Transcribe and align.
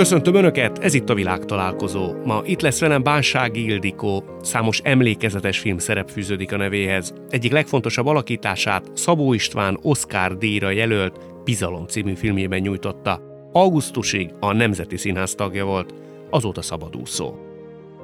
Köszöntöm 0.00 0.34
Önöket, 0.34 0.78
ez 0.78 0.94
itt 0.94 1.08
a 1.08 1.14
világtalálkozó. 1.14 2.12
Ma 2.24 2.42
itt 2.44 2.60
lesz 2.60 2.80
velem 2.80 3.02
Bánsági 3.02 3.64
Ildikó, 3.64 4.24
számos 4.42 4.80
emlékezetes 4.84 5.58
film 5.58 5.78
szerep 5.78 6.10
fűződik 6.10 6.52
a 6.52 6.56
nevéhez. 6.56 7.14
Egyik 7.28 7.52
legfontosabb 7.52 8.06
alakítását 8.06 8.90
Szabó 8.94 9.32
István 9.32 9.78
Oscar 9.82 10.36
díjra 10.36 10.70
jelölt 10.70 11.18
Bizalom 11.44 11.86
című 11.86 12.14
filmjében 12.14 12.60
nyújtotta. 12.60 13.20
Augusztusig 13.52 14.30
a 14.38 14.52
Nemzeti 14.52 14.96
Színház 14.96 15.34
tagja 15.34 15.64
volt, 15.64 15.94
azóta 16.30 16.62
szabadúszó. 16.62 17.34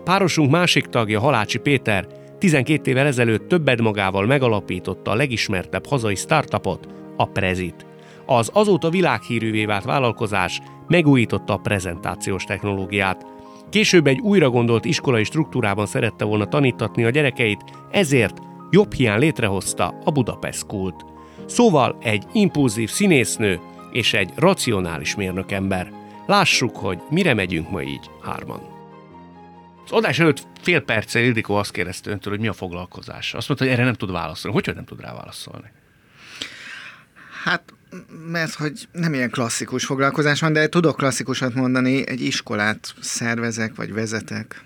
Párosunk 0.04 0.50
másik 0.50 0.86
tagja 0.86 1.20
Halácsi 1.20 1.58
Péter 1.58 2.06
12 2.38 2.90
évvel 2.90 3.06
ezelőtt 3.06 3.48
többed 3.48 3.80
magával 3.80 4.26
megalapította 4.26 5.10
a 5.10 5.14
legismertebb 5.16 5.86
hazai 5.86 6.14
startupot, 6.14 6.86
a 7.16 7.24
Prezit. 7.24 7.85
Az 8.26 8.50
azóta 8.52 8.90
világhírűvé 8.90 9.64
vált 9.64 9.84
vállalkozás 9.84 10.60
megújította 10.86 11.52
a 11.52 11.56
prezentációs 11.56 12.44
technológiát. 12.44 13.26
Később 13.70 14.06
egy 14.06 14.20
újra 14.20 14.50
gondolt 14.50 14.84
iskolai 14.84 15.24
struktúrában 15.24 15.86
szerette 15.86 16.24
volna 16.24 16.46
tanítatni 16.46 17.04
a 17.04 17.10
gyerekeit, 17.10 17.64
ezért 17.90 18.38
jobb 18.70 18.92
hiány 18.92 19.18
létrehozta 19.18 19.98
a 20.04 20.10
Budapest 20.10 20.58
School-t. 20.58 21.04
Szóval 21.46 21.96
egy 22.02 22.24
impulzív 22.32 22.90
színésznő 22.90 23.60
és 23.92 24.14
egy 24.14 24.32
racionális 24.36 25.14
mérnökember. 25.14 25.92
Lássuk, 26.26 26.76
hogy 26.76 26.98
mire 27.10 27.34
megyünk 27.34 27.70
ma 27.70 27.82
így 27.82 28.10
hárman. 28.22 28.60
Az 29.84 29.92
adás 29.92 30.18
előtt 30.18 30.46
fél 30.60 30.80
perccel 30.80 31.22
Ildikó 31.22 31.54
azt 31.54 31.72
kérdezte 31.72 32.10
öntől, 32.10 32.32
hogy 32.32 32.42
mi 32.42 32.48
a 32.48 32.52
foglalkozás. 32.52 33.34
Azt 33.34 33.48
mondta, 33.48 33.66
hogy 33.66 33.74
erre 33.74 33.84
nem 33.84 33.94
tud 33.94 34.12
válaszolni. 34.12 34.56
Hogy, 34.56 34.66
hogy 34.66 34.74
nem 34.74 34.84
tud 34.84 35.00
rá 35.00 35.14
válaszolni? 35.14 35.72
Hát 37.44 37.75
mert 38.30 38.54
hogy 38.54 38.88
nem 38.92 39.14
ilyen 39.14 39.30
klasszikus 39.30 39.84
foglalkozás 39.84 40.40
van, 40.40 40.52
de 40.52 40.68
tudok 40.68 40.96
klasszikusat 40.96 41.54
mondani, 41.54 42.08
egy 42.08 42.20
iskolát 42.20 42.94
szervezek, 43.00 43.74
vagy 43.74 43.92
vezetek. 43.92 44.64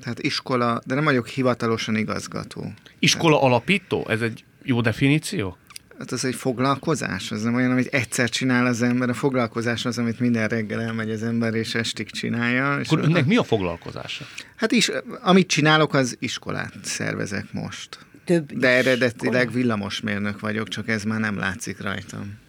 Tehát 0.00 0.20
iskola, 0.20 0.80
de 0.86 0.94
nem 0.94 1.04
vagyok 1.04 1.28
hivatalosan 1.28 1.96
igazgató. 1.96 2.72
Iskola 2.98 3.42
alapító? 3.42 4.06
Ez 4.08 4.20
egy 4.20 4.44
jó 4.62 4.80
definíció? 4.80 5.56
Hát 5.98 6.12
az 6.12 6.24
egy 6.24 6.34
foglalkozás, 6.34 7.30
az 7.30 7.42
nem 7.42 7.54
olyan, 7.54 7.70
amit 7.70 7.86
egyszer 7.86 8.28
csinál 8.28 8.66
az 8.66 8.82
ember. 8.82 9.08
A 9.08 9.14
foglalkozás 9.14 9.84
az, 9.84 9.98
amit 9.98 10.20
minden 10.20 10.48
reggel 10.48 10.80
elmegy 10.80 11.10
az 11.10 11.22
ember, 11.22 11.54
és 11.54 11.74
estig 11.74 12.10
csinálja. 12.10 12.78
És 12.80 12.86
Akkor 12.86 13.04
önnek 13.04 13.26
mi 13.26 13.36
a 13.36 13.42
foglalkozása? 13.42 14.24
Hát 14.56 14.72
is, 14.72 14.90
amit 15.20 15.46
csinálok, 15.46 15.94
az 15.94 16.16
iskolát 16.18 16.74
szervezek 16.82 17.52
most. 17.52 17.98
Több 18.24 18.52
De 18.52 18.68
eredetileg 18.68 19.52
villamosmérnök 19.52 20.40
vagyok, 20.40 20.68
csak 20.68 20.88
ez 20.88 21.02
már 21.02 21.20
nem 21.20 21.38
látszik 21.38 21.80
rajtam. 21.80 22.42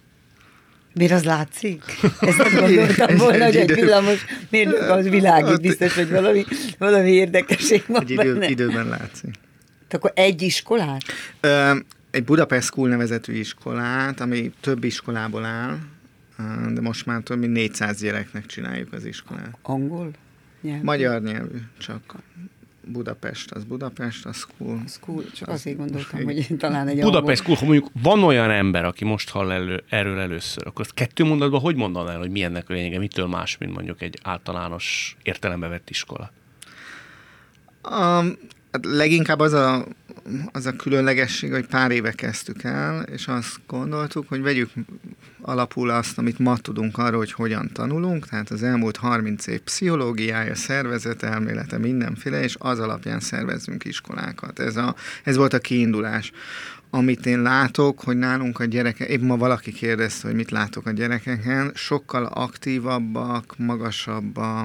Miért 0.95 1.11
az 1.13 1.23
látszik? 1.23 1.83
Ezt 2.19 2.37
nem 2.37 2.53
gondoltam 2.65 3.17
volna, 3.17 3.45
hogy 3.45 3.55
egy 3.55 3.73
villamos 3.73 4.25
mérnök 4.49 4.89
az 4.97 5.09
világít, 5.09 5.61
biztos, 5.61 5.95
hogy 5.95 6.09
valami, 6.09 6.45
valami 6.77 7.11
érdekesség 7.11 7.83
van 7.87 8.01
Egy 8.01 8.09
idő, 8.09 8.33
benne. 8.33 8.49
időben 8.49 8.87
látszik. 8.87 9.33
Te 9.87 9.97
Akkor 9.97 10.11
egy 10.15 10.41
iskolát? 10.41 11.01
Egy 12.11 12.23
Budapest 12.23 12.67
School 12.67 12.89
nevezetű 12.89 13.33
iskolát, 13.33 14.19
ami 14.19 14.51
több 14.61 14.83
iskolából 14.83 15.45
áll, 15.45 15.77
de 16.73 16.81
most 16.81 17.05
már 17.05 17.21
több 17.21 17.39
mint 17.39 17.53
400 17.53 17.99
gyereknek 18.01 18.45
csináljuk 18.45 18.93
az 18.93 19.05
iskolát. 19.05 19.57
Angol? 19.61 20.11
Nyelv? 20.61 20.81
Magyar 20.81 21.21
nyelvű, 21.21 21.57
csak 21.77 22.15
Budapest, 22.87 23.51
az 23.51 23.63
Budapest, 23.63 24.25
az 24.25 24.35
school. 24.37 24.81
School, 24.87 25.23
csak 25.33 25.47
Az- 25.47 25.53
azért 25.53 25.77
gondoltam, 25.77 26.23
hogy 26.23 26.47
talán 26.57 26.87
egy 26.87 26.99
Budapest 27.01 27.41
School, 27.41 27.57
ha 27.57 27.65
mondjuk 27.65 27.89
van 28.01 28.23
olyan 28.23 28.51
ember, 28.51 28.85
aki 28.85 29.05
most 29.05 29.29
hall 29.29 29.51
elő, 29.51 29.83
erről 29.89 30.19
először, 30.19 30.67
akkor 30.67 30.81
azt 30.81 30.93
kettő 30.93 31.23
mondatban 31.23 31.59
hogy 31.59 31.75
mondaná 31.75 32.11
el, 32.11 32.17
hogy 32.19 32.31
mi 32.31 32.43
ennek 32.43 32.69
a 32.69 32.73
lényege, 32.73 32.99
mitől 32.99 33.27
más, 33.27 33.57
mint 33.57 33.73
mondjuk 33.73 34.01
egy 34.01 34.19
általános 34.23 35.17
értelembe 35.23 35.67
vett 35.67 35.89
iskola? 35.89 36.31
Um, 37.89 38.37
hát 38.71 38.85
leginkább 38.85 39.39
az 39.39 39.53
a, 39.53 39.85
az 40.51 40.65
a 40.65 40.75
különlegesség, 40.75 41.51
hogy 41.51 41.65
pár 41.65 41.91
éve 41.91 42.11
kezdtük 42.11 42.63
el, 42.63 43.01
és 43.01 43.27
azt 43.27 43.59
gondoltuk, 43.67 44.27
hogy 44.27 44.41
vegyük 44.41 44.69
alapul 45.41 45.89
azt, 45.89 46.17
amit 46.17 46.39
ma 46.39 46.57
tudunk 46.57 46.97
arról, 46.97 47.17
hogy 47.17 47.31
hogyan 47.31 47.69
tanulunk, 47.73 48.27
tehát 48.27 48.49
az 48.49 48.63
elmúlt 48.63 48.97
30 48.97 49.47
év 49.47 49.59
pszichológiája, 49.59 50.55
szervezetelmélete, 50.55 51.77
mindenféle, 51.77 52.43
és 52.43 52.55
az 52.59 52.79
alapján 52.79 53.19
szervezzünk 53.19 53.85
iskolákat. 53.85 54.59
Ez, 54.59 54.75
a, 54.75 54.95
ez 55.23 55.35
volt 55.35 55.53
a 55.53 55.59
kiindulás. 55.59 56.31
Amit 56.89 57.25
én 57.25 57.41
látok, 57.41 58.01
hogy 58.01 58.17
nálunk 58.17 58.59
a 58.59 58.65
gyerekek, 58.65 59.09
épp 59.09 59.21
ma 59.21 59.37
valaki 59.37 59.71
kérdezte, 59.71 60.27
hogy 60.27 60.35
mit 60.35 60.51
látok 60.51 60.85
a 60.85 60.91
gyerekeken, 60.91 61.71
sokkal 61.73 62.25
aktívabbak, 62.25 63.53
magasabb 63.57 64.37
a, 64.37 64.59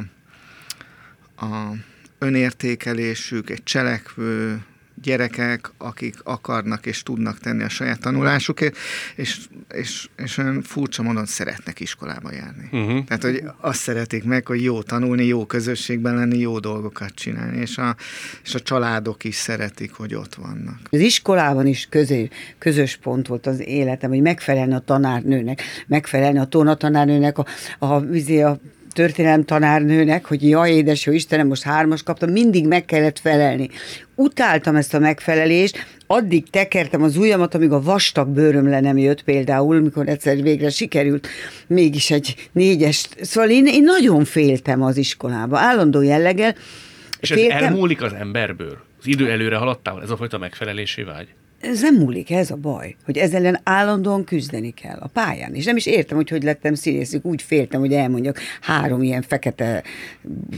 a 1.36 1.72
önértékelésük, 2.18 3.50
egy 3.50 3.62
cselekvő 3.62 4.62
gyerekek, 5.02 5.70
akik 5.78 6.14
akarnak 6.22 6.86
és 6.86 7.02
tudnak 7.02 7.38
tenni 7.38 7.62
a 7.62 7.68
saját 7.68 8.00
tanulásukért, 8.00 8.76
és, 9.16 9.38
és, 9.74 10.08
és 10.16 10.38
olyan 10.38 10.62
furcsa 10.62 11.02
módon 11.02 11.26
szeretnek 11.26 11.80
iskolába 11.80 12.32
járni. 12.32 12.68
Uh-huh. 12.72 13.04
Tehát, 13.04 13.22
hogy 13.22 13.42
azt 13.60 13.80
szeretik 13.80 14.24
meg, 14.24 14.46
hogy 14.46 14.62
jó 14.62 14.82
tanulni, 14.82 15.24
jó 15.24 15.46
közösségben 15.46 16.14
lenni, 16.14 16.38
jó 16.38 16.58
dolgokat 16.58 17.14
csinálni, 17.14 17.60
és 17.60 17.78
a, 17.78 17.96
és 18.44 18.54
a 18.54 18.60
családok 18.60 19.24
is 19.24 19.34
szeretik, 19.34 19.92
hogy 19.92 20.14
ott 20.14 20.34
vannak. 20.34 20.78
Az 20.90 21.00
iskolában 21.00 21.66
is 21.66 21.86
közé, 21.90 22.28
közös 22.58 22.96
pont 22.96 23.26
volt 23.26 23.46
az 23.46 23.60
életem, 23.66 24.10
hogy 24.10 24.22
megfelelni 24.22 24.74
a 24.74 24.78
tanárnőnek, 24.78 25.62
megfelelni 25.86 26.38
a 26.38 26.44
tonatanárnőnek, 26.44 27.38
a, 27.38 27.46
a, 27.78 27.86
a, 27.86 28.42
a 28.42 28.60
történelem 29.00 29.44
tanárnőnek, 29.44 30.24
hogy 30.24 30.48
jaj, 30.48 30.70
édes 30.70 31.06
jó 31.06 31.12
Istenem, 31.12 31.46
most 31.46 31.62
hármas 31.62 32.02
kaptam, 32.02 32.30
mindig 32.30 32.66
meg 32.66 32.84
kellett 32.84 33.18
felelni. 33.18 33.68
Utáltam 34.14 34.76
ezt 34.76 34.94
a 34.94 34.98
megfelelést, 34.98 35.86
addig 36.06 36.50
tekertem 36.50 37.02
az 37.02 37.16
ujjamat, 37.16 37.54
amíg 37.54 37.72
a 37.72 37.80
vastag 37.80 38.28
bőröm 38.28 38.68
le 38.68 38.80
nem 38.80 38.98
jött 38.98 39.22
például, 39.22 39.80
mikor 39.80 40.08
egyszer 40.08 40.42
végre 40.42 40.70
sikerült 40.70 41.28
mégis 41.66 42.10
egy 42.10 42.34
négyes. 42.52 43.08
Szóval 43.20 43.50
én, 43.50 43.66
én 43.66 43.82
nagyon 43.82 44.24
féltem 44.24 44.82
az 44.82 44.96
iskolába, 44.96 45.58
állandó 45.58 46.00
jelleggel. 46.00 46.54
És 47.20 47.30
ez 47.30 47.38
elmúlik 47.38 48.02
az 48.02 48.12
emberből? 48.12 48.78
Az 48.98 49.06
idő 49.06 49.30
előre 49.30 49.56
haladtával 49.56 50.02
ez 50.02 50.10
a 50.10 50.16
fajta 50.16 50.38
megfelelési 50.38 51.02
vágy? 51.02 51.28
Ez 51.60 51.80
nem 51.80 51.94
múlik, 51.94 52.30
ez 52.30 52.50
a 52.50 52.56
baj, 52.56 52.96
hogy 53.04 53.18
ezzel 53.18 53.38
ellen 53.40 53.60
állandóan 53.62 54.24
küzdeni 54.24 54.70
kell 54.70 54.98
a 54.98 55.06
pályán. 55.06 55.54
És 55.54 55.64
nem 55.64 55.76
is 55.76 55.86
értem, 55.86 56.16
hogy 56.16 56.28
hogy 56.28 56.42
lettem 56.42 56.74
színész, 56.74 57.16
úgy 57.22 57.42
féltem, 57.42 57.80
hogy 57.80 57.92
elmondjak 57.92 58.38
három 58.60 59.02
ilyen 59.02 59.22
fekete 59.22 59.82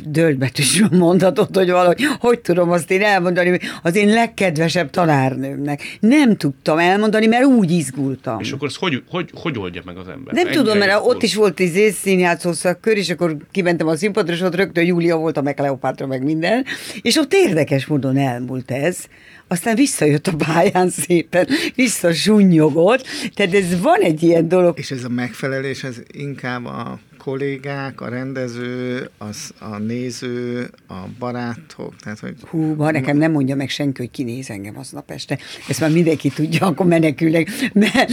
döltbetűs 0.07 0.83
mondatot, 0.91 1.57
hogy 1.57 1.71
valahogy 1.71 2.05
hogy 2.19 2.41
tudom 2.41 2.71
azt 2.71 2.91
én 2.91 3.03
elmondani, 3.03 3.59
az 3.83 3.97
én 3.97 4.09
legkedvesebb 4.09 4.91
tanárnőmnek. 4.91 5.97
Nem 6.01 6.37
tudtam 6.37 6.79
elmondani, 6.79 7.27
mert 7.27 7.45
úgy 7.45 7.71
izgultam. 7.71 8.41
És 8.41 8.53
akkor 8.53 8.69
ezt 8.69 8.79
hogy, 8.79 9.03
hogy, 9.09 9.31
hogy 9.33 9.59
oldja 9.59 9.83
meg 9.85 9.97
az 9.97 10.09
ember? 10.09 10.35
Nem 10.35 10.51
tudom, 10.51 10.79
mert 10.79 11.01
ott 11.05 11.23
is 11.23 11.35
volt 11.35 11.61
egy 11.61 11.93
színjátszó 11.93 12.53
szakkör, 12.53 12.97
és 12.97 13.11
akkor 13.11 13.37
kimentem 13.51 13.87
a 13.87 13.97
színpadra, 13.97 14.33
és 14.33 14.41
ott 14.41 14.55
rögtön 14.55 14.85
Júlia 14.85 15.17
volt, 15.17 15.37
a 15.37 15.43
meg 15.43 15.55
Kleopátra, 15.55 16.07
meg 16.07 16.23
minden, 16.23 16.65
és 17.03 17.17
ott 17.17 17.33
érdekes 17.35 17.87
módon 17.87 18.17
elmúlt 18.17 18.71
ez. 18.71 19.07
Aztán 19.53 19.75
visszajött 19.75 20.27
a 20.27 20.37
pályán 20.37 20.91
szépen, 20.91 21.49
visszasúnyogott, 21.75 23.07
tehát 23.35 23.55
ez 23.55 23.81
van 23.81 24.01
egy 24.01 24.23
ilyen 24.23 24.49
dolog. 24.49 24.79
És 24.79 24.91
ez 24.91 25.05
a 25.05 25.09
megfelelés, 25.09 25.85
ez 25.85 25.97
inkább 26.13 26.67
a 26.67 27.01
kollégák, 27.25 28.01
a 28.01 28.09
rendező, 28.09 29.11
az, 29.19 29.51
a 29.59 29.79
néző, 29.79 30.71
a 30.89 30.95
barátok, 31.19 31.97
tehát 32.03 32.19
hogy 32.19 32.35
Hú, 32.49 32.77
ha 32.77 32.91
nekem 32.91 33.17
nem 33.17 33.33
mondja 33.33 33.57
meg 33.57 33.69
senki, 33.69 34.01
hogy 34.01 34.11
kinéz 34.11 34.51
engem 34.51 34.79
aznap 34.79 35.11
este. 35.11 35.39
Ezt 35.69 35.81
már 35.81 35.91
mindenki 35.91 36.29
tudja, 36.29 36.67
akkor 36.67 36.87
menekülnek. 36.87 37.49
Mert 37.73 38.11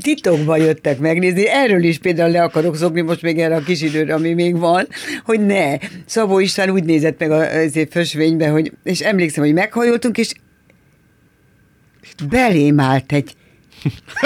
titokban 0.00 0.58
jöttek 0.58 0.98
megnézni. 0.98 1.48
Erről 1.48 1.82
is 1.82 1.98
például 1.98 2.30
le 2.30 2.42
akarok 2.42 2.76
szokni 2.76 3.00
most 3.00 3.22
még 3.22 3.38
erre 3.38 3.56
a 3.56 3.62
kis 3.62 3.82
időre, 3.82 4.14
ami 4.14 4.32
még 4.32 4.58
van, 4.58 4.88
hogy 5.24 5.46
ne. 5.46 5.76
Szabó 6.06 6.38
István 6.38 6.70
úgy 6.70 6.84
nézett 6.84 7.18
meg 7.18 7.30
azért 7.30 7.92
fösvénybe, 7.92 8.48
hogy, 8.48 8.72
és 8.82 9.00
emlékszem, 9.00 9.44
hogy 9.44 9.52
meghajoltunk, 9.52 10.18
és 10.18 10.32
belém 12.28 12.80
állt 12.80 13.12
egy 13.12 13.34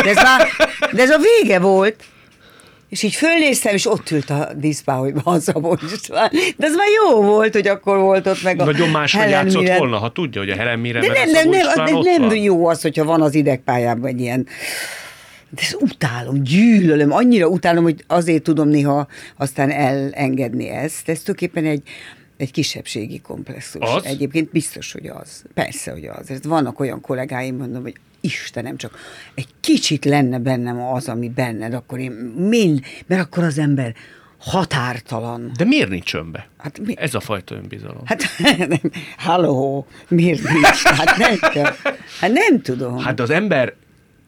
de 0.03 0.11
ez, 0.11 0.17
már, 0.17 0.47
de 0.93 1.03
ez 1.03 1.11
a 1.11 1.19
vége 1.19 1.59
volt. 1.59 2.05
És 2.95 3.03
így 3.03 3.15
fölnéztem, 3.15 3.75
és 3.75 3.87
ott 3.87 4.11
ült 4.11 4.31
a 4.31 4.49
díszpáholyban 4.57 5.35
a 5.35 5.39
Szabó 5.39 5.79
István. 5.95 6.31
De 6.57 6.67
ez 6.67 6.75
már 6.75 6.87
jó 7.05 7.23
volt, 7.23 7.53
hogy 7.53 7.69
akkor 7.69 7.99
volt 7.99 8.27
ott 8.27 8.43
meg 8.43 8.61
a 8.61 8.65
Nagyon 8.65 8.89
máshogy 8.89 9.21
Helen 9.21 9.45
játszott 9.45 9.63
Mirren. 9.63 9.79
volna, 9.79 9.99
ha 9.99 10.13
tudja, 10.13 10.41
hogy 10.41 10.51
a 10.51 10.57
Helen 10.57 10.79
Mirren 10.79 11.01
De 11.01 11.09
nem, 11.13 11.31
nem, 11.31 11.49
nem, 11.49 11.61
István 11.61 11.93
nem, 11.93 12.03
nem 12.03 12.23
van. 12.23 12.37
jó 12.37 12.67
az, 12.67 12.83
hogyha 12.83 13.05
van 13.05 13.23
az 13.23 13.35
idegpályában 13.35 14.09
egy 14.11 14.21
ilyen... 14.21 14.47
De 15.51 15.61
ezt 15.61 15.77
utálom, 15.81 16.43
gyűlölöm, 16.43 17.13
annyira 17.13 17.47
utálom, 17.49 17.83
hogy 17.83 18.05
azért 18.07 18.43
tudom 18.43 18.69
néha 18.69 19.07
aztán 19.37 19.71
elengedni 19.71 20.69
ezt. 20.69 21.09
Ez 21.09 21.23
tulajdonképpen 21.23 21.65
egy, 21.65 21.83
egy 22.37 22.51
kisebbségi 22.51 23.21
komplexus. 23.21 23.95
Az? 23.95 24.05
Egyébként 24.05 24.51
biztos, 24.51 24.93
hogy 24.93 25.07
az. 25.07 25.45
Persze, 25.55 25.91
hogy 25.91 26.05
az. 26.05 26.31
Ez 26.31 26.45
vannak 26.45 26.81
olyan 26.81 27.01
kollégáim, 27.01 27.57
mondom, 27.57 27.83
hogy 27.83 27.95
Istenem, 28.25 28.77
csak 28.77 28.99
egy 29.35 29.49
kicsit 29.61 30.05
lenne 30.05 30.39
bennem 30.39 30.81
az, 30.81 31.09
ami 31.09 31.29
benned, 31.29 31.75
akkor 31.75 31.99
én 31.99 32.13
mind, 32.37 32.81
mert 33.07 33.23
akkor 33.23 33.43
az 33.43 33.59
ember 33.59 33.95
határtalan. 34.39 35.53
De 35.57 35.65
miért 35.65 35.89
nincs 35.89 36.15
önbe? 36.15 36.49
Hát 36.59 36.79
mi? 36.79 36.95
Ez 36.99 37.15
a 37.15 37.21
fajta 37.21 37.55
önbizalom. 37.55 38.03
Hát, 38.05 38.23
halló, 39.17 39.87
miért 40.09 40.43
nincs? 40.43 40.83
Hát 40.83 41.17
nem, 41.17 41.37
hát 42.21 42.33
nem 42.33 42.61
tudom. 42.63 42.99
Hát 42.99 43.21
az 43.21 43.31
ember 43.31 43.75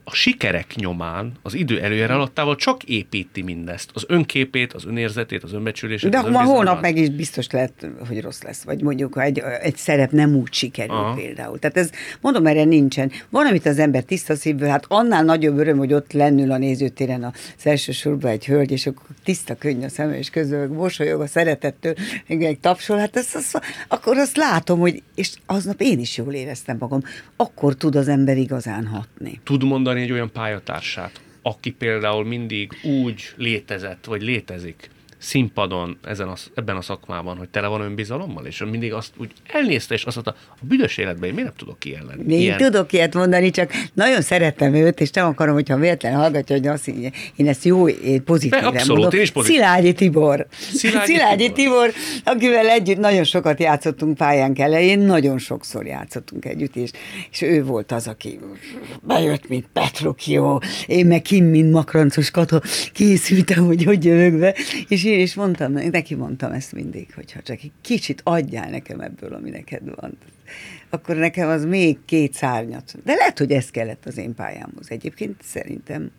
a 0.09 0.15
sikerek 0.15 0.75
nyomán, 0.75 1.33
az 1.43 1.55
idő 1.55 1.81
előjel 1.81 2.11
alattával 2.11 2.57
csak 2.57 2.83
építi 2.83 3.43
mindezt. 3.43 3.91
Az 3.95 4.05
önképét, 4.09 4.73
az 4.73 4.85
önérzetét, 4.85 5.43
az 5.43 5.53
önbecsülését, 5.53 6.11
De 6.11 6.19
az 6.19 6.31
ma 6.31 6.45
holnap 6.45 6.81
meg 6.81 6.97
is 6.97 7.09
biztos 7.09 7.51
lehet, 7.51 7.87
hogy 8.09 8.21
rossz 8.21 8.43
lesz, 8.43 8.63
vagy 8.63 8.83
mondjuk 8.83 9.15
ha 9.15 9.23
egy, 9.23 9.43
egy 9.61 9.77
szerep 9.77 10.11
nem 10.11 10.35
úgy 10.35 10.53
sikerül 10.53 10.97
Aha. 10.97 11.15
Például. 11.15 11.59
Tehát 11.59 11.77
ez, 11.77 11.91
mondom, 12.21 12.47
erre 12.47 12.65
nincsen. 12.65 13.11
Van, 13.31 13.47
amit 13.47 13.67
az 13.67 13.79
ember 13.79 14.03
tiszta 14.03 14.35
szívből, 14.35 14.69
hát 14.69 14.85
annál 14.89 15.25
nagyobb 15.25 15.59
öröm, 15.59 15.79
hogy 15.79 15.93
ott 15.93 16.13
lennül 16.13 16.53
a 16.53 16.59
nézőtéren 16.59 17.25
az 17.25 17.67
első 17.67 17.93
sorban 17.93 18.31
egy 18.31 18.47
hölgy, 18.47 18.71
és 18.71 18.87
akkor 18.87 19.07
tiszta 19.25 19.55
könny 19.55 19.85
a 19.85 19.89
szeme, 19.89 20.19
és 20.19 20.31
közül 20.31 20.69
mosolyog 20.69 21.21
a 21.21 21.27
szeretettől, 21.27 21.95
meg 22.27 22.43
egy 22.43 22.59
tapsol, 22.59 22.99
hát 22.99 23.17
ez, 23.17 23.35
az, 23.35 23.61
akkor 23.89 24.17
azt 24.17 24.37
látom, 24.37 24.79
hogy, 24.79 25.03
és 25.15 25.33
aznap 25.47 25.81
én 25.81 25.99
is 25.99 26.17
jól 26.17 26.33
éreztem 26.33 26.77
magam. 26.79 27.01
Akkor 27.37 27.75
tud 27.75 27.97
az 27.97 28.09
ember 28.09 28.37
igazán 28.37 28.87
hatni. 28.87 29.41
Tud 29.45 29.65
mondani 29.65 29.96
egy 30.03 30.13
olyan 30.13 30.33
pályatársát, 30.33 31.21
aki 31.43 31.71
például 31.71 32.25
mindig 32.25 32.73
úgy 32.83 33.33
létezett, 33.37 34.05
vagy 34.05 34.23
létezik 34.23 34.91
színpadon 35.27 35.99
ezen 36.05 36.29
a, 36.29 36.35
ebben 36.55 36.77
a 36.77 36.81
szakmában, 36.81 37.37
hogy 37.37 37.49
tele 37.49 37.67
van 37.67 37.81
önbizalommal, 37.81 38.47
és 38.47 38.65
mindig 38.71 38.93
azt 38.93 39.13
úgy 39.17 39.31
elnézte, 39.47 39.95
és 39.95 40.05
azt 40.05 40.15
mondta, 40.15 40.35
a 40.49 40.59
büdös 40.61 40.97
életben 40.97 41.29
én 41.29 41.35
miért 41.35 41.49
nem 41.49 41.57
tudok 41.57 41.85
ilyen 41.85 42.05
lenni? 42.07 42.35
Én 42.35 42.41
Ilyen. 42.41 42.59
tudok 42.59 42.93
ilyet 42.93 43.15
mondani, 43.15 43.51
csak 43.51 43.71
nagyon 43.93 44.23
szeretem 44.23 44.75
őt, 44.75 45.01
és 45.01 45.11
nem 45.11 45.27
akarom, 45.27 45.55
hogyha 45.55 45.77
véletlen 45.77 46.15
hallgatja, 46.15 46.57
hogy 46.57 46.67
azt 46.67 46.89
így, 46.89 47.11
én 47.37 47.49
ezt 47.49 47.65
jó, 47.65 47.89
én 47.89 48.25
pozitíven 48.25 48.61
De 48.61 48.67
abszolút, 48.67 49.01
mondom. 49.01 49.19
én 49.19 49.25
is 49.25 49.31
pozitív. 49.31 49.57
Szilágyi 49.57 49.93
Tibor. 49.93 50.47
Szilágyi 50.51 51.07
Szilágyi 51.13 51.53
Tibor. 51.53 51.91
Tibor, 51.91 52.35
akivel 52.35 52.69
együtt 52.69 52.99
nagyon 52.99 53.25
sokat 53.25 53.61
játszottunk 53.61 54.17
pályánk 54.17 54.59
elején, 54.59 54.99
nagyon 54.99 55.39
sokszor 55.39 55.87
játszottunk 55.87 56.45
együtt, 56.45 56.77
és, 56.77 56.91
és 57.31 57.43
ő 57.43 57.65
volt 57.65 57.93
az, 57.93 58.07
aki 58.07 58.39
bejött, 59.03 59.49
mint 59.49 59.67
Petrokio, 59.73 60.59
én 60.87 61.07
meg 61.07 61.23
kim, 61.23 61.45
mint 61.45 61.73
makrancos 61.73 62.31
kata, 62.31 62.63
készültem, 62.93 63.65
hogy 63.65 63.85
hogy 63.85 64.05
jövök 64.05 64.39
be, 64.39 64.55
és 64.89 65.05
én 65.05 65.16
is 65.21 65.35
mondtam, 65.35 65.73
neki 65.73 66.15
mondtam 66.15 66.53
ezt 66.53 66.73
mindig, 66.73 67.15
hogyha 67.15 67.41
csak 67.43 67.63
egy 67.63 67.73
kicsit 67.81 68.21
adjál 68.25 68.71
nekem 68.71 69.01
ebből, 69.01 69.35
ami 69.35 69.51
neked 69.51 69.95
van. 69.95 70.19
Akkor 70.91 71.17
nekem 71.17 71.49
az 71.49 71.65
még 71.65 71.99
két 72.05 72.33
szárnyat. 72.35 72.95
De 73.05 73.15
lehet, 73.15 73.39
hogy 73.39 73.53
ez 73.53 73.71
kellett 73.71 74.07
az 74.07 74.17
én 74.17 74.35
pályámhoz. 74.35 74.91
Egyébként 74.91 75.43
szerintem. 75.43 76.11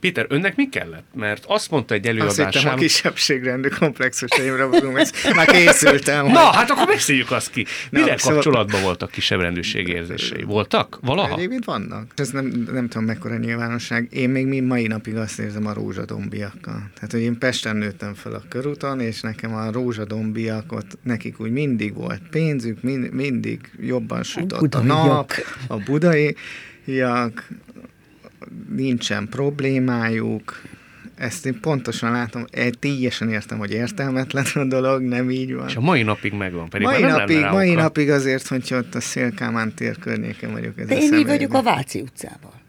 Péter, 0.00 0.26
önnek 0.28 0.56
mi 0.56 0.68
kellett? 0.68 1.04
Mert 1.14 1.44
azt 1.46 1.70
mondta 1.70 1.94
egy 1.94 2.06
Azt 2.06 2.16
hittem 2.16 2.26
a 2.26 2.48
előadásán... 2.48 2.76
kisebbségrendű 2.76 3.68
komplexusaimra 3.68 4.68
vagyunk, 4.68 4.98
ezt 4.98 5.34
már 5.34 5.46
készültem. 5.46 6.26
Na, 6.26 6.38
hát 6.52 6.70
akkor 6.70 6.86
beszéljük 6.86 7.30
azt 7.30 7.50
ki. 7.50 7.66
Mire 7.90 8.18
szóval- 8.18 8.34
kapcsolatban 8.34 8.82
voltak 8.82 9.10
kisebb 9.10 9.40
rendőrség 9.40 9.88
érzései? 9.88 10.42
Voltak? 10.42 10.98
Valaha? 11.02 11.36
Egyébként 11.36 11.64
vannak. 11.64 12.12
Ez 12.16 12.30
nem, 12.30 12.66
nem 12.72 12.88
tudom 12.88 13.04
mekkora 13.04 13.36
nyilvánosság. 13.36 14.08
Én 14.10 14.30
még 14.30 14.46
mi 14.46 14.60
mai 14.60 14.86
napig 14.86 15.16
azt 15.16 15.38
érzem 15.38 15.66
a 15.66 15.72
rózsadombiakkal. 15.72 16.90
Tehát, 16.94 17.10
hogy 17.10 17.20
én 17.20 17.38
Pesten 17.38 17.76
nőttem 17.76 18.14
fel 18.14 18.32
a 18.32 18.42
körúton, 18.48 19.00
és 19.00 19.20
nekem 19.20 19.54
a 19.54 19.72
rózsadombiakot, 19.72 20.86
nekik 21.02 21.40
úgy 21.40 21.50
mindig 21.50 21.94
volt 21.94 22.20
pénzük, 22.30 22.82
mind, 22.82 23.12
mindig 23.12 23.60
jobban 23.80 24.22
sütött 24.22 24.52
a, 24.52 24.58
budaiak. 24.58 24.86
nap, 24.86 25.32
a 25.68 25.76
budaiak, 25.76 27.48
nincsen 28.76 29.28
problémájuk, 29.28 30.62
ezt 31.14 31.46
én 31.46 31.60
pontosan 31.60 32.12
látom, 32.12 32.44
egy 32.50 32.78
teljesen 32.78 33.28
értem, 33.28 33.58
hogy 33.58 33.72
értelmetlen 33.72 34.44
a 34.54 34.64
dolog, 34.64 35.02
nem 35.02 35.30
így 35.30 35.54
van. 35.54 35.68
És 35.68 35.76
a 35.76 35.80
mai 35.80 36.02
napig 36.02 36.32
megvan. 36.32 36.68
Pedig 36.68 36.86
Mai 36.86 37.00
már 37.00 37.10
nem 37.10 37.18
napig, 37.18 37.44
mai 37.44 37.74
napig 37.74 38.10
azért, 38.10 38.46
hogyha 38.46 38.76
ott 38.76 38.94
a 38.94 39.00
Szélkámán 39.00 39.74
tér 39.74 39.98
környéken 39.98 40.52
vagyok. 40.52 40.78
Ez 40.78 40.86
De 40.86 40.96
én 40.96 41.14
így 41.14 41.26
vagyok 41.26 41.52
a 41.52 41.62
Váci 41.62 42.00
utcával. 42.00 42.62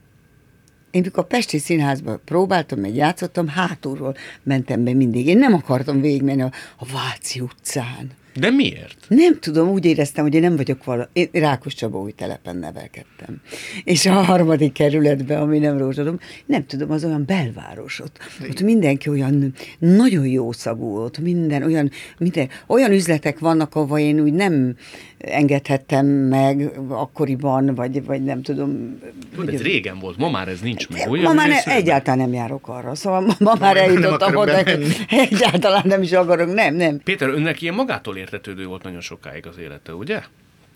Én 0.92 1.02
mikor 1.02 1.24
a 1.24 1.28
Pesti 1.28 1.58
Színházba 1.58 2.20
próbáltam, 2.26 2.80
meg 2.80 2.96
játszottam, 2.96 3.48
hátulról 3.48 4.16
mentem 4.44 4.84
be 4.84 4.94
mindig. 4.94 5.28
Én 5.28 5.38
nem 5.38 5.54
akartam 5.54 6.02
végigmenni 6.02 6.42
a, 6.42 6.52
a 6.78 6.86
Váci 6.94 7.40
utcán. 7.40 8.12
De 8.40 8.50
miért? 8.50 9.06
Nem 9.08 9.40
tudom, 9.40 9.70
úgy 9.70 9.86
éreztem, 9.86 10.24
hogy 10.24 10.34
én 10.34 10.42
nem 10.42 10.56
vagyok 10.56 10.84
vala. 10.84 11.10
Én 11.14 11.30
Rákos 11.32 11.74
Csaba 11.74 12.00
új 12.00 12.12
telepen 12.12 12.58
nevelkedtem. 12.58 13.42
És 13.84 14.06
a 14.06 14.12
harmadik 14.12 14.74
kerületben, 14.74 15.42
ami 15.42 15.60
nem 15.60 15.78
rózsadom, 15.78 16.20
nem 16.46 16.66
tudom, 16.66 16.92
az 16.92 17.04
olyan 17.04 17.26
belváros 17.26 18.00
ott. 18.00 18.18
Ott 18.50 18.62
mindenki 18.62 19.10
olyan 19.10 19.54
nagyon 19.80 20.28
jó 20.28 20.52
szagú, 20.52 20.98
ott 20.98 21.20
minden 21.20 21.64
olyan, 21.64 21.92
minden, 22.18 22.50
olyan 22.68 22.92
üzletek 22.92 23.40
vannak, 23.40 23.76
ahova 23.76 24.00
én 24.00 24.20
úgy 24.20 24.34
nem 24.34 24.76
engedhettem 25.26 26.06
meg 26.06 26.72
akkoriban, 26.88 27.76
vagy, 27.76 28.06
vagy 28.06 28.24
nem 28.24 28.42
tudom. 28.42 29.00
Tudod, 29.36 29.54
ez 29.54 29.62
régen 29.62 30.00
volt, 30.00 30.18
ma 30.18 30.30
már 30.30 30.48
ez 30.48 30.60
nincs 30.60 30.90
meg. 30.90 31.22
Ma 31.22 31.34
már 31.34 31.48
ne, 31.48 31.64
egyáltalán 31.64 32.20
nem 32.20 32.34
járok 32.34 32.68
arra, 32.68 32.96
szóval 32.96 33.22
ma, 33.22 33.34
ma 33.40 33.56
már 33.60 33.76
nem 33.76 33.84
eljutottam 33.84 34.36
oda, 34.36 34.64
hogy 34.64 34.96
egyáltalán 35.30 35.84
nem 35.86 36.02
is 36.02 36.12
akarok, 36.12 36.54
nem, 36.54 36.76
nem. 36.76 37.00
Péter, 37.04 37.30
önnek 37.30 37.62
ilyen 37.62 37.76
magától 37.76 38.18
értetődő 38.18 38.66
volt 38.66 38.84
nagyon 38.84 39.02
sokáig 39.02 39.48
az 39.48 39.58
élete, 39.58 39.94
ugye? 39.94 40.22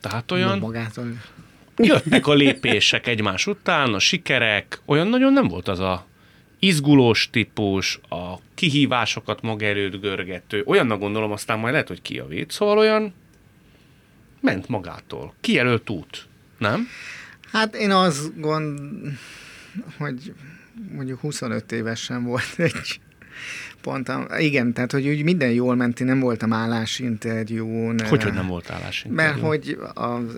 Tehát 0.02 0.32
olyan 0.32 0.60
Magától. 0.60 1.06
jöttek 1.78 2.28
a 2.28 2.34
lépések 2.34 3.08
egymás 3.08 3.48
után, 3.48 3.94
a 3.94 4.00
sikerek, 4.00 4.82
olyan 4.86 5.08
nagyon 5.08 5.34
nem 5.34 5.48
volt 5.48 5.68
az 5.68 5.80
a 5.80 6.06
izgulós 6.60 7.30
típus, 7.32 8.00
a 8.10 8.36
kihívásokat 8.56 9.42
maga 9.42 9.66
előtt 9.66 10.02
görgető, 10.02 10.64
olyannak 10.66 11.00
gondolom, 11.00 11.32
aztán 11.32 11.60
majd 11.60 11.72
lehet, 11.72 11.88
hogy 11.88 12.02
kijavít, 12.02 12.52
szóval 12.52 12.78
olyan 12.78 13.14
ment 14.40 14.68
magától. 14.68 15.34
Kijelölt 15.42 15.90
út, 15.90 16.28
nem? 16.58 16.88
Hát 17.52 17.76
én 17.76 17.92
azt 17.92 18.40
gond, 18.40 18.80
hogy 19.98 20.34
mondjuk 20.92 21.20
25 21.20 21.72
évesen 21.72 22.24
volt 22.24 22.54
egy 22.58 23.00
pontom. 23.82 24.26
Igen, 24.38 24.74
tehát, 24.74 24.92
hogy 24.92 25.08
úgy 25.08 25.24
minden 25.24 25.52
jól 25.52 25.76
ment, 25.76 26.00
én 26.00 26.08
nem 26.08 26.20
voltam 26.20 26.54
állásinterjún. 26.54 28.00
Hogy, 28.08 28.24
hogy 28.24 28.34
nem 28.34 28.48
volt 28.48 28.70
állás? 28.70 29.06
Mert 29.10 29.40
hogy 29.40 29.80
az, 29.94 30.38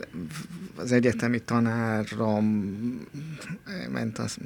az 0.76 0.92
egyetemi 0.92 1.40
tanárom 1.40 2.76
ment 3.92 4.18
az 4.18 4.38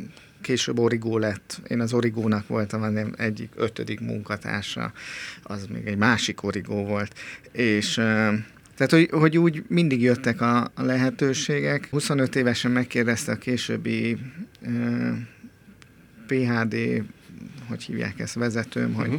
később 0.42 0.80
origó 0.80 1.18
lett. 1.18 1.62
Én 1.68 1.80
az 1.80 1.94
origónak 1.94 2.48
voltam 2.48 2.82
az 2.82 2.94
egyik 3.18 3.52
ötödik 3.56 4.00
munkatársa, 4.00 4.92
az 5.44 5.68
még 5.74 5.86
egy 5.86 5.98
másik 5.98 6.44
origó 6.44 6.86
volt. 6.86 7.14
És 7.52 8.02
tehát, 8.78 8.92
hogy, 8.92 9.10
hogy 9.20 9.38
úgy 9.38 9.64
mindig 9.68 10.02
jöttek 10.02 10.42
a, 10.42 10.72
a 10.76 10.82
lehetőségek. 10.84 11.88
25 11.92 12.36
évesen 12.36 12.72
megkérdezte 12.72 13.32
a 13.32 13.36
későbbi 13.38 14.18
ö, 14.62 15.12
PHD, 16.28 17.04
hogy 17.68 17.84
hívják 17.84 18.20
ezt, 18.20 18.34
vezetőm, 18.34 18.94
hogy 18.94 19.08
Mhm. 19.08 19.18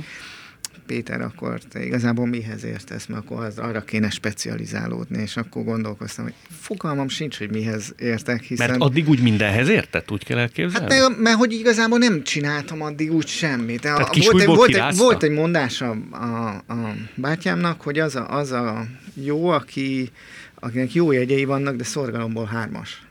Péter, 0.87 1.21
akkor 1.21 1.61
te 1.69 1.85
igazából 1.85 2.27
mihez 2.27 2.65
értesz, 2.65 3.07
mert 3.07 3.25
akkor 3.25 3.45
az, 3.45 3.59
arra 3.59 3.81
kéne 3.81 4.11
specializálódni, 4.11 5.23
és 5.23 5.37
akkor 5.37 5.65
gondolkoztam, 5.65 6.25
hogy 6.25 6.35
fogalmam 6.61 7.09
sincs, 7.09 7.39
hogy 7.39 7.51
mihez 7.51 7.95
értek, 7.99 8.43
hiszen... 8.43 8.71
Mert 8.71 8.81
addig 8.81 9.09
úgy 9.09 9.23
mindenhez 9.23 9.69
értett, 9.69 10.11
úgy 10.11 10.25
kell 10.25 10.39
elképzelni? 10.39 10.95
Hát 10.95 11.09
mert, 11.09 11.21
mert 11.21 11.37
hogy 11.37 11.53
igazából 11.53 11.99
nem 11.99 12.23
csináltam 12.23 12.83
addig 12.83 13.13
úgy 13.13 13.27
semmit. 13.27 13.81
Tehát 13.81 13.99
volt, 13.99 14.41
egy, 14.41 14.47
volt, 14.47 14.75
egy, 14.75 14.97
volt 14.97 15.23
egy 15.23 15.31
mondás 15.31 15.81
a, 15.81 15.97
a, 16.11 16.49
a 16.73 16.95
bátyámnak, 17.15 17.81
hogy 17.81 17.99
az 17.99 18.17
a, 18.17 18.37
az 18.37 18.53
a 18.53 18.87
jó, 19.15 19.49
aki, 19.49 20.11
akinek 20.55 20.93
jó 20.93 21.13
jegyei 21.13 21.45
vannak, 21.45 21.77
de 21.77 21.85
szorgalomból 21.85 22.45
hármas. 22.45 23.06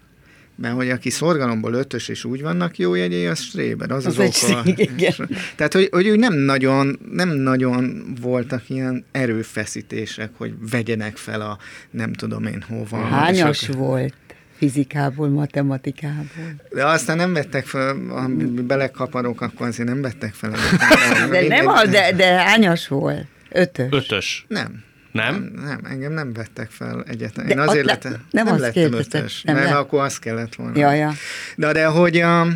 Mert 0.58 0.76
hogy 0.76 0.90
aki 0.90 1.10
szorgalomból 1.10 1.74
ötös 1.74 2.08
és 2.08 2.24
úgy 2.24 2.42
vannak 2.42 2.78
jó 2.78 2.96
jegyei, 2.96 3.26
az 3.26 3.40
stréber, 3.40 3.92
az 3.92 4.06
az, 4.06 4.20
Az 4.20 4.26
oka. 4.48 4.62
szíg, 4.64 4.80
igen. 4.80 5.30
Tehát, 5.56 5.74
hogy, 5.74 5.90
hogy 5.92 6.10
úgy 6.10 6.20
nem 6.20 6.34
nagyon, 6.34 7.00
nem 7.12 7.30
nagyon 7.30 8.04
voltak 8.22 8.70
ilyen 8.70 9.06
erőfeszítések, 9.12 10.30
hogy 10.38 10.54
vegyenek 10.72 11.18
fel 11.18 11.42
a 11.42 11.58
nem 11.92 12.14
tudom 12.14 12.46
én 12.46 12.64
hova. 12.68 12.98
Hányas 13.06 13.62
És 13.62 13.70
akkor- 13.70 13.82
volt 13.82 14.14
fizikából, 14.58 15.30
matematikából? 15.30 16.56
De 16.70 16.86
aztán 16.86 17.18
nem 17.18 17.34
vettek 17.34 17.66
fel, 17.66 17.98
ha 18.10 18.28
belekaparok, 18.68 19.42
akkor 19.42 19.68
azért 19.68 19.88
nem 19.90 20.02
vettek 20.02 20.34
fel. 20.34 20.52
De 21.32 21.48
nem 21.48 21.90
de, 21.92 22.12
de 22.12 22.26
hányas 22.26 22.88
volt? 22.88 23.26
Ötös. 23.52 23.88
Ötös. 23.92 24.46
Nem. 24.48 24.84
Nem? 25.16 25.52
Nem, 25.54 25.64
nem, 25.66 25.80
engem 25.84 26.12
nem 26.12 26.34
vettek 26.34 26.70
fel 26.70 27.04
egyetem. 27.04 27.46
De 27.46 27.52
Én 27.52 27.60
azért 27.60 27.80
ott 27.80 27.86
le- 27.86 27.92
lettem, 27.94 28.12
nem 28.12 28.46
nem, 28.46 28.54
azt 28.54 28.62
lettem 28.62 28.84
kérdeztem, 28.84 29.22
ötös, 29.22 29.42
nem 29.42 29.56
nem, 29.56 29.64
mert 29.64 29.76
le- 29.76 29.82
akkor 29.82 30.04
azt 30.04 30.20
kellett 30.20 30.56
volna. 30.56 30.78
Ja, 30.78 30.92
ja. 30.92 31.12
De, 31.56 31.72
de 31.72 31.86
hogy 31.86 32.18
a, 32.18 32.48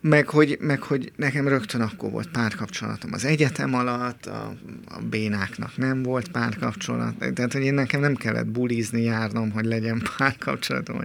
meg 0.00 0.28
hogy, 0.28 0.56
meg 0.60 0.82
hogy 0.82 1.12
nekem 1.16 1.48
rögtön 1.48 1.80
akkor 1.80 2.10
volt 2.10 2.28
párkapcsolatom 2.28 3.12
az 3.12 3.24
egyetem 3.24 3.74
alatt, 3.74 4.26
a, 4.26 4.54
a 4.88 5.02
bénáknak 5.10 5.76
nem 5.76 6.02
volt 6.02 6.28
párkapcsolat, 6.28 7.14
tehát 7.34 7.52
hogy 7.52 7.62
én 7.62 7.74
nekem 7.74 8.00
nem 8.00 8.14
kellett 8.14 8.46
bulizni, 8.46 9.02
járnom, 9.02 9.50
hogy 9.50 9.64
legyen 9.64 10.02
párkapcsolatom. 10.16 11.00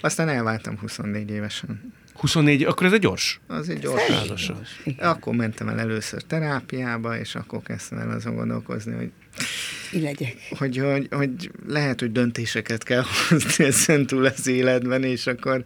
Aztán 0.00 0.28
elváltam 0.28 0.78
24 0.78 1.30
évesen. 1.30 1.92
24, 2.20 2.64
akkor 2.64 2.86
ez 2.86 2.92
egy 2.92 3.00
gyors. 3.00 3.40
Az 3.46 3.68
egy 3.68 3.78
gyors 3.78 4.02
Százasan. 4.02 4.66
Akkor 4.98 5.34
mentem 5.34 5.68
el 5.68 5.78
először 5.80 6.22
terápiába, 6.22 7.18
és 7.18 7.34
akkor 7.34 7.62
kezdtem 7.62 7.98
el 7.98 8.10
azon 8.10 8.34
gondolkozni, 8.34 8.94
hogy 8.94 9.10
legyek. 10.00 10.36
hogy, 10.58 10.76
hogy, 10.76 11.08
hogy 11.10 11.50
lehet, 11.66 12.00
hogy 12.00 12.12
döntéseket 12.12 12.82
kell 12.82 13.02
hozni 13.28 13.64
ezen 13.64 14.06
túl 14.06 14.24
az 14.24 14.46
életben, 14.46 15.02
és 15.02 15.26
akkor 15.26 15.64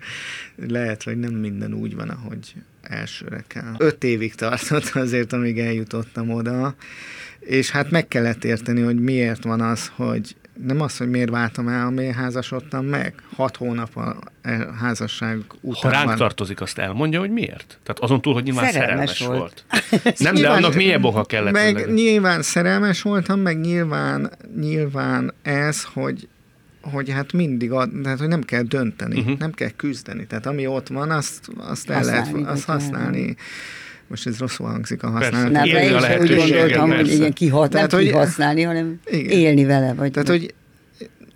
lehet, 0.57 1.03
hogy 1.03 1.19
nem 1.19 1.33
minden 1.33 1.75
úgy 1.75 1.95
van, 1.95 2.09
ahogy 2.09 2.55
elsőre 2.83 3.45
kell. 3.47 3.75
Öt 3.79 4.05
évig 4.05 4.35
tartott 4.35 4.91
azért, 4.95 5.33
amíg 5.33 5.59
eljutottam 5.59 6.31
oda, 6.31 6.75
és 7.41 7.71
hát 7.71 7.91
meg 7.91 8.09
kellett 8.09 8.45
érteni, 8.45 8.81
hogy 8.81 9.01
miért 9.01 9.45
van 9.45 9.61
az, 9.61 9.91
hogy 9.95 10.37
nem 10.63 10.81
az, 10.81 10.97
hogy 10.97 11.11
miért 11.11 11.31
váltam 11.31 11.69
el, 11.69 11.91
miért 11.91 12.15
házasodtam 12.15 12.87
meg. 12.87 13.15
Hat 13.37 13.57
hónap 13.57 13.97
a 13.97 14.17
e- 14.43 14.69
házasság 14.81 15.39
Ha 15.49 15.57
után 15.61 15.91
ránk 15.93 16.07
van. 16.07 16.17
tartozik, 16.17 16.61
azt 16.61 16.79
elmondja, 16.79 17.19
hogy 17.21 17.31
miért? 17.31 17.79
Tehát 17.83 17.99
azon 17.99 18.21
túl, 18.21 18.33
hogy 18.33 18.43
nyilván 18.43 18.71
szerelmes, 18.73 19.11
Szerelmes 19.11 19.39
volt. 19.39 19.65
volt. 19.71 20.05
Nem, 20.21 20.35
de 20.35 20.41
Nyilván- 20.41 20.57
annak 20.65 20.75
milyen 20.75 21.05
oka 21.05 21.25
kellett 21.25 21.53
Meg 21.53 21.75
volna? 21.75 21.93
nyilván 21.93 22.43
szerelmes 22.43 23.03
voltam, 23.03 23.41
meg 23.41 23.61
nyilván, 23.61 24.31
nyilván 24.61 25.33
ez, 25.43 25.83
hogy 25.85 26.29
hogy 26.93 27.11
hát 27.11 27.33
mindig, 27.33 27.73
ad, 27.73 27.91
tehát 28.03 28.19
hogy 28.19 28.29
nem 28.29 28.43
kell 28.43 28.63
dönteni, 28.63 29.21
uh-huh. 29.21 29.39
nem 29.39 29.53
kell 29.53 29.71
küzdeni. 29.77 30.27
Tehát 30.27 30.47
ami 30.47 30.67
ott 30.67 30.89
van, 30.89 31.11
azt, 31.11 31.51
azt 31.57 31.91
el 31.91 32.05
lehet 32.05 32.35
azt 32.47 32.65
használni. 32.65 33.37
Most 34.15 34.27
ez 34.27 34.39
rosszul 34.39 34.67
hangzik 34.67 35.03
a 35.03 35.11
Persze. 35.11 35.31
használat. 35.31 35.53
Nem, 35.53 35.65
Élni 35.65 36.05
a 36.05 36.19
úgy 36.21 36.37
gondoltam, 36.37 36.89
hogy 36.89 36.97
persze. 36.97 37.13
igen, 37.13 37.33
kihat, 37.33 37.71
Tehát, 37.71 37.91
nem 37.91 38.01
hogy- 38.01 38.09
kihasználni, 38.09 38.63
hanem 38.63 39.01
Igen. 39.11 39.39
élni 39.39 39.65
vele. 39.65 39.95
Vagy 39.95 40.11
Tehát, 40.11 40.29
hogy 40.29 40.55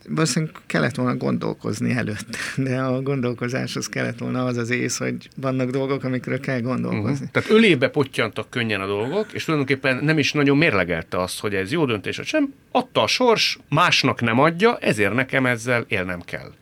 valószínűleg 0.08 0.54
kellett 0.66 0.94
volna 0.94 1.16
gondolkozni 1.16 1.90
előtt, 1.90 2.36
de 2.56 2.78
a 2.78 3.02
gondolkozáshoz 3.02 3.88
kellett 3.88 4.18
volna 4.18 4.44
az 4.44 4.56
az 4.56 4.70
ész, 4.70 4.98
hogy 4.98 5.28
vannak 5.36 5.70
dolgok, 5.70 6.04
amikről 6.04 6.40
kell 6.40 6.60
gondolkozni. 6.60 7.10
Uh-huh. 7.10 7.28
Tehát 7.30 7.50
ölébe 7.50 7.88
pottyantak 7.88 8.50
könnyen 8.50 8.80
a 8.80 8.86
dolgok, 8.86 9.26
és 9.32 9.44
tulajdonképpen 9.44 10.04
nem 10.04 10.18
is 10.18 10.32
nagyon 10.32 10.56
mérlegelte 10.56 11.20
azt, 11.22 11.40
hogy 11.40 11.54
ez 11.54 11.72
jó 11.72 11.84
döntés, 11.84 12.16
vagy 12.16 12.26
sem. 12.26 12.54
Adta 12.72 13.02
a 13.02 13.06
sors, 13.06 13.58
másnak 13.68 14.20
nem 14.20 14.38
adja, 14.38 14.76
ezért 14.80 15.14
nekem 15.14 15.46
ezzel 15.46 15.84
élnem 15.88 16.20
kell. 16.20 16.52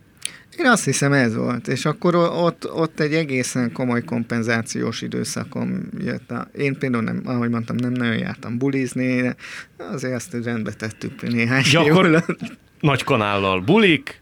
Én 0.58 0.66
azt 0.66 0.84
hiszem 0.84 1.12
ez 1.12 1.34
volt, 1.34 1.68
és 1.68 1.84
akkor 1.84 2.14
ott, 2.14 2.72
ott 2.72 3.00
egy 3.00 3.14
egészen 3.14 3.72
komoly 3.72 4.04
kompenzációs 4.04 5.02
időszakom 5.02 5.88
jött. 5.98 6.30
A, 6.30 6.48
én 6.58 6.78
például 6.78 7.02
nem, 7.02 7.22
ahogy 7.24 7.50
mondtam, 7.50 7.76
nem 7.76 7.92
nagyon 7.92 8.18
jártam 8.18 8.58
bulizni, 8.58 9.20
de 9.76 9.84
azért 9.92 10.14
azt 10.14 10.36
rendbe 10.44 10.72
tettük 10.72 11.22
néhány 11.22 11.62
Gyakor-. 11.70 12.24
Nagy 12.80 13.04
kanállal 13.04 13.60
bulik, 13.60 14.20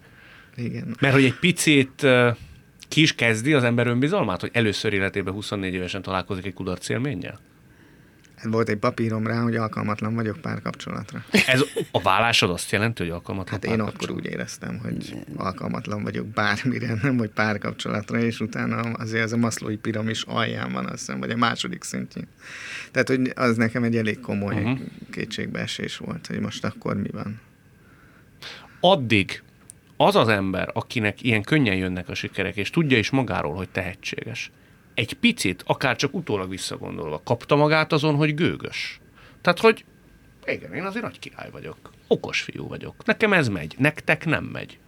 Igen. 0.56 0.96
mert 1.00 1.14
hogy 1.14 1.24
egy 1.24 1.38
picit 1.38 2.06
ki 2.88 3.00
is 3.00 3.14
kezdi 3.14 3.52
az 3.52 3.64
ember 3.64 3.86
önbizalmát, 3.86 4.40
hogy 4.40 4.50
először 4.52 4.92
életében 4.92 5.34
24 5.34 5.74
évesen 5.74 6.02
találkozik 6.02 6.46
egy 6.46 6.54
kudarc 6.54 6.88
élménnyel? 6.88 7.40
Volt 8.42 8.68
egy 8.68 8.76
papírom 8.76 9.26
rá, 9.26 9.42
hogy 9.42 9.56
alkalmatlan 9.56 10.14
vagyok 10.14 10.36
párkapcsolatra. 10.40 11.24
Ez 11.46 11.64
a 11.90 12.02
vállásod 12.02 12.50
azt 12.50 12.70
jelenti, 12.70 13.02
hogy 13.02 13.12
alkalmatlan 13.12 13.60
Hát 13.60 13.72
én 13.72 13.80
akkor 13.80 14.10
úgy 14.10 14.24
éreztem, 14.24 14.78
hogy 14.78 15.16
alkalmatlan 15.36 16.02
vagyok 16.02 16.26
bármire, 16.26 16.98
nem 17.02 17.16
vagy 17.16 17.30
párkapcsolatra, 17.30 18.18
és 18.18 18.40
utána 18.40 18.80
azért 18.80 19.24
az 19.24 19.32
a 19.32 19.36
maszlói 19.36 19.76
piramis 19.76 20.22
alján 20.22 20.72
van, 20.72 20.84
azt 20.84 20.98
hiszem, 20.98 21.18
vagy 21.18 21.30
a 21.30 21.36
második 21.36 21.82
szintjén. 21.82 22.26
Tehát, 22.90 23.08
hogy 23.08 23.32
az 23.34 23.56
nekem 23.56 23.82
egy 23.82 23.96
elég 23.96 24.20
komoly 24.20 24.54
uh-huh. 24.54 24.78
kétségbeesés 25.10 25.96
volt, 25.96 26.26
hogy 26.26 26.40
most 26.40 26.64
akkor 26.64 26.96
mi 26.96 27.08
van. 27.12 27.40
addig 28.80 29.42
az 29.96 30.16
az 30.16 30.28
ember, 30.28 30.70
akinek 30.72 31.22
ilyen 31.22 31.42
könnyen 31.42 31.76
jönnek 31.76 32.08
a 32.08 32.14
sikerek, 32.14 32.56
és 32.56 32.70
tudja 32.70 32.98
is 32.98 33.10
magáról, 33.10 33.54
hogy 33.54 33.68
tehetséges, 33.68 34.50
egy 34.94 35.12
picit, 35.12 35.62
akár 35.66 35.96
csak 35.96 36.14
utólag 36.14 36.48
visszagondolva, 36.48 37.20
kapta 37.24 37.56
magát 37.56 37.92
azon, 37.92 38.14
hogy 38.14 38.34
gőgös. 38.34 39.00
Tehát, 39.40 39.58
hogy 39.58 39.84
igen, 40.46 40.74
én 40.74 40.84
azért 40.84 41.04
nagy 41.04 41.18
király 41.18 41.50
vagyok. 41.50 41.76
Okos 42.06 42.40
fiú 42.40 42.68
vagyok. 42.68 43.04
Nekem 43.04 43.32
ez 43.32 43.48
megy, 43.48 43.74
nektek 43.78 44.24
nem 44.24 44.44
megy. 44.44 44.78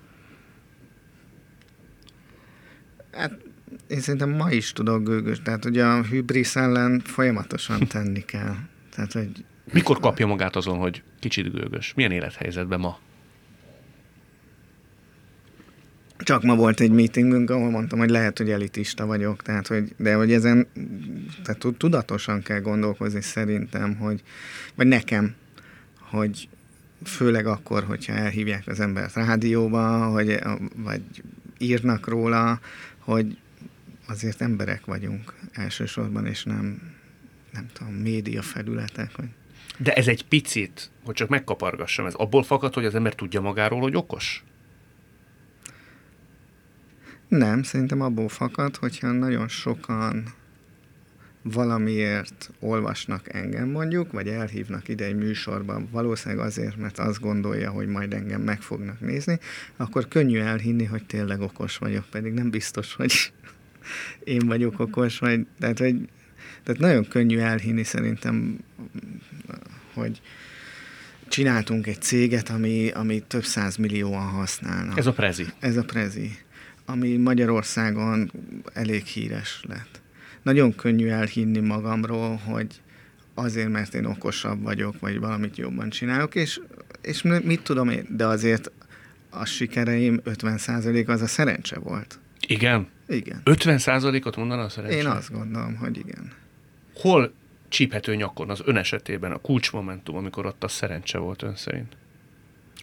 Hát 3.13 3.33
én 3.89 4.01
szerintem 4.01 4.31
ma 4.31 4.51
is 4.51 4.73
tudok 4.73 5.03
gőgös, 5.03 5.43
tehát 5.43 5.65
ugye 5.65 5.85
a 5.85 6.03
hübrisz 6.03 6.57
ellen 6.57 7.01
folyamatosan 7.01 7.87
tenni 7.87 8.25
kell. 8.25 8.55
Tehát, 8.91 9.13
hogy 9.13 9.45
Mikor 9.73 10.01
kapja 10.01 10.27
magát 10.27 10.57
azon, 10.57 10.79
hogy 10.79 11.03
kicsit 11.19 11.53
gőgös? 11.53 11.95
Milyen 11.95 12.11
élethelyzetben 12.11 12.81
ma? 12.81 12.99
Csak 16.27 16.43
ma 16.43 16.55
volt 16.55 16.81
egy 16.81 16.91
meetingünk, 16.91 17.51
ahol 17.51 17.71
mondtam, 17.71 17.99
hogy 17.99 18.11
lehet, 18.11 18.39
hogy 18.39 18.51
elitista 18.51 19.07
vagyok, 19.07 19.43
tehát, 19.43 19.67
hogy, 19.67 19.95
de 19.97 20.15
hogy 20.15 20.33
ezen 20.33 20.67
tehát 21.43 21.61
tud- 21.61 21.77
tudatosan 21.77 22.43
kell 22.43 22.61
gondolkozni 22.61 23.23
szerintem, 23.23 23.97
hogy, 23.97 24.23
vagy 24.75 24.87
nekem, 24.87 25.35
hogy 26.01 26.49
főleg 27.05 27.47
akkor, 27.47 27.85
hogyha 27.85 28.13
elhívják 28.13 28.67
az 28.67 28.81
embert 28.81 29.15
rádióba, 29.15 30.07
hogy, 30.07 30.39
vagy 30.77 31.03
írnak 31.59 32.09
róla, 32.09 32.61
hogy 32.99 33.37
azért 34.07 34.41
emberek 34.41 34.85
vagyunk 34.85 35.35
elsősorban, 35.53 36.27
és 36.27 36.45
nem, 36.45 36.93
nem 37.53 37.67
tudom, 37.73 37.93
média 37.93 38.43
felületek, 38.43 39.17
vagy 39.17 39.29
De 39.79 39.93
ez 39.93 40.09
egy 40.09 40.25
picit, 40.25 40.91
hogy 41.05 41.15
csak 41.15 41.29
megkapargassam, 41.29 42.07
ez 42.07 42.15
abból 42.15 42.43
fakad, 42.43 42.75
hogy 42.75 42.85
az 42.85 42.95
ember 42.95 43.15
tudja 43.15 43.41
magáról, 43.41 43.81
hogy 43.81 43.97
okos? 43.97 44.45
Nem, 47.29 47.63
szerintem 47.63 48.01
abból 48.01 48.29
fakad, 48.29 48.77
hogyha 48.77 49.13
nagyon 49.13 49.49
sokan 49.49 50.25
valamiért 51.53 52.51
olvasnak 52.61 53.35
engem 53.35 53.69
mondjuk, 53.69 54.13
vagy 54.13 54.29
elhívnak 54.29 54.89
ide 54.89 55.05
egy 55.05 55.17
műsorba, 55.17 55.83
valószínűleg 55.91 56.47
azért, 56.47 56.77
mert 56.77 56.99
azt 56.99 57.21
gondolja, 57.21 57.71
hogy 57.71 57.87
majd 57.87 58.13
engem 58.13 58.41
meg 58.41 58.61
fognak 58.61 59.01
nézni, 59.01 59.39
akkor 59.77 60.09
könnyű 60.09 60.39
elhinni, 60.39 60.85
hogy 60.85 61.07
tényleg 61.07 61.41
okos 61.41 61.77
vagyok, 61.77 62.05
pedig 62.11 62.33
nem 62.33 62.51
biztos, 62.51 62.95
hogy 62.95 63.13
én 64.25 64.47
vagyok 64.47 64.81
okos, 64.81 65.19
vagy, 65.19 65.47
tehát, 65.59 65.79
hogy, 65.79 66.09
tehát 66.63 66.81
nagyon 66.81 67.09
könnyű 67.09 67.39
elhinni 67.39 67.85
szerintem, 67.85 68.59
hogy 69.95 70.21
csináltunk 71.29 71.87
egy 71.87 72.01
céget, 72.01 72.49
ami, 72.49 72.91
ami 72.91 73.23
több 73.27 73.45
száz 73.45 73.77
millióan 73.77 74.29
használnak. 74.29 74.99
Ez 74.99 75.07
a 75.07 75.13
prezi. 75.13 75.47
Ez 75.59 75.77
a 75.77 75.85
Prezi, 75.85 76.39
ami 76.87 77.17
Magyarországon 77.17 78.33
elég 78.73 79.05
híres 79.05 79.65
lett. 79.69 80.01
Nagyon 80.43 80.75
könnyű 80.75 81.09
elhinni 81.09 81.61
magamról, 81.61 82.37
hogy 82.37 82.81
azért, 83.35 83.69
mert 83.69 83.95
én 83.95 84.05
okosabb 84.05 84.63
vagyok, 84.63 85.01
vagy 85.01 85.19
valamit 85.19 85.57
jobban 85.57 85.91
csinálok, 85.91 86.35
és, 86.35 86.61
és 87.03 87.23
mit 87.23 87.63
tudom 87.63 87.89
én, 87.89 88.07
de 88.11 88.27
azért 88.27 88.71
a 89.31 89.45
sikereim 89.45 90.21
50% 90.25 91.07
az 91.07 91.23
a 91.23 91.27
szerencse 91.27 91.79
volt. 91.79 92.19
Igen. 92.47 92.89
Igen. 93.09 93.41
50%-ot 93.45 94.37
mondaná 94.37 94.63
a 94.63 94.69
szerencsé? 94.69 94.97
Én 94.97 95.07
azt 95.07 95.33
gondolom, 95.33 95.77
hogy 95.77 95.97
igen. 95.97 96.33
Hol 96.95 97.33
csíphető 97.69 98.15
nyakon 98.15 98.51
az 98.51 98.63
ön 98.65 98.77
esetében 98.77 99.33
a 99.33 99.39
kulcsmomentum, 99.39 100.17
amikor 100.17 100.47
ott 100.47 100.65
a 100.65 100.69
szerencse 100.69 101.19
volt 101.19 101.43
ön 101.43 101.57
szerint? 101.57 101.97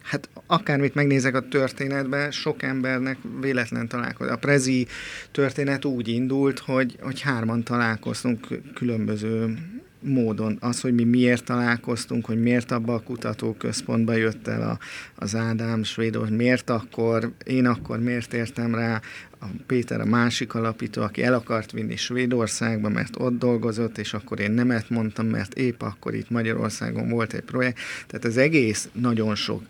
Hát 0.04 0.28
akármit 0.46 0.94
megnézek 0.94 1.34
a 1.34 1.48
történetben, 1.48 2.30
sok 2.30 2.62
embernek 2.62 3.18
véletlen 3.40 3.88
találkozik. 3.88 4.32
A 4.32 4.36
Prezi 4.36 4.86
történet 5.30 5.84
úgy 5.84 6.08
indult, 6.08 6.58
hogy, 6.58 6.96
hogy 7.00 7.20
hárman 7.20 7.62
találkoztunk 7.62 8.46
különböző 8.74 9.58
módon. 10.00 10.56
Az, 10.60 10.80
hogy 10.80 10.94
mi 10.94 11.04
miért 11.04 11.44
találkoztunk, 11.44 12.26
hogy 12.26 12.42
miért 12.42 12.70
abba 12.70 12.94
a 12.94 13.00
kutatóközpontba 13.00 14.12
jött 14.12 14.48
el 14.48 14.62
a, 14.62 14.78
az 15.14 15.34
Ádám 15.34 15.82
Svédor, 15.82 16.28
miért 16.28 16.70
akkor, 16.70 17.32
én 17.44 17.66
akkor 17.66 17.98
miért 17.98 18.34
értem 18.34 18.74
rá, 18.74 19.00
a 19.44 19.62
Péter 19.66 20.00
a 20.00 20.04
másik 20.04 20.54
alapító, 20.54 21.02
aki 21.02 21.22
el 21.22 21.34
akart 21.34 21.72
vinni 21.72 21.96
Svédországba, 21.96 22.88
mert 22.88 23.16
ott 23.18 23.38
dolgozott, 23.38 23.98
és 23.98 24.14
akkor 24.14 24.40
én 24.40 24.50
nemet 24.50 24.90
mondtam, 24.90 25.26
mert 25.26 25.54
épp 25.54 25.82
akkor 25.82 26.14
itt 26.14 26.30
Magyarországon 26.30 27.08
volt 27.08 27.32
egy 27.32 27.42
projekt. 27.42 27.78
Tehát 28.06 28.24
az 28.24 28.36
egész 28.36 28.88
nagyon 28.92 29.34
sok 29.34 29.62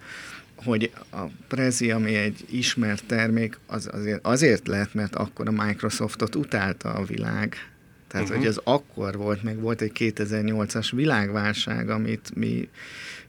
hogy 0.55 0.91
a 1.11 1.23
Prezi, 1.49 1.91
ami 1.91 2.15
egy 2.15 2.45
ismert 2.51 3.05
termék, 3.07 3.59
az 3.67 3.89
azért, 3.93 4.27
azért 4.27 4.67
lett, 4.67 4.95
mert 4.95 5.15
akkor 5.15 5.49
a 5.49 5.65
Microsoftot 5.65 6.35
utálta 6.35 6.93
a 6.93 7.05
világ. 7.05 7.57
Tehát, 8.09 8.27
uh-huh. 8.27 8.43
hogy 8.43 8.47
az 8.47 8.61
akkor 8.65 9.17
volt, 9.17 9.43
meg 9.43 9.61
volt 9.61 9.81
egy 9.81 9.93
2008-as 9.95 10.89
világválság, 10.93 11.91
amit 11.91 12.35
mi 12.35 12.69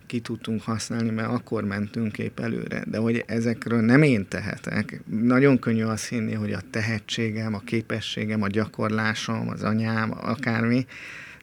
ki 0.05 0.19
tudtunk 0.19 0.61
használni, 0.61 1.09
mert 1.09 1.29
akkor 1.29 1.63
mentünk 1.63 2.17
épp 2.17 2.39
előre. 2.39 2.83
De 2.87 2.97
hogy 2.97 3.23
ezekről 3.27 3.81
nem 3.81 4.01
én 4.01 4.27
tehetek. 4.27 5.01
Nagyon 5.21 5.59
könnyű 5.59 5.83
azt 5.83 6.07
hinni, 6.07 6.33
hogy 6.33 6.51
a 6.51 6.61
tehetségem, 6.69 7.53
a 7.53 7.59
képességem, 7.59 8.41
a 8.41 8.47
gyakorlásom, 8.47 9.49
az 9.49 9.63
anyám, 9.63 10.11
akármi, 10.11 10.85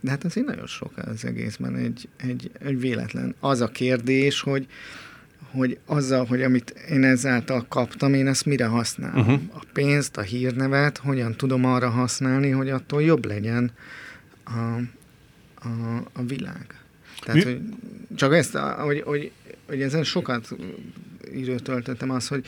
de 0.01 0.11
hát 0.11 0.25
azért 0.25 0.47
nagyon 0.47 0.67
sok 0.67 0.93
az 0.97 1.25
egészben 1.25 1.77
egy, 1.77 2.09
egy, 2.17 2.51
egy 2.61 2.81
véletlen. 2.81 3.35
Az 3.41 3.61
a 3.61 3.69
kérdés, 3.69 4.41
hogy 4.41 4.67
hogy 5.51 5.79
azzal, 5.87 6.25
hogy 6.25 6.43
amit 6.43 6.71
én 6.71 7.05
ezáltal 7.05 7.67
kaptam, 7.69 8.15
én 8.15 8.27
ezt 8.27 8.47
mire 8.47 8.67
használom. 8.67 9.21
Uh-huh. 9.21 9.41
A 9.53 9.63
pénzt, 9.73 10.17
a 10.17 10.21
hírnevet, 10.21 10.99
hogyan 10.99 11.35
tudom 11.37 11.65
arra 11.65 11.89
használni, 11.89 12.51
hogy 12.51 12.71
attól 12.71 13.03
jobb 13.03 13.25
legyen 13.25 13.73
a, 14.45 14.59
a, 15.55 15.97
a 16.13 16.23
világ. 16.23 16.82
Tehát, 17.25 17.43
hogy 17.43 17.61
csak 18.15 18.35
ezt, 18.35 18.57
hogy, 18.57 19.01
hogy, 19.01 19.31
hogy 19.67 19.83
ezen 19.83 20.05
sokat 20.05 20.49
időt 21.33 21.63
töltöttem 21.63 22.11
az, 22.11 22.29
hogy, 22.29 22.47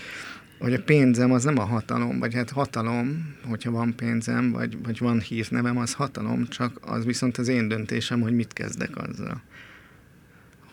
hogy 0.58 0.74
a 0.74 0.82
pénzem 0.82 1.32
az 1.32 1.44
nem 1.44 1.58
a 1.58 1.64
hatalom, 1.64 2.18
vagy 2.18 2.34
hát 2.34 2.50
hatalom, 2.50 3.36
hogyha 3.48 3.70
van 3.70 3.94
pénzem, 3.96 4.50
vagy, 4.50 4.78
vagy 4.82 4.98
van 4.98 5.20
hírnevem, 5.20 5.78
az 5.78 5.92
hatalom, 5.92 6.48
csak 6.48 6.78
az 6.80 7.04
viszont 7.04 7.38
az 7.38 7.48
én 7.48 7.68
döntésem, 7.68 8.20
hogy 8.20 8.34
mit 8.34 8.52
kezdek 8.52 8.96
azzal 8.96 9.42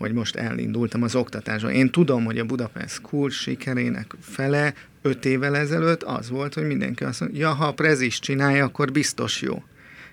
hogy 0.01 0.13
most 0.13 0.36
elindultam 0.36 1.03
az 1.03 1.15
oktatásba. 1.15 1.72
Én 1.72 1.89
tudom, 1.89 2.25
hogy 2.25 2.38
a 2.38 2.46
Budapest 2.46 2.93
School 2.93 3.29
sikerének 3.29 4.15
fele 4.20 4.74
öt 5.01 5.25
évvel 5.25 5.55
ezelőtt 5.55 6.03
az 6.03 6.29
volt, 6.29 6.53
hogy 6.53 6.63
mindenki 6.63 7.03
azt 7.03 7.20
mondja, 7.20 7.39
ja, 7.39 7.53
ha 7.53 7.65
a 7.65 7.74
prezis 7.74 8.20
csinálja, 8.20 8.65
akkor 8.65 8.91
biztos 8.91 9.41
jó. 9.41 9.63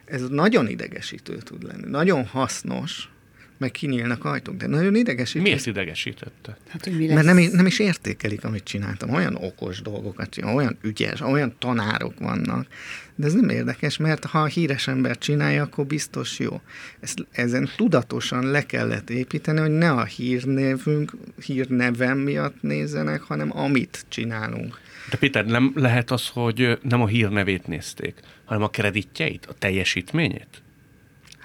Ez 0.04 0.28
nagyon 0.28 0.68
idegesítő 0.68 1.36
tud 1.36 1.62
lenni. 1.62 1.88
Nagyon 1.90 2.26
hasznos, 2.26 3.08
meg 3.58 3.70
kinyílnak 3.70 4.24
ajtók, 4.24 4.56
de 4.56 4.66
nagyon 4.66 4.94
idegesített. 4.94 5.42
Miért 5.42 5.66
idegesítette? 5.66 6.56
Hát, 6.68 6.84
hogy 6.84 6.96
mi 6.96 7.06
lesz? 7.06 7.24
Mert 7.24 7.26
nem, 7.36 7.48
nem 7.52 7.66
is 7.66 7.78
értékelik, 7.78 8.44
amit 8.44 8.64
csináltam. 8.64 9.14
Olyan 9.14 9.34
okos 9.34 9.82
dolgokat 9.82 10.30
csinálom, 10.30 10.56
olyan 10.56 10.76
ügyes, 10.82 11.20
olyan 11.20 11.54
tanárok 11.58 12.18
vannak. 12.18 12.66
De 13.14 13.26
ez 13.26 13.32
nem 13.32 13.48
érdekes, 13.48 13.96
mert 13.96 14.24
ha 14.24 14.40
a 14.40 14.46
híres 14.46 14.88
ember 14.88 15.18
csinálja, 15.18 15.62
akkor 15.62 15.86
biztos 15.86 16.38
jó. 16.38 16.60
Ezt, 17.00 17.26
ezen 17.30 17.70
tudatosan 17.76 18.50
le 18.50 18.66
kellett 18.66 19.10
építeni, 19.10 19.60
hogy 19.60 19.70
ne 19.70 19.90
a 19.90 20.04
hírnevünk, 20.04 21.12
hírnevem 21.44 22.18
miatt 22.18 22.62
nézzenek, 22.62 23.20
hanem 23.20 23.56
amit 23.58 24.04
csinálunk. 24.08 24.80
De 25.10 25.16
Péter, 25.16 25.46
nem 25.46 25.72
lehet 25.74 26.10
az, 26.10 26.28
hogy 26.28 26.78
nem 26.82 27.02
a 27.02 27.06
hírnevét 27.06 27.66
nézték, 27.66 28.20
hanem 28.44 28.62
a 28.62 28.68
kreditjeit, 28.68 29.46
a 29.46 29.52
teljesítményét? 29.52 30.62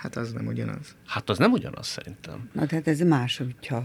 Hát 0.04 0.16
az 0.16 0.32
nem 0.32 0.48
ugyanaz. 0.48 0.96
Hát 1.06 1.30
az 1.30 1.38
nem 1.38 1.52
ugyanaz 1.52 1.88
szerintem. 1.88 2.50
Na 2.52 2.66
tehát 2.66 2.88
ez 2.88 3.00
más, 3.00 3.38
hogyha 3.38 3.84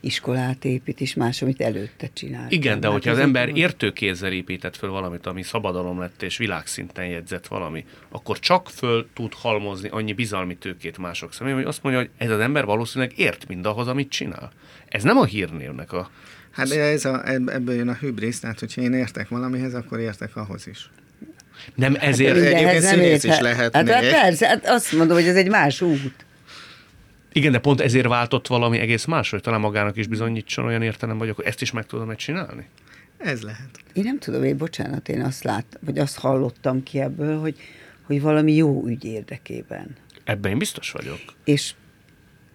iskolát 0.00 0.64
épít, 0.64 1.00
és 1.00 1.14
más, 1.14 1.42
amit 1.42 1.60
előtte 1.60 2.10
csinál. 2.12 2.50
Igen, 2.50 2.80
de 2.80 2.86
hát 2.86 2.94
hogyha 2.94 3.10
az 3.10 3.18
ember 3.18 3.48
értőkézzel 3.48 4.32
épített 4.32 4.76
föl 4.76 4.90
valamit, 4.90 5.26
ami 5.26 5.42
szabadalom 5.42 5.98
lett 5.98 6.22
és 6.22 6.36
világszinten 6.36 7.06
jegyzett 7.06 7.46
valami, 7.46 7.84
akkor 8.08 8.38
csak 8.38 8.68
föl 8.68 9.08
tud 9.12 9.34
halmozni 9.34 9.88
annyi 9.88 10.12
bizalmi 10.12 10.56
tőkét 10.56 10.98
mások 10.98 11.32
szemében, 11.32 11.58
hogy 11.58 11.68
azt 11.68 11.82
mondja, 11.82 12.00
hogy 12.00 12.10
ez 12.16 12.30
az 12.30 12.40
ember 12.40 12.64
valószínűleg 12.64 13.18
ért 13.18 13.48
mindahhoz, 13.48 13.88
amit 13.88 14.10
csinál. 14.10 14.52
Ez 14.88 15.02
nem 15.02 15.16
a 15.16 15.24
hírnévnek 15.24 15.92
a... 15.92 16.10
Hát 16.50 16.70
ez 16.70 17.04
a, 17.04 17.28
ebből 17.28 17.74
jön 17.74 17.88
a 17.88 17.94
hübrisz, 17.94 18.40
tehát 18.40 18.58
hogyha 18.58 18.80
én 18.80 18.92
értek 18.92 19.28
valamihez, 19.28 19.74
akkor 19.74 19.98
értek 19.98 20.36
ahhoz 20.36 20.66
is. 20.66 20.90
Nem 21.74 21.96
ezért... 22.00 22.36
Hát, 22.36 22.44
egyébként 22.44 22.82
nem 22.82 22.92
színész 22.92 23.24
is 23.24 23.38
lehet 23.38 23.74
hát, 23.74 23.88
hát 23.88 24.10
persze, 24.10 24.46
hát 24.46 24.66
azt 24.66 24.92
mondom, 24.92 25.16
hogy 25.16 25.26
ez 25.26 25.36
egy 25.36 25.48
más 25.48 25.80
út. 25.80 26.26
Igen, 27.32 27.52
de 27.52 27.58
pont 27.58 27.80
ezért 27.80 28.06
váltott 28.06 28.46
valami 28.46 28.78
egész 28.78 29.04
más, 29.04 29.30
hogy 29.30 29.40
talán 29.40 29.60
magának 29.60 29.96
is 29.96 30.06
bizonyítson 30.06 30.64
olyan 30.64 30.82
értelem 30.82 31.18
vagy, 31.18 31.28
akkor 31.28 31.46
ezt 31.46 31.62
is 31.62 31.70
meg 31.70 31.86
tudom 31.86 32.10
egy 32.10 32.16
csinálni? 32.16 32.66
Ez 33.18 33.42
lehet. 33.42 33.68
Én 33.92 34.02
nem 34.02 34.18
tudom, 34.18 34.44
én 34.44 34.56
bocsánat, 34.56 35.08
én 35.08 35.20
azt 35.20 35.44
lát, 35.44 35.64
vagy 35.80 35.98
azt 35.98 36.18
hallottam 36.18 36.82
ki 36.82 37.00
ebből, 37.00 37.40
hogy, 37.40 37.56
hogy 38.02 38.20
valami 38.20 38.54
jó 38.54 38.84
ügy 38.86 39.04
érdekében. 39.04 39.96
Ebben 40.24 40.50
én 40.50 40.58
biztos 40.58 40.90
vagyok. 40.90 41.18
És 41.44 41.74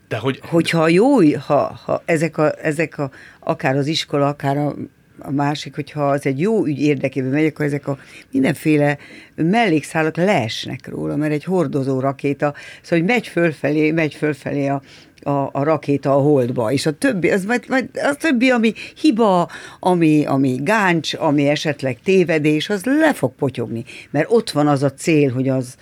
de 0.08 0.18
hogy... 0.18 0.40
Hogyha 0.44 0.88
jó, 0.88 1.38
ha, 1.38 1.80
ha 1.86 2.02
ezek, 2.06 2.38
a, 2.38 2.66
ezek 2.66 2.98
a, 2.98 3.12
akár 3.40 3.76
az 3.76 3.88
iskola, 3.88 4.28
akár 4.28 4.58
a 4.58 4.76
a 5.24 5.32
másik, 5.32 5.76
hogyha 5.76 6.10
az 6.10 6.26
egy 6.26 6.40
jó 6.40 6.66
ügy 6.66 6.82
érdekében 6.82 7.32
megy, 7.32 7.46
akkor 7.46 7.66
ezek 7.66 7.88
a 7.88 7.98
mindenféle 8.32 8.98
mellékszálak 9.36 10.18
leesnek 10.18 10.88
róla, 10.88 11.16
mert 11.16 11.34
egy 11.34 11.44
hordozó 11.44 12.00
rakéta, 12.00 12.54
szóval 12.82 13.00
hogy 13.00 13.08
megy 13.08 13.28
fölfelé, 13.28 13.92
megy 13.92 14.14
fölfelé 14.14 14.68
a, 14.68 14.82
a, 15.24 15.50
a 15.52 15.64
rakéta 15.64 16.16
a 16.16 16.22
holdba, 16.22 16.72
és 16.72 16.86
a 16.86 16.92
többi, 16.92 17.30
az 17.30 17.46
majd, 17.46 17.64
majd 17.68 17.90
a 17.94 18.14
többi, 18.14 18.50
ami 18.50 18.74
hiba, 19.02 19.50
ami, 19.80 20.26
ami 20.26 20.60
gáncs, 20.62 21.14
ami 21.14 21.48
esetleg 21.48 21.98
tévedés, 22.04 22.70
az 22.70 22.84
le 22.84 23.14
fog 23.14 23.36
potyogni, 23.36 23.84
mert 24.10 24.32
ott 24.32 24.52
van 24.52 24.68
az 24.68 24.84
a 24.84 24.94
cél, 24.94 25.32
hogy 25.32 25.50
az, 25.50 25.76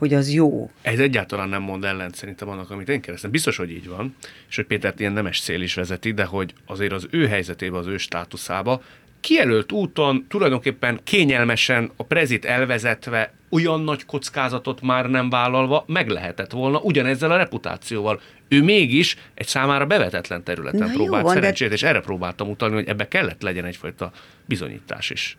hogy 0.00 0.14
az 0.14 0.32
jó. 0.32 0.70
Ez 0.82 0.98
egyáltalán 0.98 1.48
nem 1.48 1.62
mond 1.62 1.84
ellent 1.84 2.14
szerintem 2.14 2.48
annak, 2.48 2.70
amit 2.70 2.88
én 2.88 3.00
kérdeztem. 3.00 3.30
Biztos, 3.30 3.56
hogy 3.56 3.70
így 3.70 3.88
van, 3.88 4.14
és 4.48 4.56
hogy 4.56 4.66
Pétert 4.66 5.00
ilyen 5.00 5.12
nemes 5.12 5.40
cél 5.40 5.62
is 5.62 5.74
vezeti, 5.74 6.12
de 6.12 6.24
hogy 6.24 6.52
azért 6.66 6.92
az 6.92 7.06
ő 7.10 7.26
helyzetébe, 7.26 7.76
az 7.76 7.86
ő 7.86 7.96
státuszába 7.96 8.82
kijelölt 9.20 9.72
úton, 9.72 10.26
tulajdonképpen 10.28 11.00
kényelmesen 11.04 11.90
a 11.96 12.02
prezit 12.02 12.44
elvezetve, 12.44 13.32
olyan 13.50 13.80
nagy 13.80 14.04
kockázatot 14.04 14.80
már 14.80 15.10
nem 15.10 15.30
vállalva 15.30 15.84
meg 15.86 16.08
lehetett 16.08 16.50
volna 16.50 16.78
ugyanezzel 16.78 17.30
a 17.30 17.36
reputációval. 17.36 18.20
Ő 18.48 18.62
mégis 18.62 19.16
egy 19.34 19.46
számára 19.46 19.86
bevetetlen 19.86 20.44
területen 20.44 20.88
Na 20.88 20.92
próbált 20.92 21.26
jó, 21.26 21.32
szerencsét, 21.32 21.68
de... 21.68 21.74
és 21.74 21.82
erre 21.82 22.00
próbáltam 22.00 22.50
utalni, 22.50 22.74
hogy 22.74 22.88
ebbe 22.88 23.08
kellett 23.08 23.42
legyen 23.42 23.64
egyfajta 23.64 24.12
bizonyítás 24.46 25.10
is. 25.10 25.38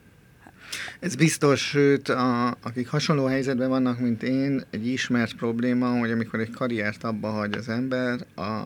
Ez 0.99 1.15
biztos, 1.15 1.61
sőt, 1.61 2.09
a, 2.09 2.47
akik 2.61 2.87
hasonló 2.87 3.25
helyzetben 3.25 3.69
vannak, 3.69 3.99
mint 3.99 4.23
én, 4.23 4.63
egy 4.69 4.87
ismert 4.87 5.35
probléma, 5.35 5.99
hogy 5.99 6.11
amikor 6.11 6.39
egy 6.39 6.51
karriert 6.51 7.03
abba 7.03 7.29
hagy 7.29 7.53
az 7.53 7.69
ember, 7.69 8.19
a, 8.35 8.61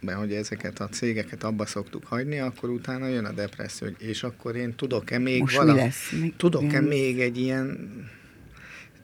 mert 0.00 0.18
hogy 0.18 0.32
ezeket 0.32 0.80
a 0.80 0.88
cégeket 0.88 1.44
abba 1.44 1.66
szoktuk 1.66 2.04
hagyni, 2.04 2.38
akkor 2.38 2.68
utána 2.68 3.06
jön 3.06 3.24
a 3.24 3.32
depresszió, 3.32 3.88
és 3.98 4.22
akkor 4.22 4.56
én 4.56 4.74
tudok-e 4.74 5.18
még 5.18 5.40
Most 5.40 5.56
valami, 5.56 5.78
lesz? 5.78 6.10
Még, 6.20 6.36
tudok-e 6.36 6.80
még 6.80 7.20
egy 7.20 7.38
ilyen 7.38 7.88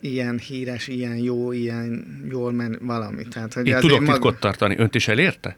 ilyen 0.00 0.38
híres, 0.38 0.88
ilyen 0.88 1.16
jó, 1.16 1.52
ilyen 1.52 2.04
jól 2.30 2.52
men 2.52 2.78
valami. 2.80 3.28
Tehát, 3.28 3.52
hogy 3.52 3.66
én 3.66 3.78
tudok 3.78 3.98
titkot 3.98 4.20
mag... 4.20 4.38
tartani. 4.38 4.76
Önt 4.78 4.94
is 4.94 5.08
elérte? 5.08 5.56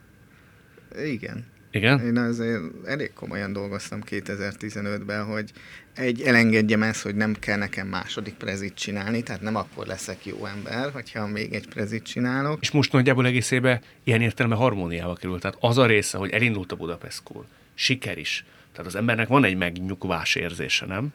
Igen. 1.05 1.45
Igen? 1.71 2.01
Én 2.01 2.17
azért 2.17 2.63
elég 2.85 3.13
komolyan 3.13 3.53
dolgoztam 3.53 4.01
2015-ben, 4.11 5.25
hogy 5.25 5.53
egy 5.95 6.23
elengedjem 6.23 6.83
ezt, 6.83 7.03
hogy 7.03 7.15
nem 7.15 7.35
kell 7.35 7.57
nekem 7.57 7.87
második 7.87 8.35
prezit 8.35 8.75
csinálni, 8.75 9.23
tehát 9.23 9.41
nem 9.41 9.57
akkor 9.57 9.87
leszek 9.87 10.27
jó 10.27 10.47
ember, 10.47 10.91
hogyha 10.91 11.27
még 11.27 11.53
egy 11.53 11.69
prezit 11.69 12.03
csinálok. 12.03 12.59
És 12.61 12.71
most 12.71 12.93
nagyjából 12.93 13.27
egészébe 13.27 13.81
ilyen 14.05 14.21
értelme 14.21 14.55
harmóniába 14.55 15.15
került. 15.15 15.41
Tehát 15.41 15.57
az 15.61 15.79
a 15.79 15.87
része, 15.87 16.19
hogy 16.19 16.31
elindult 16.31 16.73
a 16.73 16.77
Budapest 16.77 17.21
School, 17.25 17.47
siker 17.75 18.19
is. 18.19 18.45
Tehát 18.73 18.87
az 18.87 18.95
embernek 18.97 19.29
van 19.29 19.45
egy 19.45 19.57
megnyugvás 19.57 20.35
érzése, 20.35 20.87
nem? 20.87 21.13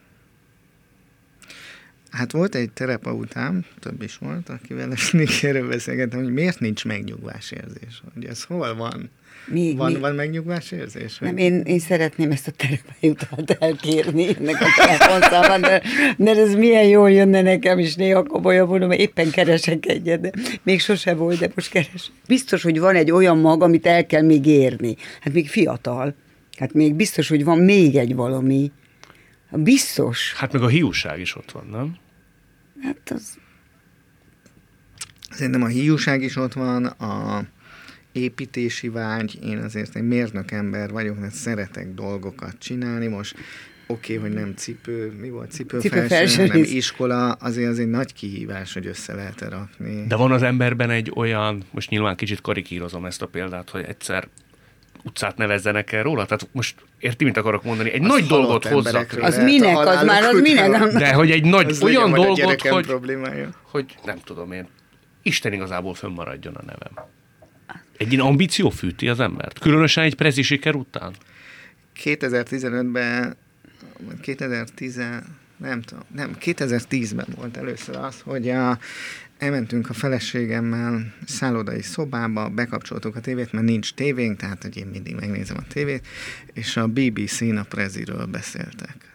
Hát 2.13 2.31
volt 2.31 2.55
egy 2.55 2.71
terapeutám, 2.71 3.65
több 3.79 4.01
is 4.01 4.17
volt, 4.17 4.49
akivel 4.49 4.91
ezt 4.91 5.43
erről 5.43 5.67
beszélgettem, 5.67 6.23
hogy 6.23 6.33
miért 6.33 6.59
nincs 6.59 6.85
megnyugvás 6.85 7.51
érzés, 7.51 8.03
hogy 8.13 8.25
ez 8.25 8.43
hol 8.43 8.75
van. 8.75 9.09
Mi, 9.45 9.73
van, 9.77 9.91
mi? 9.91 9.99
van 9.99 10.15
megnyugvás 10.15 10.71
érzés? 10.71 11.17
Nem, 11.17 11.37
én, 11.37 11.61
én 11.61 11.79
szeretném 11.79 12.31
ezt 12.31 12.47
a 12.47 12.51
terapeutat 12.51 13.63
elkérni 13.63 14.27
ennek 14.37 14.61
a 14.61 14.65
telefonszámát, 14.75 15.59
de, 15.59 15.81
de 16.17 16.31
ez 16.31 16.53
milyen 16.53 16.85
jól 16.85 17.11
jönne 17.11 17.41
nekem 17.41 17.79
is 17.79 17.95
néha 17.95 18.23
komolyan 18.23 18.67
mondom, 18.67 18.87
mert 18.87 19.01
éppen 19.01 19.29
keresek 19.29 19.85
egyet, 19.85 20.21
de 20.21 20.31
még 20.63 20.79
sose 20.79 21.13
volt, 21.13 21.39
de 21.39 21.49
most 21.55 21.69
keres. 21.69 22.11
Biztos, 22.27 22.63
hogy 22.63 22.79
van 22.79 22.95
egy 22.95 23.11
olyan 23.11 23.37
mag, 23.37 23.63
amit 23.63 23.85
el 23.85 24.05
kell 24.05 24.21
még 24.21 24.45
érni. 24.45 24.95
Hát 25.21 25.33
még 25.33 25.49
fiatal. 25.49 26.15
Hát 26.57 26.73
még 26.73 26.95
biztos, 26.95 27.27
hogy 27.27 27.43
van 27.43 27.59
még 27.59 27.95
egy 27.95 28.15
valami. 28.15 28.71
Biztos. 29.51 30.33
Hát 30.33 30.53
meg 30.53 30.61
a 30.61 30.67
hiúság 30.67 31.19
is 31.19 31.35
ott 31.35 31.51
van, 31.51 31.67
nem? 31.71 32.01
Hát 32.83 33.11
az... 33.11 33.37
Szerintem 35.29 35.63
a 35.63 35.67
hiúság 35.67 36.21
is 36.21 36.35
ott 36.35 36.53
van, 36.53 36.85
a 36.85 37.45
építési 38.11 38.89
vágy, 38.89 39.39
én 39.43 39.57
azért 39.57 39.95
egy 39.95 40.07
mérnök 40.07 40.51
ember 40.51 40.91
vagyok, 40.91 41.19
mert 41.19 41.33
szeretek 41.33 41.93
dolgokat 41.93 42.55
csinálni, 42.59 43.07
most 43.07 43.35
oké, 43.87 44.17
okay, 44.17 44.29
hogy 44.29 44.39
nem 44.39 44.53
cipő, 44.55 45.11
mi 45.19 45.29
volt? 45.29 45.51
Cipő, 45.51 45.79
cipő 45.79 46.07
felső, 46.07 46.47
hanem 46.47 46.63
iskola, 46.63 47.31
azért 47.31 47.69
az 47.69 47.79
egy 47.79 47.89
nagy 47.89 48.13
kihívás, 48.13 48.73
hogy 48.73 48.87
össze 48.87 49.13
lehet 49.13 49.41
rakni. 49.41 50.05
De 50.07 50.15
van 50.15 50.31
az 50.31 50.41
emberben 50.41 50.89
egy 50.89 51.11
olyan, 51.15 51.63
most 51.71 51.89
nyilván 51.89 52.15
kicsit 52.15 52.41
karikírozom 52.41 53.05
ezt 53.05 53.21
a 53.21 53.27
példát, 53.27 53.69
hogy 53.69 53.83
egyszer 53.83 54.27
utcát 55.03 55.37
nevezzenek 55.37 55.91
el 55.91 56.03
róla? 56.03 56.25
Tehát 56.25 56.47
most 56.51 56.75
érti, 56.99 57.23
mit 57.23 57.37
akarok 57.37 57.63
mondani? 57.63 57.91
Egy 57.91 58.01
az 58.01 58.07
nagy 58.07 58.25
dolgot 58.25 58.67
hozzak. 58.67 59.17
Az 59.21 59.37
minek? 59.37 59.77
Az 59.77 60.03
már 60.03 60.23
az 60.23 60.41
minek? 60.41 60.87
De 60.93 61.13
hogy 61.13 61.31
egy 61.31 61.45
nagy 61.45 61.69
az 61.69 61.83
olyan 61.83 62.11
dolgot, 62.11 62.61
hogy, 62.61 62.87
hogy 63.61 63.85
nem 64.05 64.17
tudom 64.23 64.51
én, 64.51 64.67
Isten 65.21 65.53
igazából 65.53 65.93
fönnmaradjon 65.93 66.55
a 66.55 66.61
nevem. 66.65 67.07
Egy 67.97 68.13
ilyen 68.13 68.25
ambíció 68.25 68.69
fűti 68.69 69.09
az 69.09 69.19
embert? 69.19 69.59
Különösen 69.59 70.03
egy 70.03 70.15
prezi 70.15 70.41
siker 70.41 70.75
után? 70.75 71.13
2015-ben, 72.03 73.37
2010, 74.21 75.01
nem 75.57 75.81
tudom, 75.81 76.03
nem, 76.15 76.35
2010-ben 76.41 77.27
volt 77.35 77.57
először 77.57 77.95
az, 77.95 78.21
hogy 78.21 78.49
a, 78.49 78.77
elmentünk 79.43 79.89
a 79.89 79.93
feleségemmel 79.93 81.13
szállodai 81.25 81.81
szobába, 81.81 82.49
bekapcsoltuk 82.49 83.15
a 83.15 83.19
tévét, 83.19 83.51
mert 83.51 83.65
nincs 83.65 83.93
tévénk, 83.93 84.37
tehát 84.37 84.61
hogy 84.61 84.77
én 84.77 84.85
mindig 84.85 85.15
megnézem 85.15 85.57
a 85.59 85.67
tévét, 85.67 86.07
és 86.53 86.77
a 86.77 86.87
BBC-n 86.87 87.55
a 87.55 87.63
preziről 87.63 88.25
beszéltek. 88.25 89.11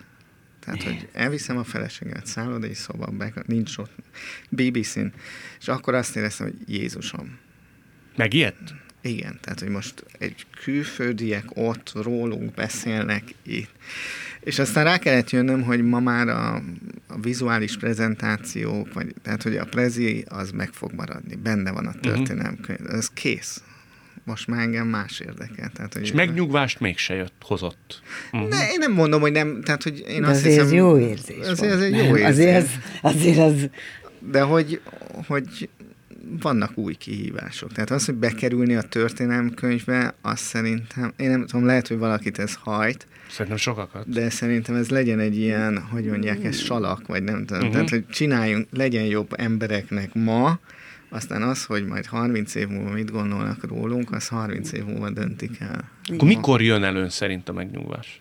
Tehát, 0.61 0.83
hogy 0.83 1.09
elviszem 1.13 1.57
a 1.57 1.65
feleségemet 1.65 2.27
szállodai 2.27 2.75
szoba, 2.75 3.13
nincs 3.47 3.77
ott 3.77 3.93
BBC-n, 4.49 5.07
és 5.61 5.69
akkor 5.69 5.95
azt 5.95 6.17
éreztem, 6.17 6.47
hogy 6.47 6.75
Jézusom. 6.75 7.39
Megijedt? 8.17 8.75
Igen, 9.01 9.39
tehát, 9.41 9.61
hogy 9.61 9.69
most 9.69 10.05
egy 10.19 10.47
külföldiek 10.63 11.45
ott 11.55 11.93
rólunk 11.95 12.55
beszélnek 12.55 13.23
itt. 13.43 13.71
És 14.41 14.59
aztán 14.59 14.85
rá 14.85 14.99
kellett 14.99 15.31
jönnöm, 15.31 15.63
hogy 15.63 15.83
ma 15.83 16.01
már 16.01 16.29
a, 16.29 16.55
a 17.09 17.21
vizuális 17.21 17.77
prezentációk, 17.77 18.93
vagy, 18.93 19.15
tehát 19.23 19.43
hogy 19.43 19.57
a 19.57 19.65
prezi 19.65 20.25
az 20.29 20.51
meg 20.51 20.69
fog 20.73 20.93
maradni, 20.93 21.35
benne 21.35 21.71
van 21.73 21.87
a 21.87 21.91
Mhm. 21.91 22.01
történelmkönyv, 22.01 22.87
ez 22.91 23.09
kész. 23.09 23.63
Most 24.25 24.47
már 24.47 24.61
engem 24.61 24.87
más 24.87 25.21
érdekel. 25.21 25.71
Tehát, 25.75 25.93
hogy 25.93 26.03
És 26.03 26.13
megnyugvást 26.13 26.81
mégse 26.81 27.15
jött, 27.15 27.33
hozott. 27.41 28.03
Uh-huh. 28.33 28.49
Ne, 28.49 28.57
én 28.71 28.79
nem 28.79 28.93
mondom, 28.93 29.21
hogy 29.21 29.33
nem, 29.33 29.61
tehát 29.63 29.83
hogy 29.83 30.05
én 30.09 30.21
De 30.21 30.27
azt 30.29 30.37
azért 30.39 30.53
hiszem... 30.53 30.67
ez 30.67 30.73
jó 30.73 30.99
érzés 30.99 31.37
Azért 31.39 31.59
volt, 31.59 31.73
ez 31.73 31.81
egy 31.81 31.97
jó 31.97 32.17
érzés. 32.17 32.25
Azért 32.25 32.57
az, 32.65 32.69
azért 33.03 33.39
az 33.39 33.69
De 34.31 34.41
hogy, 34.43 34.81
hogy 35.27 35.69
vannak 36.41 36.79
új 36.79 36.95
kihívások. 36.95 37.73
Tehát 37.73 37.91
az, 37.91 38.05
hogy 38.05 38.15
bekerülni 38.15 38.75
a 38.75 38.83
történelmkönyvbe, 38.83 40.15
azt 40.21 40.43
szerintem, 40.43 41.13
én 41.17 41.31
nem 41.31 41.47
tudom, 41.47 41.67
lehet, 41.67 41.89
hogy 41.89 41.99
valakit 41.99 42.39
ez 42.39 42.55
hajt, 42.55 43.07
Szerintem 43.29 43.57
sokakat. 43.57 44.09
de 44.09 44.31
szerintem 44.31 44.75
ez 44.75 44.89
legyen 44.89 45.19
egy 45.19 45.37
ilyen, 45.39 45.79
hogy 45.79 46.05
mondják, 46.05 46.45
ez 46.45 46.57
salak, 46.57 47.07
vagy 47.07 47.23
nem 47.23 47.45
tudom. 47.45 47.57
Uh-huh. 47.59 47.73
Tehát, 47.73 47.91
hogy 47.91 48.07
csináljunk, 48.07 48.67
legyen 48.71 49.05
jobb 49.05 49.33
embereknek 49.37 50.15
ma, 50.15 50.59
aztán 51.09 51.43
az, 51.43 51.65
hogy 51.65 51.87
majd 51.87 52.07
30 52.07 52.55
év 52.55 52.69
múlva 52.69 52.91
mit 52.91 53.11
gondolnak 53.11 53.69
rólunk, 53.69 54.13
az 54.13 54.29
30 54.29 54.73
év 54.73 54.85
múlva 54.85 55.11
döntik 55.11 55.61
el. 55.61 55.91
Akkor 56.13 56.29
mikor 56.29 56.63
jön 56.63 56.85
elő 56.85 57.09
szerint 57.09 57.49
a 57.49 57.53
megnyugvás? 57.53 58.21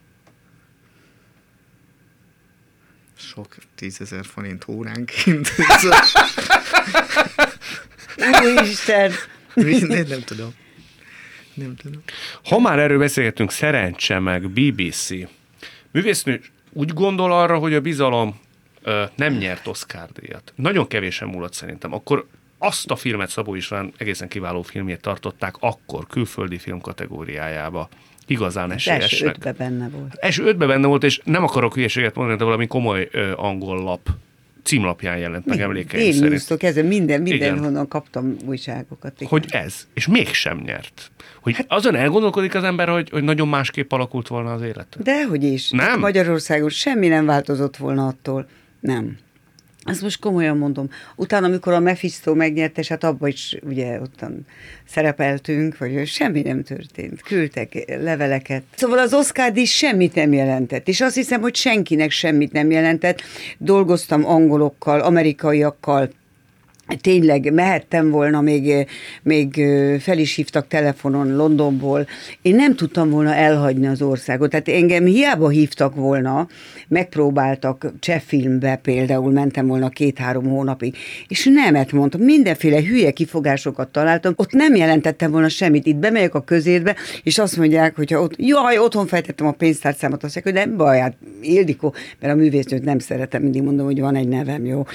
Sok 3.18 3.56
tízezer 3.76 4.26
forint 4.26 4.68
óránként. 4.68 5.50
Úristen! 8.44 9.12
nem, 9.56 10.06
nem 10.08 10.22
tudom. 10.26 10.54
Nem 11.54 11.76
tudom. 11.76 12.02
Ha 12.44 12.60
már 12.60 12.80
erről 12.80 13.00
beszélgetünk, 13.00 13.52
szerencse 13.52 14.20
meg 14.20 14.50
BBC. 14.50 15.10
Művésznő 15.92 16.42
úgy 16.74 16.94
gondol 16.94 17.32
arra, 17.32 17.58
hogy 17.58 17.74
a 17.74 17.82
bizalom 17.82 18.40
ö, 18.82 19.04
nem 19.16 19.34
nyert 19.34 19.68
Oscar 19.68 20.08
díjat. 20.20 20.54
Nagyon 20.56 20.88
kevésen 20.88 21.28
múlott 21.28 21.54
szerintem. 21.54 21.94
Akkor 21.94 22.28
azt 22.58 22.92
a 22.92 22.96
filmet 22.96 23.30
Szabó 23.30 23.56
István 23.56 23.94
egészen 23.98 24.28
kiváló 24.28 24.62
filmjét 24.62 25.02
tartották 25.02 25.56
akkor 25.60 26.08
külföldi 26.08 26.58
film 26.58 26.82
kategóriájába. 26.82 27.90
Igazán 28.28 28.72
esélyesnek. 28.72 29.36
ötbe 29.36 29.52
benne 29.52 29.90
volt. 29.90 30.16
Első 30.16 30.44
ötben 30.44 30.68
benne 30.68 30.88
volt, 30.88 31.04
és 31.04 31.22
nem 31.24 31.44
akarok 31.44 31.74
hülyeséget 31.74 32.16
mondani, 32.16 32.38
de 32.38 32.44
valami 32.44 32.68
komoly 32.68 33.08
ö, 33.12 33.34
angol 33.36 33.84
lap 33.84 34.10
címlapján 34.68 35.18
jelent 35.18 35.46
meg 35.46 35.60
emlékeim 35.62 36.04
Én 36.06 36.14
szerint. 36.14 36.30
newstól 36.32 36.58
kezdve 36.58 36.82
minden, 36.82 37.26
Igen. 37.26 37.38
mindenhonnan 37.38 37.88
kaptam 37.88 38.36
újságokat. 38.46 39.14
igen. 39.16 39.28
Hogy 39.28 39.46
ez, 39.50 39.88
és 39.94 40.08
mégsem 40.08 40.62
nyert. 40.66 41.12
Hogy 41.42 41.56
hát, 41.56 41.66
azon 41.70 41.96
elgondolkodik 41.96 42.56
az 42.56 42.64
ember, 42.64 42.88
hogy, 42.88 43.10
hogy 43.10 43.24
nagyon 43.24 43.48
másképp 43.48 43.92
alakult 43.92 44.28
volna 44.28 44.54
az 44.54 44.62
élet. 44.62 44.98
Dehogy 45.04 45.44
is. 45.44 45.70
Nem? 45.70 46.00
Magyarországon 46.00 46.70
semmi 46.70 47.08
nem 47.08 47.26
változott 47.26 47.78
volna 47.78 48.08
attól. 48.08 48.48
Nem. 48.80 49.18
Azt 49.90 50.02
most 50.02 50.20
komolyan 50.20 50.58
mondom. 50.58 50.90
Utána, 51.16 51.46
amikor 51.46 51.74
a 51.74 51.80
Mephisto 51.80 52.34
megnyerte, 52.34 52.84
hát 52.90 53.04
abban 53.04 53.30
is 53.30 53.58
ugye 53.64 54.02
ottan 54.02 54.46
szerepeltünk, 54.88 55.78
vagy 55.78 56.08
semmi 56.08 56.42
nem 56.42 56.64
történt. 56.64 57.22
Küldtek 57.22 57.98
leveleket. 58.02 58.64
Szóval 58.76 59.00
az 59.00 59.14
Oscar 59.14 59.52
díj 59.52 59.66
semmit 59.66 60.16
nem 60.16 60.34
jelentett, 60.34 60.88
és 60.88 61.02
azt 61.02 61.16
hiszem, 61.16 61.42
hogy 61.42 61.56
senkinek 61.56 62.12
semmit 62.12 62.52
nem 62.52 62.72
jelentett. 62.72 63.22
Dolgoztam 63.58 64.26
angolokkal, 64.26 65.00
amerikaiakkal, 65.00 66.10
Tényleg 67.02 67.54
mehettem 67.54 68.10
volna, 68.10 68.42
még, 68.42 68.88
még 69.24 69.54
fel 70.00 70.18
is 70.18 70.36
hívtak 70.36 70.68
telefonon 70.68 71.36
Londonból. 71.36 72.08
Én 72.42 72.56
nem 72.56 72.76
tudtam 72.76 73.10
volna 73.10 73.34
elhagyni 73.34 73.88
az 73.88 74.02
országot. 74.02 74.50
Tehát 74.50 74.68
engem 74.68 75.06
hiába 75.06 75.50
hívtak 75.50 75.96
volna, 75.96 76.48
megpróbáltak 76.88 77.94
cseh 78.00 78.20
filmbe 78.20 78.76
például, 78.76 79.32
mentem 79.32 79.68
volna 79.68 79.90
két-három 79.90 80.46
hónapig, 80.46 80.96
és 81.28 81.50
nemet 81.54 81.92
mondtam, 81.92 82.22
mindenféle 82.22 82.82
hülye 82.82 83.12
kifogásokat 83.12 83.92
találtam, 83.92 84.34
ott 84.36 84.52
nem 84.52 84.76
jelentettem 84.76 85.32
volna 85.32 85.50
semmit. 85.50 85.86
Itt 85.86 85.96
bemegyek 85.96 86.36
a 86.36 86.42
közérbe, 86.42 86.96
és 87.24 87.38
azt 87.38 87.58
mondják, 87.58 87.96
hogy 87.96 88.14
ott, 88.14 88.34
jaj, 88.38 88.78
otthon 88.78 89.08
fejtettem 89.08 89.48
a 89.48 89.52
pénztárcámat, 89.52 90.24
azt 90.24 90.36
mondják, 90.36 90.56
hogy 90.56 90.68
nem 90.68 90.78
baj, 90.78 91.00
hát 91.00 91.18
Ildikó, 91.42 91.94
mert 92.20 92.34
a 92.34 92.36
művésznőt 92.36 92.84
nem 92.84 93.00
szeretem, 93.00 93.42
mindig 93.42 93.62
mondom, 93.62 93.86
hogy 93.86 94.00
van 94.00 94.16
egy 94.16 94.28
nevem, 94.28 94.66
jó, 94.66 94.86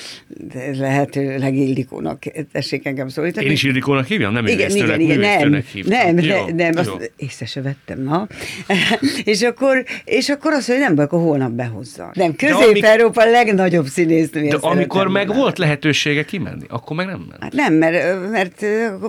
de 0.52 0.76
lehetőleg 0.78 1.56
Ildikónak 1.82 2.22
tessék 2.52 2.86
engem 2.86 3.08
szólítani. 3.08 3.46
Én 3.46 3.52
is 3.52 3.62
Ildikónak 3.62 4.06
hívjam, 4.06 4.32
nem 4.32 4.46
Igen, 4.46 4.70
igen, 4.70 5.00
igen, 5.00 5.18
nem, 5.18 5.62
hívtam. 5.72 6.14
nem, 6.14 6.18
Jó, 6.18 6.44
ne, 6.44 6.52
nem, 6.52 6.72
jó. 6.72 6.92
azt 6.92 7.12
észre 7.16 7.46
se 7.46 7.62
vettem, 7.62 8.02
na. 8.02 8.28
és, 9.24 9.42
akkor, 9.42 9.84
és 10.04 10.28
akkor 10.28 10.52
azt 10.52 10.68
mondja, 10.68 10.86
hogy 10.86 10.94
nem 10.94 10.94
baj, 10.94 11.04
akkor 11.04 11.20
holnap 11.20 11.50
behozza. 11.50 12.10
Nem, 12.14 12.36
Közép-Európa 12.36 13.24
legnagyobb 13.24 13.86
színésznője 13.86 14.50
De 14.50 14.56
amikor 14.56 15.08
meg 15.08 15.26
volna. 15.26 15.42
volt 15.42 15.58
lehetősége 15.58 16.24
kimenni, 16.24 16.64
akkor 16.68 16.96
meg 16.96 17.06
nem 17.06 17.26
ment. 17.28 17.42
Hát 17.42 17.52
nem, 17.52 17.74
mert, 17.74 18.30
mert 18.30 18.64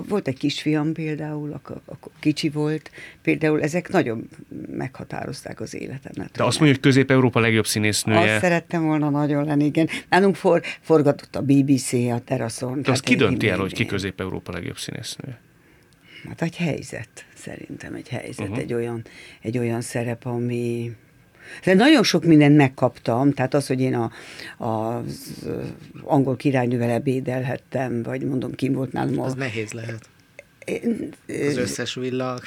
volt 0.08 0.28
egy 0.28 0.38
kisfiam 0.38 0.92
például, 0.92 1.52
akkor, 1.52 1.76
akkor 1.86 2.12
kicsi 2.20 2.48
volt, 2.48 2.90
például 3.24 3.62
ezek 3.62 3.88
nagyon 3.88 4.28
meghatározták 4.70 5.60
az 5.60 5.74
életemet. 5.74 6.30
De 6.32 6.44
azt 6.44 6.58
mondja, 6.58 6.66
hogy 6.66 6.80
Közép-Európa 6.80 7.40
legjobb 7.40 7.66
színésznője. 7.66 8.32
Azt 8.32 8.40
szerettem 8.40 8.84
volna 8.84 9.10
nagyon 9.10 9.44
lenni, 9.44 9.64
igen. 9.64 9.88
Nálunk 10.08 10.36
for, 10.36 10.62
forgatott 10.80 11.36
a 11.36 11.42
BBC 11.42 11.92
a 11.92 12.20
teraszon. 12.24 12.82
De 12.82 12.90
azt 12.90 13.02
Tehát 13.02 13.04
ki 13.04 13.14
dönti 13.14 13.48
el, 13.48 13.58
hogy 13.58 13.72
ki 13.72 13.86
Közép-Európa 13.86 14.52
legjobb 14.52 14.78
színésznője? 14.78 15.40
Hát 16.28 16.42
egy 16.42 16.56
helyzet, 16.56 17.08
szerintem 17.34 17.94
egy 17.94 18.08
helyzet, 18.08 18.40
uh-huh. 18.48 18.58
egy, 18.58 18.74
olyan, 18.74 19.04
egy 19.40 19.58
olyan 19.58 19.80
szerep, 19.80 20.26
ami... 20.26 20.92
De 21.64 21.74
nagyon 21.74 22.02
sok 22.02 22.24
mindent 22.24 22.56
megkaptam, 22.56 23.32
tehát 23.32 23.54
az, 23.54 23.66
hogy 23.66 23.80
én 23.80 23.94
a, 23.94 24.10
a, 24.64 24.96
az 24.96 25.48
angol 26.02 26.36
királynővel 26.36 26.90
ebédelhettem, 26.90 28.02
vagy 28.02 28.22
mondom, 28.22 28.54
kim 28.54 28.72
volt 28.72 28.92
nálam 28.92 29.20
a... 29.20 29.24
Az 29.24 29.34
nehéz 29.34 29.72
lehet. 29.72 30.08
Az 31.26 31.56
összes 31.56 31.94
villa, 31.94 32.40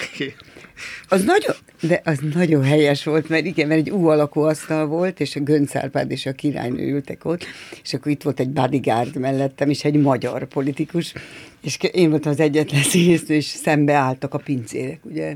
Az 1.07 1.23
nagyon, 1.23 1.55
de 1.81 2.01
az 2.03 2.19
nagyon 2.33 2.63
helyes 2.63 3.03
volt, 3.03 3.29
mert 3.29 3.45
igen, 3.45 3.67
mert 3.67 3.79
egy 3.79 3.91
U 3.91 4.07
alakú 4.07 4.41
asztal 4.41 4.85
volt, 4.85 5.19
és 5.19 5.35
a 5.35 5.39
Gönc 5.39 5.75
Árpád 5.75 6.11
és 6.11 6.25
a 6.25 6.31
királynő 6.31 6.91
ültek 6.93 7.25
ott, 7.25 7.45
és 7.83 7.93
akkor 7.93 8.11
itt 8.11 8.23
volt 8.23 8.39
egy 8.39 8.49
bodyguard 8.49 9.15
mellettem, 9.15 9.69
és 9.69 9.83
egy 9.83 10.01
magyar 10.01 10.47
politikus, 10.47 11.13
és 11.61 11.77
én 11.91 12.09
voltam 12.09 12.31
az 12.31 12.39
egyetlen 12.39 12.83
színésznő, 12.91 13.35
és 13.35 13.45
szembe 13.45 13.93
álltak 13.93 14.33
a 14.33 14.37
pincérek, 14.37 14.99
ugye, 15.05 15.35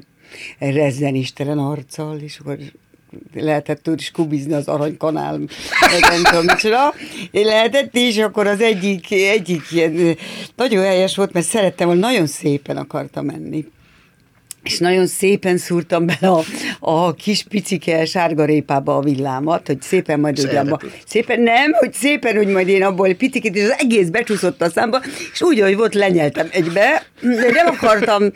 rezzen 0.59 1.15
istenen 1.15 1.57
arccal, 1.57 2.19
és 2.19 2.39
akkor 2.39 2.57
lehetett 3.33 3.89
ott 3.89 3.99
is 3.99 4.11
kubizni 4.11 4.53
az 4.53 4.67
aranykanál, 4.67 5.37
meg 5.91 5.99
nem 6.09 6.23
tudom 6.23 6.45
micsoda. 6.45 6.93
Lehetett, 7.31 7.95
és 7.95 8.17
akkor 8.17 8.47
az 8.47 8.61
egyik, 8.61 9.11
egyik 9.11 9.61
ilyen, 9.71 10.17
nagyon 10.55 10.83
helyes 10.83 11.15
volt, 11.15 11.33
mert 11.33 11.45
szerettem 11.45 11.87
volna, 11.87 12.07
nagyon 12.07 12.27
szépen 12.27 12.77
akartam 12.77 13.25
menni. 13.25 13.65
És 14.63 14.77
nagyon 14.77 15.07
szépen 15.07 15.57
szúrtam 15.57 16.05
bele 16.05 16.33
a, 16.33 16.43
a 16.79 17.13
kis 17.13 17.43
picike 17.43 18.05
sárgarépába 18.05 18.95
a 18.95 19.01
villámat, 19.01 19.67
hogy 19.67 19.81
szépen 19.81 20.19
majd 20.19 20.39
ugye 20.39 20.59
abba, 20.59 20.79
szépen 21.07 21.39
nem, 21.39 21.71
hogy 21.71 21.93
szépen, 21.93 22.35
hogy 22.35 22.47
majd 22.47 22.67
én 22.67 22.83
abból 22.83 23.13
picit, 23.13 23.55
és 23.55 23.63
az 23.63 23.75
egész 23.77 24.07
becsúszott 24.07 24.61
a 24.61 24.69
számba, 24.69 25.01
és 25.33 25.41
úgy, 25.41 25.59
ahogy 25.59 25.75
volt, 25.75 25.93
lenyeltem 25.93 26.47
egybe, 26.51 27.05
de 27.21 27.51
nem 27.51 27.67
akartam, 27.67 28.31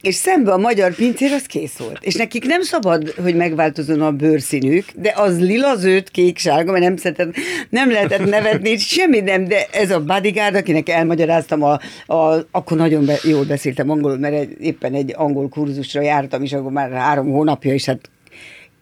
és 0.00 0.14
szembe 0.14 0.52
a 0.52 0.56
magyar 0.56 0.94
pincér, 0.94 1.32
az 1.32 1.46
kész 1.46 1.76
volt. 1.76 1.98
És 2.00 2.14
nekik 2.14 2.46
nem 2.46 2.62
szabad, 2.62 3.10
hogy 3.10 3.36
megváltozzon 3.36 4.00
a 4.00 4.12
bőrszínük, 4.12 4.84
de 4.94 5.12
az 5.16 5.40
lila, 5.40 5.76
zöld, 5.76 6.10
kék, 6.10 6.38
sárga, 6.38 6.72
mert 6.72 6.84
nem, 6.84 6.96
szeretett, 6.96 7.34
nem 7.68 7.90
lehetett 7.90 8.28
nevetni, 8.28 8.76
semmi 8.96 9.20
nem, 9.20 9.44
de 9.44 9.66
ez 9.72 9.90
a 9.90 10.04
bodyguard, 10.04 10.54
akinek 10.54 10.88
elmagyaráztam, 10.88 11.62
a, 11.62 11.78
a, 12.06 12.46
akkor 12.50 12.76
nagyon 12.76 13.04
be, 13.04 13.18
jól 13.22 13.44
beszéltem 13.44 13.90
angolul, 13.90 14.18
mert 14.18 14.34
egy, 14.34 14.56
éppen 14.60 14.94
egy 14.94 15.14
angol 15.16 15.48
kurzusra 15.48 16.00
jártam, 16.00 16.42
és 16.42 16.52
akkor 16.52 16.72
már 16.72 16.92
három 16.92 17.30
hónapja, 17.30 17.72
és 17.72 17.84
hát 17.84 18.10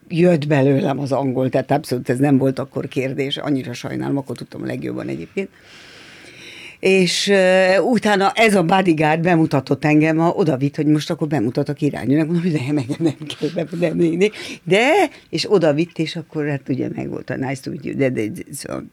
jött 0.07 0.47
belőlem 0.47 0.99
az 0.99 1.11
angol, 1.11 1.49
tehát 1.49 1.71
abszolút 1.71 2.09
ez 2.09 2.17
nem 2.17 2.37
volt 2.37 2.59
akkor 2.59 2.87
kérdés, 2.87 3.37
annyira 3.37 3.73
sajnálom, 3.73 4.17
akkor 4.17 4.35
tudtam 4.35 4.61
a 4.61 4.65
legjobban 4.65 5.07
egyébként. 5.07 5.49
És 6.83 7.27
uh, 7.27 7.91
utána 7.91 8.31
ez 8.35 8.55
a 8.55 8.63
bodyguard 8.63 9.21
bemutatott 9.21 9.85
engem, 9.85 10.19
a, 10.19 10.29
oda 10.29 10.57
vitt, 10.57 10.75
hogy 10.75 10.85
most 10.85 11.09
akkor 11.09 11.27
bemutat 11.27 11.69
a 11.69 11.73
királynőnek, 11.73 12.25
mondom, 12.25 12.43
hogy 12.43 12.51
de 12.51 12.71
meg 12.71 12.85
nem 12.99 13.15
kell 13.39 13.49
bemutatni, 13.55 14.31
de, 14.63 15.09
és 15.29 15.51
oda 15.51 15.73
vitt, 15.73 15.97
és 15.97 16.15
akkor 16.15 16.47
hát 16.47 16.69
ugye 16.69 16.89
meg 16.95 17.09
volt 17.09 17.29
a 17.29 17.35
nice 17.35 17.61
to 17.61 17.69
meet 17.69 17.85
you, 17.85 17.95
de, 17.95 18.09
de, 18.09 18.27
de 18.27 18.41
szóval 18.51 18.85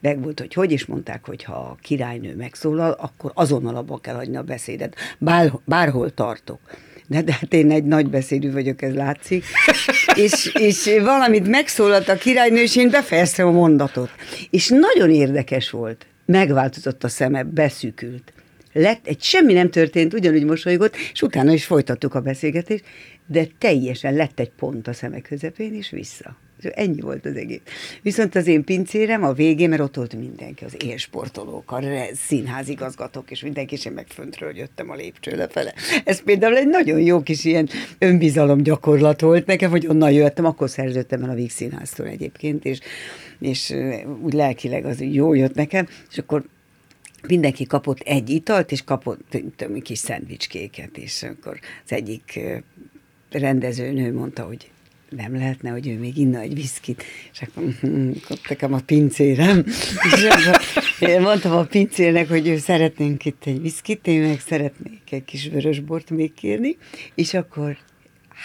meg 0.00 0.22
volt, 0.22 0.40
hogy 0.40 0.54
hogy, 0.54 0.72
és 0.72 0.86
mondták, 0.86 1.26
hogy 1.26 1.44
ha 1.44 1.52
a 1.52 1.76
királynő 1.82 2.36
megszólal, 2.36 2.90
akkor 2.90 3.30
azonnal 3.34 3.76
abba 3.76 3.98
kell 3.98 4.14
hagyni 4.14 4.36
a 4.36 4.42
beszédet, 4.42 4.94
bár, 5.18 5.52
bárhol 5.64 6.14
tartok. 6.14 6.60
De, 7.06 7.22
de 7.22 7.32
hát 7.32 7.52
én 7.52 7.70
egy 7.70 7.84
nagy 7.84 8.10
beszédű 8.10 8.52
vagyok, 8.52 8.82
ez 8.82 8.94
látszik. 8.94 9.44
és, 10.14 10.54
és 10.58 10.84
valamit 11.02 11.48
megszólalt 11.48 12.08
a 12.08 12.16
királynő, 12.16 12.60
és 12.60 12.76
én 12.76 12.90
befejeztem 12.90 13.46
a 13.46 13.50
mondatot. 13.50 14.10
És 14.50 14.68
nagyon 14.68 15.10
érdekes 15.10 15.70
volt. 15.70 16.06
Megváltozott 16.32 17.04
a 17.04 17.08
szeme, 17.08 17.42
beszűkült. 17.42 18.32
Lett, 18.72 19.06
egy 19.06 19.22
semmi 19.22 19.52
nem 19.52 19.70
történt, 19.70 20.14
ugyanúgy 20.14 20.44
mosolygott, 20.44 20.96
és 21.12 21.22
utána 21.22 21.52
is 21.52 21.64
folytattuk 21.64 22.14
a 22.14 22.20
beszélgetést, 22.20 22.84
de 23.26 23.46
teljesen 23.58 24.14
lett 24.14 24.40
egy 24.40 24.50
pont 24.50 24.88
a 24.88 24.92
szemek 24.92 25.22
közepén, 25.22 25.74
és 25.74 25.90
vissza. 25.90 26.36
Ennyi 26.62 27.00
volt 27.00 27.26
az 27.26 27.36
egész. 27.36 27.60
Viszont 28.02 28.34
az 28.34 28.46
én 28.46 28.64
pincérem 28.64 29.24
a 29.24 29.32
végén, 29.32 29.68
mert 29.68 29.80
ott 29.80 29.94
volt 29.94 30.14
mindenki, 30.14 30.64
az 30.64 30.76
élsportolók, 30.84 31.72
a 31.72 31.80
színházigazgatók, 32.14 33.30
és 33.30 33.42
mindenki, 33.42 33.74
és 33.74 33.84
én 33.84 33.92
meg 33.92 34.06
föntről 34.06 34.56
jöttem 34.56 34.90
a 34.90 34.94
lépcső 34.94 35.36
lefele. 35.36 35.74
Ez 36.04 36.22
például 36.22 36.56
egy 36.56 36.68
nagyon 36.68 37.00
jó 37.00 37.22
kis 37.22 37.44
ilyen 37.44 37.68
önbizalom 37.98 38.62
gyakorlat 38.62 39.20
volt 39.20 39.46
nekem, 39.46 39.70
hogy 39.70 39.86
onnan 39.86 40.12
jöttem, 40.12 40.44
akkor 40.44 40.70
szerződtem 40.70 41.22
el 41.22 41.30
a 41.30 41.34
Víg 41.34 41.50
Színháztól 41.50 42.06
egyébként, 42.06 42.64
és, 42.64 42.78
és 43.40 43.74
úgy 44.22 44.32
lelkileg 44.32 44.84
az 44.84 45.00
jó 45.00 45.34
jött 45.34 45.54
nekem, 45.54 45.88
és 46.10 46.18
akkor 46.18 46.44
mindenki 47.26 47.64
kapott 47.64 47.98
egy 47.98 48.30
italt, 48.30 48.72
és 48.72 48.84
kapott 48.84 49.20
tudom, 49.56 49.80
kis 49.80 49.98
szendvicskéket, 49.98 50.96
és 50.96 51.22
akkor 51.22 51.58
az 51.84 51.92
egyik 51.92 52.40
rendezőnő 53.30 54.12
mondta, 54.14 54.42
hogy 54.42 54.70
nem 55.10 55.34
lehetne, 55.36 55.70
hogy 55.70 55.88
ő 55.88 55.98
még 55.98 56.16
inna 56.16 56.40
egy 56.40 56.54
viszkit, 56.54 57.02
és 57.32 57.42
akkor 57.42 57.62
nekem 58.48 58.72
a 58.72 58.80
pincérem, 58.80 59.64
és 60.14 60.24
akkor 60.24 61.20
mondtam 61.20 61.52
a 61.52 61.64
pincérnek, 61.64 62.28
hogy 62.28 62.48
ő 62.48 62.58
szeretnénk 62.58 63.24
itt 63.24 63.42
egy 63.44 63.62
viszkit, 63.62 64.06
én 64.06 64.20
meg 64.20 64.40
szeretnék 64.40 65.12
egy 65.12 65.24
kis 65.24 65.48
vörösbort 65.48 66.10
még 66.10 66.34
kérni, 66.34 66.76
és 67.14 67.34
akkor 67.34 67.76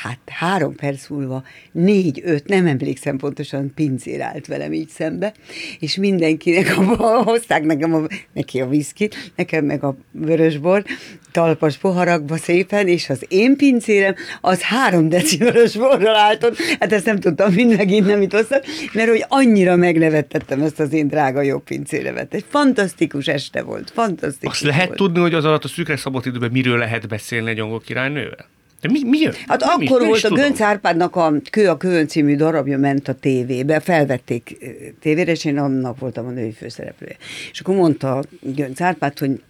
hát 0.02 0.20
három 0.26 0.76
perc 0.76 1.08
múlva 1.08 1.44
négy-öt, 1.72 2.48
nem 2.48 2.66
emlékszem 2.66 3.18
pontosan, 3.18 3.74
pincér 3.76 4.22
állt 4.22 4.48
velem 4.48 4.74
így 4.74 4.90
szembe, 4.90 5.34
és 5.80 5.96
mindenkinek 5.96 6.78
a, 6.78 7.24
hozták 7.24 7.64
nekem 7.64 7.94
a, 7.94 8.02
neki 8.34 8.62
a 8.62 8.68
viszkit, 8.68 9.32
nekem 9.36 9.66
meg 9.66 9.84
a 9.84 9.96
vörösbor, 10.12 10.84
talpas 11.32 11.78
poharakba 11.78 12.38
szépen, 12.38 12.88
és 12.88 13.10
az 13.10 13.26
én 13.28 13.58
pincérem 13.58 14.16
az 14.42 14.62
három 14.62 15.10
deci 15.10 15.38
vörösborral 15.38 16.16
állt 16.16 16.44
ott, 16.44 16.58
hát 16.80 16.94
ezt 16.94 17.06
nem 17.06 17.20
tudtam 17.20 17.54
mind 17.54 17.76
megint 17.78 18.06
nem 18.06 18.22
itt 18.22 18.34
hoztam, 18.34 18.60
mert 18.94 19.10
hogy 19.10 19.26
annyira 19.28 19.76
megnevettettem 19.76 20.62
ezt 20.62 20.80
az 20.80 20.94
én 20.94 21.08
drága 21.08 21.42
jó 21.42 21.60
pincéremet. 21.60 22.34
Egy 22.34 22.46
fantasztikus 22.50 23.28
este 23.28 23.62
volt, 23.62 23.92
fantasztikus 23.92 24.54
Azt 24.54 24.64
lehet 24.64 24.86
volt. 24.86 24.98
tudni, 24.98 25.20
hogy 25.20 25.34
az 25.34 25.46
alatt 25.46 25.64
a 25.64 25.68
szűkre 25.68 25.98
szabott 25.98 26.26
időben 26.26 26.52
miről 26.52 26.78
lehet 26.78 27.08
beszélni 27.08 27.50
egy 27.50 27.60
angol 27.60 27.80
királynővel? 27.80 28.52
De 28.84 28.90
mi, 28.92 29.04
mi 29.04 29.20
jön? 29.20 29.34
Hát 29.48 29.60
nem 29.60 29.70
akkor 29.70 30.02
is, 30.02 30.08
volt 30.08 30.24
a 30.24 30.28
tudom. 30.28 30.44
Gönc 30.44 30.62
Árpádnak 30.62 31.16
a 31.16 31.34
Kő 31.52 31.70
a 31.70 31.78
Kőn 31.78 32.08
című 32.08 32.36
darabja 32.36 32.78
ment 32.78 33.08
a 33.08 33.14
tévébe, 33.14 33.80
felvették 33.80 34.58
ö, 34.62 34.66
tévére, 35.00 35.32
és 35.32 35.46
én 35.46 35.58
annak 35.58 36.00
voltam 36.00 36.26
a 36.26 36.30
női 36.30 36.52
főszereplője. 36.52 37.16
És 37.52 37.60
akkor 37.60 37.76
mondta 37.76 38.24
Gönc 38.42 38.82
Árpád, 38.82 39.20
hogy 39.20 39.42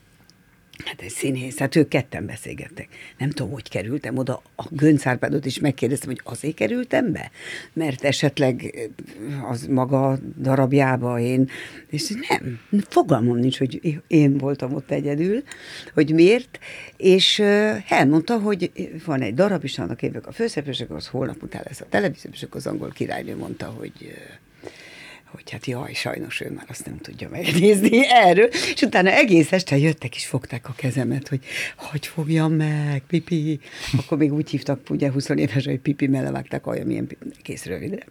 Hát 0.85 1.01
egy 1.01 1.09
színész, 1.09 1.57
hát 1.57 1.75
ők 1.75 1.87
ketten 1.87 2.25
beszélgettek. 2.25 2.87
Nem 3.17 3.29
tudom, 3.29 3.51
hogy 3.51 3.69
kerültem 3.69 4.17
oda. 4.17 4.41
A 4.55 4.65
Gönc 4.69 5.05
Árpádot 5.05 5.45
is 5.45 5.59
megkérdeztem, 5.59 6.09
hogy 6.09 6.21
azért 6.23 6.55
kerültem 6.55 7.11
be? 7.11 7.31
Mert 7.73 8.03
esetleg 8.03 8.75
az 9.49 9.65
maga 9.65 10.19
darabjába 10.41 11.19
én, 11.19 11.49
és 11.89 12.11
nem, 12.29 12.59
fogalmam 12.89 13.37
nincs, 13.37 13.57
hogy 13.57 14.01
én 14.07 14.37
voltam 14.37 14.73
ott 14.73 14.91
egyedül, 14.91 15.43
hogy 15.93 16.13
miért, 16.13 16.59
és 16.97 17.39
uh, 17.39 17.91
elmondta, 17.91 18.39
hogy 18.39 18.71
van 19.05 19.21
egy 19.21 19.33
darab, 19.33 19.63
és 19.63 19.79
annak 19.79 20.01
évek 20.01 20.27
a 20.27 20.31
főszereplősök, 20.31 20.91
az 20.91 21.07
holnap 21.07 21.43
után 21.43 21.61
lesz 21.65 21.81
a 21.81 21.85
televízió, 21.89 22.31
és 22.33 22.43
akkor 22.43 22.57
az 22.57 22.67
angol 22.67 22.89
királynő 22.89 23.35
mondta, 23.35 23.65
hogy 23.65 23.93
uh, 24.01 24.09
hogy 25.33 25.51
hát 25.51 25.65
jaj, 25.65 25.93
sajnos 25.93 26.41
ő 26.41 26.51
már 26.55 26.65
azt 26.67 26.85
nem 26.85 26.97
tudja 26.97 27.29
megnézni 27.29 28.09
erről, 28.09 28.49
és 28.73 28.81
utána 28.81 29.09
egész 29.09 29.51
este 29.51 29.77
jöttek 29.77 30.15
és 30.15 30.25
fogták 30.25 30.69
a 30.69 30.73
kezemet, 30.77 31.27
hogy 31.27 31.39
hogy 31.75 32.07
fogjam 32.07 32.53
meg, 32.53 33.03
pipi. 33.07 33.59
Akkor 33.97 34.17
még 34.17 34.33
úgy 34.33 34.49
hívtak, 34.49 34.79
ugye 34.89 35.11
20 35.11 35.29
éves, 35.29 35.65
hogy 35.65 35.79
pipi, 35.79 36.07
mert 36.07 36.23
levágták 36.23 36.67
olyan 36.67 36.87
milyen 36.87 37.07
pipi, 37.07 37.25
kész 37.41 37.65
rövidre. 37.65 38.03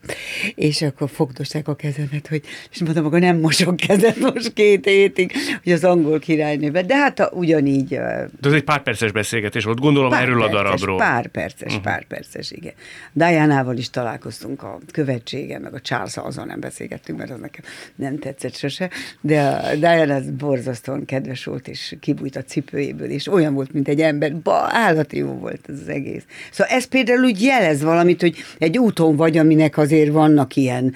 És 0.55 0.83
akkor 0.83 1.11
fogdosták 1.11 1.69
a 1.69 1.75
kezemet, 1.75 2.27
hogy, 2.29 2.43
és 2.71 2.81
mondtam, 2.81 3.05
akkor 3.05 3.21
nem 3.21 3.39
mosok 3.39 3.77
kezet 3.77 4.19
most 4.19 4.53
két 4.53 4.85
hétig, 4.85 5.33
hogy 5.63 5.73
az 5.73 5.85
angol 5.85 6.19
királynőbe. 6.19 6.83
De 6.83 6.97
hát 6.97 7.21
a, 7.21 7.31
ugyanígy 7.33 7.89
De 7.89 8.29
ez 8.43 8.53
egy 8.53 8.65
pár 8.65 8.83
perces 8.83 9.13
beszélgetés 9.13 9.65
volt, 9.65 9.81
gondolom 9.81 10.13
erről 10.13 10.39
perces, 10.39 10.55
a 10.55 10.63
darabról. 10.63 10.99
Pár 10.99 11.27
perces, 11.27 11.69
uh-huh. 11.69 11.83
pár 11.83 12.05
perces, 12.05 12.51
igen. 12.51 12.73
Diana-val 13.13 13.77
is 13.77 13.91
találkoztunk 13.91 14.63
a 14.63 14.79
követségen, 14.93 15.61
meg 15.61 15.75
a 15.75 15.81
charles 15.81 16.17
azon 16.17 16.47
nem 16.47 16.61
beszélgettünk, 16.61 17.12
mert 17.17 17.31
az 17.31 17.41
nekem 17.41 17.65
nem 17.95 18.19
tetszett 18.19 18.55
sose, 18.55 18.91
de 19.21 19.43
a 19.43 19.75
Diana 19.75 20.15
az 20.15 20.31
borzasztóan 20.31 21.05
kedves 21.05 21.45
volt, 21.45 21.69
és 21.69 21.97
kibújt 22.01 22.37
a 22.37 22.43
cipőjéből, 22.43 23.11
és 23.11 23.29
olyan 23.29 23.55
volt, 23.55 23.73
mint 23.73 23.89
egy 23.89 24.01
ember, 24.01 24.37
ba, 24.37 24.69
állati 24.71 25.17
jó 25.17 25.33
volt 25.33 25.67
az 25.67 25.89
egész. 25.89 26.25
Szóval 26.51 26.77
ez 26.77 26.85
például 26.85 27.25
úgy 27.25 27.43
jelez 27.43 27.83
valamit, 27.83 28.21
hogy 28.21 28.37
egy 28.59 28.79
úton 28.79 29.17
vagy, 29.17 29.39
aminek 29.39 29.79
azért 29.79 30.13
vannak 30.13 30.57
ilyen 30.57 30.95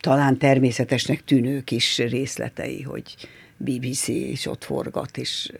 talán 0.00 0.38
természetesnek 0.38 1.24
tűnő 1.24 1.60
kis 1.60 1.98
részletei, 1.98 2.82
hogy 2.82 3.14
BBC 3.56 4.08
és 4.08 4.46
ott 4.46 4.64
forgat, 4.64 5.16
és 5.16 5.52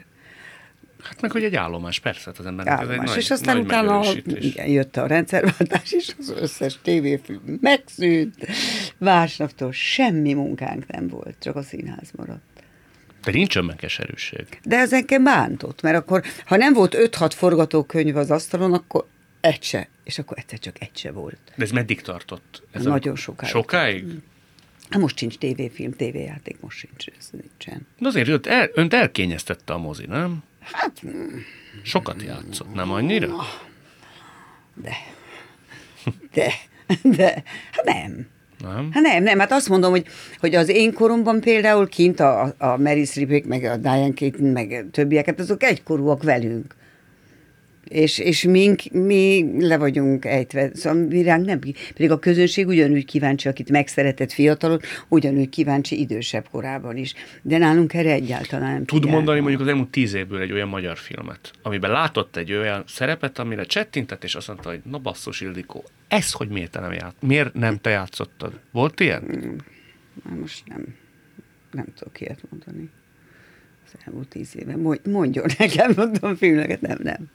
Hát 1.03 1.21
meg, 1.21 1.31
hogy 1.31 1.45
egy 1.45 1.55
állomás, 1.55 2.01
persze, 2.01 2.23
hát 2.25 2.39
az 2.39 2.47
embernek 2.47 2.75
ez 2.75 2.81
egy 2.81 2.89
állomás. 2.89 3.09
nagy, 3.09 3.19
és 3.19 3.31
aztán 3.31 3.57
nagy 3.57 3.65
utána 3.65 4.03
igen, 4.25 4.67
jött 4.67 4.97
a 4.97 5.07
rendszerváltás, 5.07 5.93
és 5.93 6.15
az 6.19 6.35
összes 6.41 6.79
tévéfilm 6.83 7.59
megszűnt. 7.61 8.47
Másnaptól 8.99 9.73
semmi 9.73 10.33
munkánk 10.33 10.87
nem 10.87 11.09
volt, 11.09 11.37
csak 11.41 11.57
a 11.57 11.63
színház 11.63 12.11
maradt. 12.17 12.43
De 13.25 13.33
nincs 13.33 13.57
önmegkeserűség. 13.57 14.47
De 14.65 14.77
ez 14.77 14.93
engem 14.93 15.25
bántott, 15.25 15.83
mert 15.83 15.97
akkor, 15.97 16.23
ha 16.45 16.57
nem 16.57 16.73
volt 16.73 16.97
5-6 16.99 17.31
forgatókönyv 17.35 18.17
az 18.17 18.31
asztalon, 18.31 18.73
akkor 18.73 19.07
egy 19.41 19.63
se, 19.63 19.89
és 20.05 20.19
akkor 20.19 20.39
egyszer 20.39 20.59
csak 20.59 20.81
egy 20.81 20.97
se 20.97 21.11
volt. 21.11 21.39
De 21.57 21.65
ez 21.65 21.71
meddig 21.71 22.01
tartott? 22.01 22.63
Ez 22.73 22.85
Nagyon 22.85 23.17
sokáig. 23.17 23.53
Sokáig? 23.53 24.05
Hát 24.91 25.01
most 25.01 25.19
sincs 25.19 25.39
tévéfilm, 25.39 25.93
tévéjáték, 25.93 26.61
most 26.61 26.79
sincs, 26.79 27.07
ez 27.19 27.31
nincsen. 27.31 27.87
De 27.99 28.09
azért 28.09 28.29
önt, 28.29 28.47
el, 28.47 28.71
önt 28.75 28.95
elkényeztette 28.95 29.73
a 29.73 29.79
mozi, 29.79 30.07
nem? 30.07 30.43
Hát... 30.63 31.03
Sokat 31.83 32.23
játszott, 32.23 32.75
nem 32.75 32.91
annyira? 32.91 33.29
De, 34.75 34.93
de, 36.33 36.53
de, 37.03 37.43
hát 37.73 37.85
nem. 37.85 38.27
Nem? 38.63 38.91
Hát 38.93 39.03
nem, 39.03 39.23
nem, 39.23 39.39
hát 39.39 39.53
azt 39.53 39.69
mondom, 39.69 39.91
hogy, 39.91 40.07
hogy 40.39 40.55
az 40.55 40.69
én 40.69 40.93
koromban 40.93 41.41
például 41.41 41.89
kint 41.89 42.21
a, 42.21 42.55
a 42.59 42.77
Mary 42.77 43.05
Streepék, 43.05 43.47
meg 43.47 43.65
a 43.65 43.77
Diane 43.77 44.13
Keaton, 44.13 44.47
meg 44.47 44.85
többieket, 44.91 45.41
azok 45.41 45.63
egykorúak 45.63 46.23
velünk. 46.23 46.75
És, 47.93 48.19
és 48.19 48.43
mink, 48.43 48.83
mi 48.93 49.47
le 49.59 49.77
vagyunk 49.77 50.25
ejtve, 50.25 50.71
szóval 50.75 51.03
mi 51.07 51.23
ránk 51.23 51.47
nem, 51.47 51.59
pedig 51.95 52.11
a 52.11 52.19
közönség 52.19 52.67
ugyanúgy 52.67 53.05
kíváncsi, 53.05 53.49
akit 53.49 53.71
megszeretett 53.71 54.33
fiatalon, 54.33 54.81
ugyanúgy 55.09 55.49
kíváncsi 55.49 56.01
idősebb 56.01 56.49
korában 56.51 56.97
is. 56.97 57.15
De 57.43 57.59
nálunk 57.59 57.95
erre 57.95 58.13
egyáltalán 58.13 58.73
nem 58.73 58.79
Tud 58.85 58.89
figyelnek. 58.89 59.15
mondani 59.15 59.41
mondjuk 59.41 59.61
az 59.61 59.67
elmúlt 59.69 59.89
tíz 59.91 60.15
évből 60.15 60.41
egy 60.41 60.53
olyan 60.53 60.69
magyar 60.69 60.97
filmet, 60.97 61.51
amiben 61.63 61.91
látott 61.91 62.37
egy 62.37 62.53
olyan 62.53 62.85
szerepet, 62.87 63.39
amire 63.39 63.65
csettintett, 63.65 64.25
és 64.25 64.35
azt 64.35 64.49
mondta, 64.49 64.69
hogy 64.69 64.81
na 64.91 64.99
basszus 64.99 65.41
Ildikó, 65.41 65.85
ez 66.09 66.33
hogy 66.33 66.49
miért 66.49 66.71
te 66.71 66.81
nem, 66.81 66.93
ját, 66.93 67.15
miért 67.21 67.55
nem 67.55 67.79
te 67.79 67.91
játszottad? 67.91 68.61
Volt 68.71 69.01
ilyen? 69.01 69.23
Na, 70.25 70.35
Most 70.41 70.63
nem, 70.69 70.85
nem 71.71 71.87
tudok 71.99 72.21
ilyet 72.21 72.41
mondani. 72.51 72.91
Az 73.87 73.93
elmúlt 74.07 74.29
tíz 74.29 74.57
éve. 74.57 74.77
Mondj- 74.77 75.07
Mondjon 75.07 75.47
nekem, 75.59 75.93
mondom 75.97 76.37
filmeket, 76.37 76.81
nem, 76.81 76.99
nem. 77.03 77.31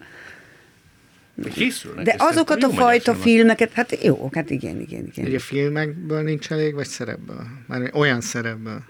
Készülnek. 1.43 2.05
De 2.05 2.11
és 2.11 2.17
szerintem 2.19 2.27
azokat 2.27 2.63
a 2.63 2.69
fajta 2.69 3.11
filmek. 3.11 3.21
filmeket, 3.27 3.71
hát 3.71 4.03
jó, 4.03 4.29
hát 4.33 4.49
igen, 4.49 4.79
igen, 4.79 5.05
igen. 5.05 5.25
Ugye 5.25 5.39
filmekből 5.39 6.21
nincs 6.21 6.51
elég, 6.51 6.73
vagy 6.73 6.87
szerepből? 6.87 7.47
Már 7.67 7.89
olyan 7.93 8.21
szerepből. 8.21 8.83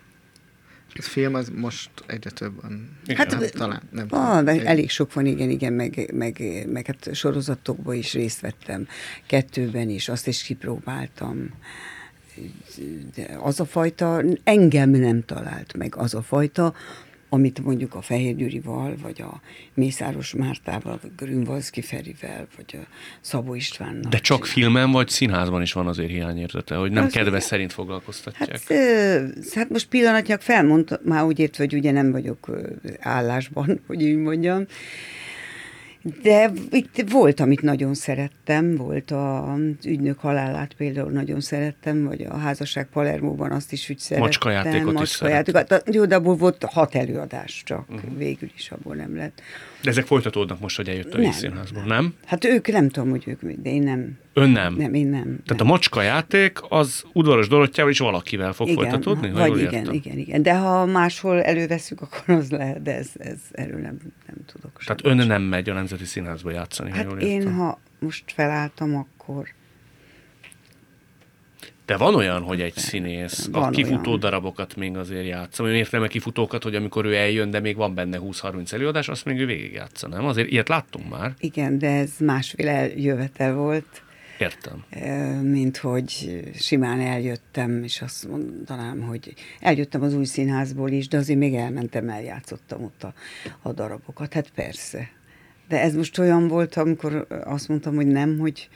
A 0.94 1.02
film 1.02 1.34
az 1.34 1.52
most 1.56 1.90
egyre 2.06 2.30
több 2.30 2.62
van. 2.62 2.98
Hát, 3.16 3.40
nem, 3.40 3.50
talán, 3.52 3.82
nem 3.92 4.06
Ah, 4.10 4.44
de 4.44 4.52
Egy- 4.52 4.64
elég 4.64 4.90
sok 4.90 5.14
van, 5.14 5.26
igen, 5.26 5.50
igen, 5.50 5.74
meg, 5.74 6.12
meg, 6.14 6.42
meg 6.72 6.86
hát 6.86 7.16
sorozatokban 7.16 7.96
is 7.96 8.14
részt 8.14 8.40
vettem, 8.40 8.88
kettőben 9.28 9.90
is, 9.90 10.10
azt 10.10 10.28
is 10.28 10.44
kipróbáltam. 10.44 11.50
De 13.16 13.38
az 13.42 13.60
a 13.60 13.66
fajta, 13.66 14.24
engem 14.44 14.90
nem 14.90 15.24
talált 15.26 15.74
meg 15.78 15.96
az 15.96 16.14
a 16.14 16.22
fajta, 16.22 16.74
amit 17.30 17.64
mondjuk 17.64 17.96
a 17.96 18.02
Fehér 18.02 18.36
Gyurival, 18.36 18.96
vagy 19.02 19.22
a 19.22 19.42
Mészáros 19.74 20.34
Mártával, 20.34 21.00
vagy 21.02 21.12
Grünwalszki 21.18 21.82
Ferivel, 21.82 22.48
vagy 22.56 22.80
a 22.82 22.88
Szabó 23.22 23.54
Istvánnal. 23.54 24.10
De 24.10 24.18
csak 24.18 24.38
csinál. 24.46 24.54
filmen 24.54 24.92
vagy 24.92 25.08
színházban 25.08 25.62
is 25.62 25.74
van 25.74 25.88
azért 25.88 26.10
hiányérzete, 26.10 26.76
hogy 26.76 26.92
nem 26.92 27.06
Az 27.06 27.12
kedve 27.12 27.30
igen. 27.30 27.40
szerint 27.42 27.74
foglalkoztatják. 27.74 28.50
Hát, 28.50 28.70
ö, 28.70 29.26
hát 29.54 29.70
most 29.70 29.88
pillanatnyilag 29.88 30.42
felmondta, 30.42 31.00
már 31.04 31.24
úgy 31.24 31.40
értve, 31.40 31.64
hogy 31.64 31.74
ugye 31.74 31.92
nem 31.92 32.12
vagyok 32.12 32.52
állásban, 33.00 33.80
hogy 33.88 34.04
úgy 34.04 34.18
mondjam. 34.18 34.66
De 36.22 36.52
itt 36.70 37.12
volt, 37.12 37.40
amit 37.40 37.62
nagyon 37.62 37.94
szerettem, 37.94 38.76
volt 38.76 39.12
az 39.12 39.86
ügynök 39.86 40.20
halálát 40.20 40.74
például 40.74 41.12
nagyon 41.12 41.42
szerettem, 41.42 42.04
vagy 42.06 42.22
a 42.22 42.38
házasság 42.38 42.88
Palermóban 42.94 43.52
azt 43.52 43.72
is 43.72 43.90
úgy 43.90 44.00
szerettem. 44.00 44.26
Macskajátékot 44.28 44.94
is 44.94 45.00
Macskajátékot. 45.00 45.70
Hát, 45.70 45.84
Jó, 45.92 46.06
de 46.06 46.16
abból 46.16 46.36
volt 46.36 46.64
hat 46.64 46.96
előadás 46.96 47.62
csak, 47.66 47.90
uh-huh. 47.90 48.18
végül 48.18 48.50
is 48.56 48.72
abból 48.72 48.96
nem 48.96 49.16
lett. 49.16 49.42
De 49.82 49.90
ezek 49.90 50.06
folytatódnak 50.06 50.60
most, 50.60 50.76
hogy 50.76 50.90
eljött 50.90 51.14
a 51.14 51.18
Nem, 51.18 51.26
vízszínházból, 51.26 51.84
nem? 51.84 52.14
Hát 52.26 52.46
ők 52.46 52.68
nem 52.68 52.90
tudom, 52.90 53.10
hogy 53.10 53.24
ők, 53.28 53.42
de 53.42 53.70
én 53.70 53.84
nem. 53.84 54.18
Ön 54.34 54.50
nem. 54.50 54.76
Nem, 54.76 54.94
én 54.94 55.08
nem. 55.08 55.24
Tehát 55.24 55.58
nem. 55.58 55.60
a 55.60 55.64
macska 55.64 56.02
játék 56.02 56.60
az 56.70 57.04
udvaros 57.14 57.48
Dorottyával 57.48 57.92
is 57.92 58.00
valakivel 58.00 58.54
fog 58.54 58.70
folytatódni? 58.70 59.28
ha 59.28 59.48
vagy 59.48 59.60
igen, 59.60 59.74
értem? 59.74 59.94
igen, 59.94 60.18
igen. 60.18 60.42
De 60.42 60.58
ha 60.58 60.86
máshol 60.86 61.42
előveszünk, 61.42 62.02
akkor 62.02 62.36
az 62.36 62.52
lehet, 62.52 62.82
de 62.82 62.96
ez, 62.96 63.10
ez 63.18 63.40
erről 63.52 63.80
nem, 63.80 63.98
nem 64.28 64.36
tudok 64.46 64.84
Tehát 64.86 65.06
ön 65.06 65.28
nem 65.28 65.42
megy 65.42 65.70
a 65.70 65.74
Nemzeti 65.74 66.06
Színházba 66.06 66.52
játszani, 66.52 66.90
ha 66.90 67.02
jól 67.02 67.14
Hát 67.14 67.22
én, 67.22 67.54
ha 67.54 67.80
most 68.00 68.24
felálltam, 68.32 68.96
akkor 68.96 69.48
De 71.88 71.98
van 71.98 72.16
olyan, 72.16 72.42
hogy 72.42 72.62
egy 72.62 72.76
színész 72.76 73.48
a 73.52 73.60
Van 73.60 73.72
kifutó 73.72 74.08
olyan. 74.08 74.20
darabokat 74.20 74.76
még 74.76 74.98
azért 74.98 75.26
játsza. 75.28 75.64
Olyan 75.64 75.76
értelme 75.76 76.08
kifutókat, 76.08 76.64
hogy 76.64 76.76
amikor 76.76 77.06
ő 77.06 77.16
eljön, 77.16 77.50
de 77.50 77.60
még 77.60 77.76
van 77.76 77.94
benne 77.94 78.18
20-30 78.22 78.72
előadás, 78.72 79.10
azt 79.10 79.26
még 79.26 79.40
ő 79.40 79.46
végigjátsza, 79.46 80.08
nem? 80.08 80.26
Azért 80.26 80.50
ilyet 80.52 80.68
láttunk 80.68 81.10
már. 81.10 81.34
igen, 81.40 81.78
de 81.78 81.90
ez 81.90 82.12
másféle 82.20 82.88
jövetel 82.98 83.54
volt, 83.56 84.02
Értem. 84.40 84.84
mint 85.42 85.78
hogy 85.78 86.42
simán 86.60 87.00
eljöttem, 87.00 87.84
és 87.84 88.02
azt 88.02 88.28
mondanám, 88.28 89.02
hogy 89.02 89.34
eljöttem 89.60 90.02
az 90.02 90.14
új 90.14 90.26
színházból 90.26 90.90
is, 90.90 91.08
de 91.08 91.18
azért 91.18 91.40
még 91.40 91.54
elmentem, 91.56 92.10
eljátszottam 92.10 92.84
ott 92.84 93.04
a, 93.04 93.14
a 93.62 93.72
darabokat. 93.72 94.34
Hát 94.34 94.50
persze. 94.56 95.10
De 95.68 95.82
ez 95.82 95.96
most 95.96 96.18
olyan 96.18 96.48
volt, 96.48 96.76
amikor 96.76 97.28
azt 97.46 97.68
mondtam, 97.68 97.96
hogy 97.96 98.08
nem, 98.08 98.38
hogy 98.40 98.70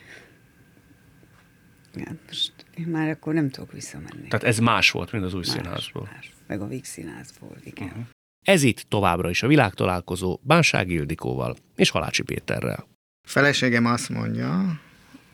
hát 1.99 2.17
most 2.27 2.53
én 2.77 2.87
már 2.87 3.09
akkor 3.09 3.33
nem 3.33 3.49
tudok 3.49 3.71
visszamenni. 3.71 4.27
Tehát 4.27 4.45
ez 4.45 4.59
más 4.59 4.91
volt, 4.91 5.11
mint 5.11 5.23
az 5.23 5.33
új 5.33 5.43
Más, 5.45 5.49
színházból. 5.49 6.09
Más, 6.13 6.31
meg 6.47 6.61
a 6.61 6.67
Víg 6.67 6.85
színházból, 6.85 7.57
igen. 7.63 7.87
Uh-huh. 7.87 8.05
Ez 8.45 8.63
itt 8.63 8.85
továbbra 8.87 9.29
is 9.29 9.43
a 9.43 9.47
világtalálkozó 9.47 10.39
Bánság 10.43 10.89
Ildikóval 10.89 11.55
és 11.75 11.89
Halácsi 11.89 12.23
Péterrel. 12.23 12.87
Feleségem 13.27 13.85
azt 13.85 14.09
mondja, 14.09 14.79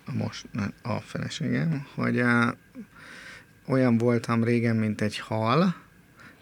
a 0.05 0.13
most 0.13 0.45
a 0.81 0.99
feleségem, 0.99 1.87
hogy 1.95 2.19
uh, 2.19 2.47
olyan 3.67 3.97
voltam 3.97 4.43
régen, 4.43 4.75
mint 4.75 5.01
egy 5.01 5.19
hal, 5.19 5.75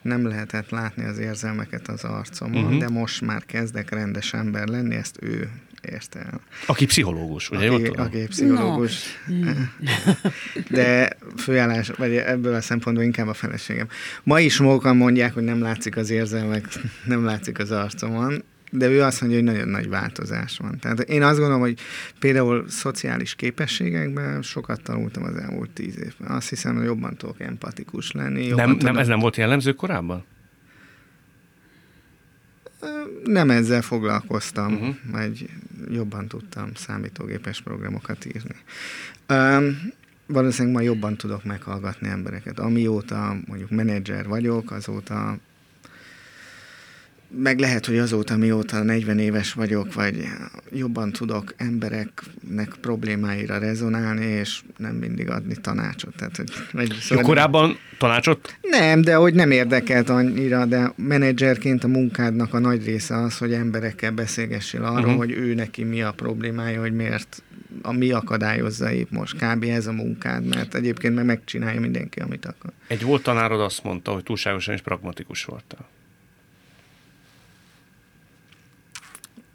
nem 0.02 0.28
lehetett 0.28 0.70
látni 0.70 1.04
az 1.04 1.18
érzelmeket 1.18 1.88
az 1.88 2.04
arcomon, 2.04 2.64
uh-huh. 2.64 2.80
de 2.80 2.90
most 2.90 3.22
már 3.22 3.46
kezdek 3.46 3.90
rendes 3.90 4.34
ember 4.34 4.68
lenni, 4.68 4.96
ezt 4.96 5.18
ő 5.22 5.50
érte 5.92 6.20
el. 6.20 6.42
Aki 6.66 6.86
pszichológus, 6.86 7.50
ugye? 7.50 7.66
jól 7.66 7.76
Aki, 7.76 7.84
tudom? 7.84 8.06
aki 8.06 8.26
pszichológus. 8.28 9.04
De 10.70 11.10
főállás, 11.38 11.90
vagy 11.90 12.16
ebből 12.16 12.54
a 12.54 12.62
szempontból 12.62 13.06
inkább 13.06 13.28
a 13.28 13.34
feleségem. 13.34 13.88
Ma 14.24 14.40
is 14.40 14.60
mókan 14.60 14.98
mondják, 14.98 15.34
hogy 15.34 15.44
nem 15.44 15.62
látszik 15.62 15.98
az 15.98 16.10
érzelmek, 16.10 16.68
nem 17.06 17.26
látszik 17.26 17.60
az 17.60 17.72
arcomon, 17.72 18.44
de 18.72 18.88
ő 18.88 19.02
azt 19.02 19.22
mondja, 19.22 19.40
hogy 19.40 19.48
nagyon 19.48 19.68
nagy 19.68 19.90
változás 19.90 20.58
van. 20.58 20.80
Tehát 20.80 21.00
én 21.00 21.24
azt 21.24 21.38
gondolom, 21.38 21.62
hogy 21.62 21.80
például 22.20 22.66
szociális 22.68 23.36
képességekben 23.36 24.42
sokat 24.42 24.82
tanultam 24.82 25.24
az 25.24 25.36
elmúlt 25.36 25.70
tíz 25.70 25.98
évben. 25.98 26.32
Azt 26.32 26.50
hiszem, 26.50 26.76
hogy 26.76 26.86
jobban 26.86 27.16
tudok 27.16 27.40
empatikus 27.40 28.12
lenni. 28.12 28.48
Nem, 28.48 28.78
nem, 28.80 28.98
ez 28.98 29.08
nem 29.08 29.20
volt 29.20 29.36
jellemző 29.36 29.74
korábban? 29.74 30.26
Nem 33.24 33.50
ezzel 33.50 33.82
foglalkoztam, 33.82 34.72
Mhm. 34.74 34.82
uh-huh. 34.82 34.96
vagy 35.12 35.50
jobban 35.92 36.28
tudtam 36.28 36.70
számítógépes 36.76 37.62
programokat 37.62 38.26
írni. 38.26 38.56
Um, 39.30 39.78
valószínűleg 40.28 40.76
ma 40.76 40.82
jobban 40.82 41.16
tudok 41.18 41.44
meghallgatni 41.44 42.08
embereket. 42.08 42.60
Amióta 42.60 43.36
mondjuk 43.48 43.70
menedzser 43.70 44.28
vagyok, 44.28 44.72
azóta 44.72 45.38
meg 47.28 47.60
lehet, 47.60 47.86
hogy 47.86 47.98
azóta, 47.98 48.38
mióta 48.38 48.84
40 48.84 49.20
éves 49.20 49.54
vagyok, 49.54 49.94
vagy 49.94 50.28
jobban 50.72 51.12
tudok 51.12 51.54
embereknek 51.58 52.76
problémáira 52.82 53.58
rezonálni, 53.58 54.26
és 54.26 54.62
nem 54.78 54.96
mindig 54.96 55.30
adni 55.30 55.56
tanácsot. 55.62 56.16
Tehát, 56.16 56.38
hogy, 56.38 56.52
vagy, 56.72 56.88
Jó, 56.88 56.96
szóval 57.00 57.24
korábban 57.24 57.78
tanácsot? 57.98 58.58
nem, 58.62 59.02
de 59.02 59.16
hogy 59.16 59.34
nem 59.34 59.52
érdekelt 59.52 60.10
annyira, 60.10 60.66
de 60.66 60.94
menedzserként 60.96 61.84
a 61.84 61.88
munkádnak 61.88 62.54
a 62.54 62.60
nagy 62.60 62.86
része 62.86 63.16
az, 63.16 63.38
hogy 63.38 63.54
emberekkel 63.54 64.12
beszélgessél 64.12 64.84
arról, 64.84 65.00
uh-huh. 65.00 65.18
hogy 65.18 65.32
ő 65.32 65.54
neki 65.54 65.84
mi 65.84 66.02
a 66.02 66.12
problémája, 66.12 66.80
hogy 66.80 66.94
miért, 66.94 67.44
a 67.82 67.92
mi 67.92 68.12
akadályozza 68.12 68.92
épp 68.92 69.12
most. 69.12 69.36
Kb. 69.36 69.64
ez 69.64 69.88
a 69.88 69.92
munkád, 69.92 70.46
mert 70.46 70.76
egyébként 70.76 71.16
meg 71.16 71.26
megcsinálja 71.26 71.80
mindenki, 71.80 72.20
amit 72.20 72.46
akar. 72.46 72.72
Egy 72.88 73.04
volt 73.04 73.24
tanárod 73.24 73.62
azt 73.62 73.84
mondta, 73.84 74.12
hogy 74.12 74.24
túlságosan 74.24 74.74
is 74.74 74.82
pragmatikus 74.82 75.46
voltál. 75.46 75.88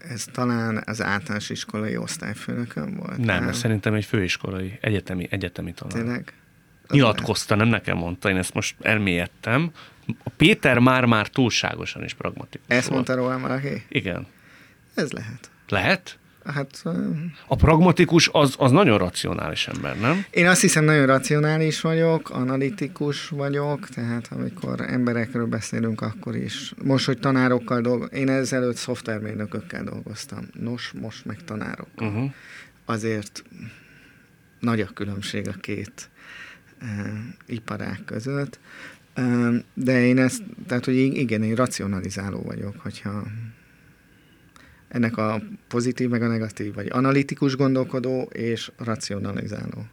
Ez 0.09 0.25
talán 0.33 0.83
az 0.87 1.03
általános 1.03 1.51
iskolai 1.51 1.97
osztályfőnökön 1.97 2.97
volt. 2.97 3.17
Nem, 3.17 3.49
ez 3.49 3.57
szerintem 3.57 3.95
egy 3.95 4.05
főiskolai, 4.05 4.79
egyetemi, 4.81 5.27
egyetemi 5.31 5.73
tanár. 5.73 5.97
Tényleg? 5.97 6.33
Nyilatkozta, 6.89 7.55
nem 7.55 7.69
nekem 7.69 7.97
mondta, 7.97 8.31
én 8.31 8.37
ezt 8.37 8.55
most 8.55 8.75
elmélyedtem. 8.81 9.71
A 10.23 10.31
Péter 10.37 10.79
már-már 10.79 11.29
túlságosan 11.29 12.05
is 12.05 12.15
pragmatikus 12.15 12.67
Ezt 12.69 12.89
volt. 12.89 12.95
mondta 12.95 13.15
róla 13.15 13.39
valaki? 13.39 13.85
Igen. 13.89 14.27
Ez 14.95 15.11
lehet. 15.11 15.51
Lehet? 15.69 16.19
Hát 16.45 16.83
A 17.47 17.57
pragmatikus 17.57 18.29
az, 18.33 18.55
az 18.59 18.71
nagyon 18.71 18.99
racionális 18.99 19.69
ember, 19.69 19.99
nem? 19.99 20.25
Én 20.31 20.47
azt 20.47 20.61
hiszem, 20.61 20.85
nagyon 20.85 21.07
racionális 21.07 21.81
vagyok, 21.81 22.31
analitikus 22.31 23.29
vagyok, 23.29 23.89
tehát 23.89 24.29
amikor 24.31 24.81
emberekről 24.81 25.47
beszélünk, 25.47 26.01
akkor 26.01 26.37
is. 26.37 26.73
Most, 26.85 27.07
hogy 27.07 27.19
tanárokkal 27.19 27.81
dolgozom, 27.81 28.15
én 28.15 28.29
ezelőtt 28.29 28.77
szoftvermérnökökkel 28.77 29.85
dolgoztam. 29.85 30.49
Nos, 30.61 30.93
most 31.01 31.25
meg 31.25 31.45
tanárokkal. 31.45 32.09
Uh-huh. 32.09 32.31
Azért 32.85 33.45
nagy 34.61 34.81
a 34.81 34.87
különbség 34.87 35.49
a 35.49 35.55
két 35.61 36.11
uh, 36.83 36.89
iparág 37.47 38.01
között. 38.05 38.59
Uh, 39.17 39.55
de 39.75 40.05
én 40.05 40.19
ezt, 40.19 40.43
tehát, 40.67 40.85
hogy 40.85 40.97
igen, 40.97 41.43
én 41.43 41.55
racionalizáló 41.55 42.43
vagyok, 42.43 42.75
hogyha 42.79 43.23
ennek 44.91 45.17
a 45.17 45.43
pozitív 45.69 46.09
meg 46.09 46.23
a 46.23 46.27
negatív, 46.27 46.75
vagy 46.75 46.89
analitikus 46.91 47.57
gondolkodó 47.57 48.31
és 48.33 48.71
racionalizáló. 48.79 49.87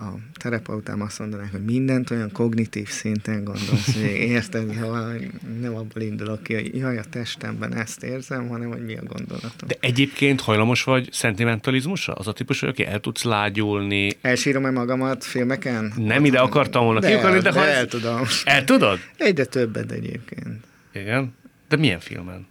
A 0.00 0.08
terapeutám 0.34 1.02
azt 1.02 1.18
mondanák, 1.18 1.50
hogy 1.50 1.64
mindent 1.64 2.10
olyan 2.10 2.32
kognitív 2.32 2.88
szinten 2.88 3.44
gondolsz, 3.44 3.94
hogy 3.94 4.02
érted, 4.04 4.74
hogy 4.74 5.30
nem 5.60 5.74
abból 5.74 6.02
indulok 6.02 6.42
ki, 6.42 6.54
hogy 6.54 6.76
jaj, 6.76 6.98
a 6.98 7.04
testemben 7.10 7.74
ezt 7.74 8.02
érzem, 8.02 8.48
hanem 8.48 8.68
hogy 8.68 8.84
mi 8.84 8.96
a 8.96 9.02
gondolatom. 9.02 9.68
De 9.68 9.76
egyébként 9.80 10.40
hajlamos 10.40 10.82
vagy 10.82 11.08
szentimentalizmusra? 11.12 12.12
Az 12.12 12.26
a 12.26 12.32
típus, 12.32 12.60
hogy 12.60 12.68
aki 12.68 12.84
el 12.84 13.00
tudsz 13.00 13.22
lágyulni. 13.22 14.10
Elsírom-e 14.20 14.70
magamat 14.70 15.24
filmeken? 15.24 15.92
Nem 15.96 16.24
ide 16.24 16.38
akartam 16.38 16.84
volna 16.84 17.00
kiukadni, 17.00 17.38
de, 17.38 17.50
de 17.50 17.58
ha 17.58 17.66
el 17.66 17.84
ez... 17.84 17.86
tudom. 17.88 18.20
El 18.44 18.64
tudod? 18.64 18.98
Egyre 19.16 19.44
többet 19.44 19.90
egyébként. 19.90 20.64
Igen. 20.92 21.34
De 21.68 21.76
milyen 21.76 22.00
filmen? 22.00 22.46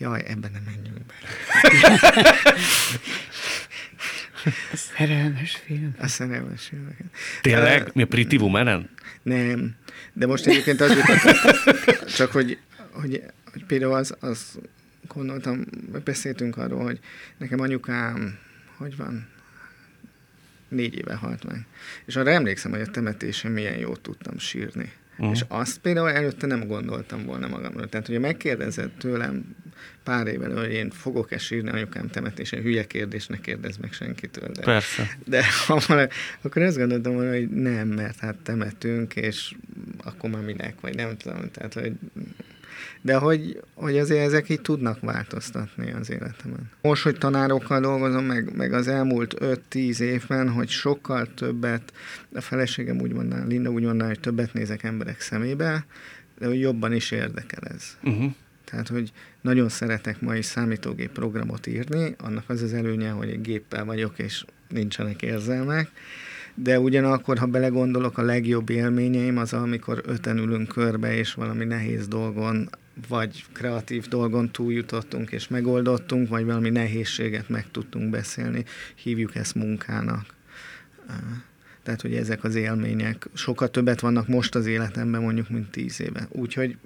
Jaj, 0.00 0.22
ebben 0.26 0.50
nem 0.52 0.62
menjünk 0.64 0.98
bele. 1.06 1.28
Szerelmes 4.96 5.56
film. 5.56 5.94
A 5.98 6.06
szerelmes 6.06 6.66
filmeken. 6.66 7.10
Tényleg? 7.40 7.90
Mi 7.94 8.02
a 8.02 8.06
Pretty 8.06 8.36
Woman-en? 8.36 8.90
Nem. 9.22 9.76
De 10.12 10.26
most 10.26 10.46
egyébként 10.46 10.80
az 10.80 10.96
jutott, 10.96 11.34
csak 12.16 12.32
hogy, 12.32 12.58
hogy, 12.90 13.22
hogy 13.52 13.64
például 13.64 13.94
az, 13.94 14.16
az 14.20 14.58
gondoltam, 15.08 15.64
beszéltünk 16.04 16.56
arról, 16.56 16.82
hogy 16.82 16.98
nekem 17.38 17.60
anyukám, 17.60 18.38
hogy 18.76 18.96
van, 18.96 19.28
négy 20.68 20.94
éve 20.94 21.14
halt 21.14 21.44
meg. 21.44 21.66
És 22.04 22.16
arra 22.16 22.30
emlékszem, 22.30 22.70
hogy 22.70 22.80
a 22.80 22.90
temetésen 22.90 23.52
milyen 23.52 23.78
jót 23.78 24.00
tudtam 24.00 24.38
sírni. 24.38 24.92
Mhm. 25.16 25.28
Uh. 25.28 25.34
És 25.34 25.44
azt 25.48 25.78
például 25.78 26.10
előtte 26.10 26.46
nem 26.46 26.66
gondoltam 26.66 27.24
volna 27.24 27.48
magamról. 27.48 27.88
Tehát, 27.88 28.06
hogyha 28.06 28.22
megkérdezed 28.22 28.90
tőlem 28.90 29.56
pár 30.04 30.26
évvel, 30.26 30.56
hogy 30.56 30.72
én 30.72 30.90
fogok-e 30.90 31.38
sírni 31.38 31.70
anyukám 31.70 32.08
temetésen, 32.08 32.62
hülye 32.62 32.86
kérdés, 32.86 33.26
ne 33.26 33.40
kérdezz 33.40 33.76
meg 33.76 33.92
senkitől. 33.92 34.48
De, 34.48 34.62
Persze. 34.62 35.16
de 35.24 35.44
ha 35.66 36.06
akkor 36.42 36.62
azt 36.62 36.76
gondoltam 36.76 37.12
volna, 37.12 37.30
hogy 37.30 37.48
nem, 37.48 37.88
mert 37.88 38.18
hát 38.18 38.36
temetünk, 38.36 39.16
és 39.16 39.54
akkor 40.04 40.30
már 40.30 40.42
minek, 40.42 40.80
vagy 40.80 40.94
nem 40.94 41.16
tudom. 41.16 41.50
Tehát, 41.50 41.74
hogy 41.74 41.92
de 43.00 43.14
hogy, 43.16 43.60
hogy 43.74 43.98
azért 43.98 44.26
ezek 44.26 44.48
így 44.48 44.60
tudnak 44.60 45.00
változtatni 45.00 45.92
az 45.92 46.10
életemen. 46.10 46.70
Most, 46.82 47.02
hogy 47.02 47.18
tanárokkal 47.18 47.80
dolgozom, 47.80 48.24
meg, 48.24 48.56
meg 48.56 48.72
az 48.72 48.88
elmúlt 48.88 49.34
5-10 49.38 49.98
évben, 49.98 50.50
hogy 50.50 50.68
sokkal 50.68 51.34
többet, 51.34 51.92
a 52.34 52.40
feleségem 52.40 53.00
úgy 53.00 53.12
mondaná, 53.12 53.44
Linda 53.44 53.70
úgy 53.70 53.82
mondaná, 53.82 54.08
hogy 54.08 54.20
többet 54.20 54.52
nézek 54.52 54.82
emberek 54.82 55.20
szemébe, 55.20 55.86
de 56.38 56.46
hogy 56.46 56.60
jobban 56.60 56.92
is 56.92 57.10
érdekel 57.10 57.62
ez. 57.74 57.96
Uh-huh. 58.02 58.32
Tehát, 58.64 58.88
hogy 58.88 59.12
nagyon 59.40 59.68
szeretek 59.68 60.20
ma 60.20 60.36
is 60.36 60.44
számítógép 60.44 61.10
programot 61.10 61.66
írni, 61.66 62.14
annak 62.18 62.44
az 62.46 62.62
az 62.62 62.72
előnye, 62.72 63.10
hogy 63.10 63.28
egy 63.28 63.40
géppel 63.40 63.84
vagyok, 63.84 64.18
és 64.18 64.44
nincsenek 64.68 65.22
érzelmek, 65.22 65.90
de 66.54 66.80
ugyanakkor, 66.80 67.38
ha 67.38 67.46
belegondolok, 67.46 68.18
a 68.18 68.22
legjobb 68.22 68.70
élményeim 68.70 69.36
az, 69.36 69.52
amikor 69.52 70.02
öten 70.06 70.38
ülünk 70.38 70.68
körbe, 70.68 71.16
és 71.16 71.34
valami 71.34 71.64
nehéz 71.64 72.08
dolgon, 72.08 72.68
vagy 73.08 73.44
kreatív 73.52 74.08
dolgon 74.08 74.50
túljutottunk, 74.50 75.32
és 75.32 75.48
megoldottunk, 75.48 76.28
vagy 76.28 76.44
valami 76.44 76.70
nehézséget 76.70 77.48
meg 77.48 77.70
tudtunk 77.70 78.10
beszélni, 78.10 78.64
hívjuk 78.94 79.34
ezt 79.34 79.54
munkának. 79.54 80.34
Tehát, 81.82 82.00
hogy 82.00 82.14
ezek 82.14 82.44
az 82.44 82.54
élmények 82.54 83.28
sokkal 83.34 83.70
többet 83.70 84.00
vannak 84.00 84.28
most 84.28 84.54
az 84.54 84.66
életemben, 84.66 85.20
mondjuk, 85.20 85.48
mint 85.48 85.70
tíz 85.70 86.00
éve. 86.00 86.28
Úgyhogy 86.30 86.76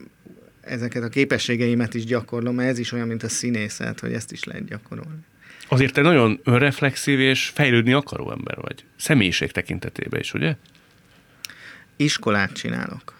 ezeket 0.66 1.02
a 1.02 1.08
képességeimet 1.08 1.94
is 1.94 2.04
gyakorlom, 2.04 2.54
mert 2.54 2.68
ez 2.68 2.78
is 2.78 2.92
olyan, 2.92 3.06
mint 3.06 3.22
a 3.22 3.28
színészet, 3.28 4.00
hogy 4.00 4.12
ezt 4.12 4.32
is 4.32 4.44
lehet 4.44 4.64
gyakorolni. 4.64 5.18
Azért 5.68 5.92
te 5.92 6.00
nagyon 6.00 6.40
önreflexív 6.44 7.20
és 7.20 7.48
fejlődni 7.54 7.92
akaró 7.92 8.30
ember 8.30 8.56
vagy. 8.60 8.84
Személyiség 8.96 9.52
tekintetében 9.52 10.20
is, 10.20 10.34
ugye? 10.34 10.56
Iskolát 11.96 12.52
csinálok. 12.52 13.14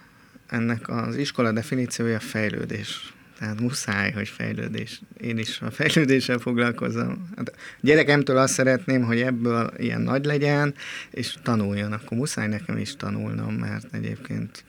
Ennek 0.48 0.88
az 0.88 1.16
iskola 1.16 1.52
definíciója 1.52 2.20
fejlődés. 2.20 3.14
Tehát 3.38 3.60
muszáj, 3.60 4.12
hogy 4.12 4.28
fejlődés. 4.28 5.00
Én 5.20 5.38
is 5.38 5.60
a 5.60 5.70
fejlődéssel 5.70 6.38
foglalkozom. 6.38 7.28
Hát 7.36 7.56
gyerekemtől 7.80 8.36
azt 8.36 8.52
szeretném, 8.52 9.02
hogy 9.02 9.20
ebből 9.20 9.72
ilyen 9.76 10.00
nagy 10.00 10.24
legyen, 10.24 10.74
és 11.10 11.34
tanuljon. 11.42 11.92
Akkor 11.92 12.18
muszáj 12.18 12.48
nekem 12.48 12.76
is 12.76 12.96
tanulnom, 12.96 13.54
mert 13.54 13.94
egyébként 13.94 14.64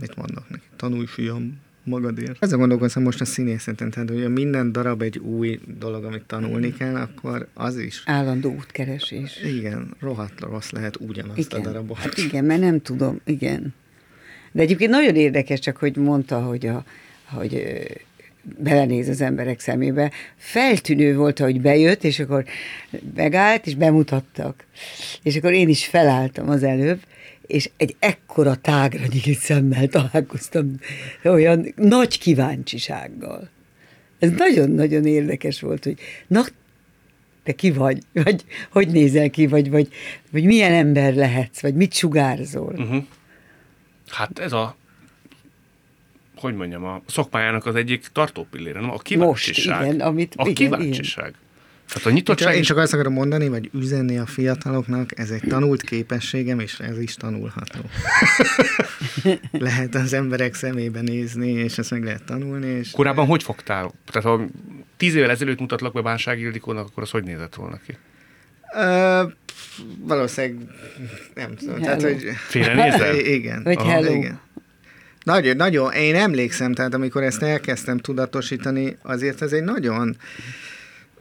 mit 0.00 0.16
mondok 0.16 0.48
neki? 0.48 0.64
Tanulj, 0.76 1.06
fiam, 1.06 1.60
magadért. 1.84 2.36
Ezzel 2.40 2.58
gondolkozom 2.58 3.02
most 3.02 3.20
a 3.20 3.24
színészeten, 3.24 3.90
tehát 3.90 4.08
hogy 4.08 4.32
minden 4.32 4.72
darab 4.72 5.02
egy 5.02 5.18
új 5.18 5.60
dolog, 5.78 6.04
amit 6.04 6.24
tanulni 6.24 6.74
kell, 6.74 6.94
akkor 6.94 7.46
az 7.54 7.76
is. 7.78 8.02
Állandó 8.06 8.54
útkeresés. 8.54 9.42
Igen, 9.44 9.94
rohadt 10.00 10.40
rossz 10.40 10.70
lehet 10.70 10.96
ugyanazt 11.00 11.38
igen. 11.38 11.60
a 11.60 11.62
darabot. 11.62 11.96
Hát 11.96 12.18
igen, 12.18 12.44
mert 12.44 12.60
nem 12.60 12.82
tudom, 12.82 13.20
igen. 13.24 13.74
De 14.52 14.62
egyébként 14.62 14.90
nagyon 14.90 15.14
érdekes, 15.14 15.58
csak 15.58 15.76
hogy 15.76 15.96
mondta, 15.96 16.40
hogy, 16.40 16.66
a, 16.66 16.84
hogy 17.24 17.82
belenéz 18.58 19.08
az 19.08 19.20
emberek 19.20 19.60
szemébe. 19.60 20.10
Feltűnő 20.36 21.16
volt, 21.16 21.38
hogy 21.38 21.60
bejött, 21.60 22.04
és 22.04 22.18
akkor 22.18 22.44
megállt, 23.14 23.66
és 23.66 23.74
bemutattak. 23.74 24.64
És 25.22 25.36
akkor 25.36 25.52
én 25.52 25.68
is 25.68 25.86
felálltam 25.86 26.48
az 26.48 26.62
előbb, 26.62 27.00
és 27.52 27.70
egy 27.76 27.96
ekkora 27.98 28.54
tágra 28.54 29.04
nyílt 29.12 29.38
szemmel 29.38 29.86
találkoztam 29.88 30.74
olyan 31.24 31.72
nagy 31.76 32.18
kíváncsisággal. 32.18 33.50
Ez 34.18 34.30
nagyon-nagyon 34.30 35.06
érdekes 35.06 35.60
volt, 35.60 35.84
hogy 35.84 35.98
na, 36.26 36.44
te 37.42 37.52
ki 37.52 37.70
vagy, 37.70 37.98
vagy 38.12 38.44
hogy 38.70 38.88
nézel 38.88 39.30
ki, 39.30 39.46
vagy, 39.46 39.70
vagy, 39.70 39.88
vagy 40.30 40.44
milyen 40.44 40.72
ember 40.72 41.14
lehetsz, 41.14 41.60
vagy 41.60 41.74
mit 41.74 41.92
sugárzol. 41.92 42.74
Uh-huh. 42.76 43.04
Hát 44.08 44.38
ez 44.38 44.52
a 44.52 44.76
hogy 46.36 46.54
mondjam, 46.54 46.84
a 46.84 47.02
szakmájának 47.06 47.66
az 47.66 47.74
egyik 47.74 48.06
tartópillére, 48.12 48.80
nem? 48.80 48.90
A 48.90 48.98
kíváncsiság. 48.98 49.78
Most, 49.80 49.92
igen, 49.92 50.06
amit, 50.06 50.34
a 50.36 50.42
igen, 50.42 50.54
kíváncsiság. 50.54 51.28
Igen. 51.28 51.40
Tehát 51.92 52.08
a 52.08 52.10
nyitottság... 52.10 52.56
Én 52.56 52.62
csak 52.62 52.76
azt 52.76 52.92
akarom 52.92 53.12
mondani, 53.12 53.48
vagy 53.48 53.70
üzenni 53.72 54.18
a 54.18 54.26
fiataloknak, 54.26 55.18
ez 55.18 55.30
egy 55.30 55.42
tanult 55.48 55.82
képességem, 55.82 56.60
és 56.60 56.78
ez 56.78 56.98
is 56.98 57.14
tanulható. 57.14 57.80
lehet 59.52 59.94
az 59.94 60.12
emberek 60.12 60.54
szemébe 60.54 61.00
nézni, 61.00 61.50
és 61.50 61.78
ezt 61.78 61.90
meg 61.90 62.04
lehet 62.04 62.24
tanulni. 62.24 62.66
És 62.66 62.90
Korábban 62.90 63.26
hogy 63.26 63.42
fogtál? 63.42 63.92
Tehát 64.12 64.28
ha 64.28 64.46
tíz 64.96 65.14
évvel 65.14 65.30
ezelőtt 65.30 65.60
mutatlak 65.60 65.92
be 65.92 66.00
Bánság 66.00 66.40
Ildikónak, 66.40 66.86
akkor 66.86 67.02
az 67.02 67.10
hogy 67.10 67.24
nézett 67.24 67.54
volna 67.54 67.78
ki? 67.86 67.96
Uh, 68.74 69.32
valószínűleg 69.98 70.66
nem 71.34 71.54
tudom. 71.54 71.74
Hello. 71.74 71.84
Tehát, 71.84 72.02
hogy... 72.02 72.24
Félrenézel? 72.48 73.14
igen. 73.38 73.62
Vagy 73.62 73.76
Aha, 73.76 73.90
hello. 73.90 74.12
Igen. 74.12 74.40
Nagyon, 75.22 75.56
nagyon, 75.56 75.92
én 75.92 76.14
emlékszem, 76.14 76.72
tehát 76.72 76.94
amikor 76.94 77.22
ezt 77.22 77.42
elkezdtem 77.42 77.98
tudatosítani, 77.98 78.96
azért 79.02 79.42
ez 79.42 79.52
egy 79.52 79.62
nagyon 79.62 80.16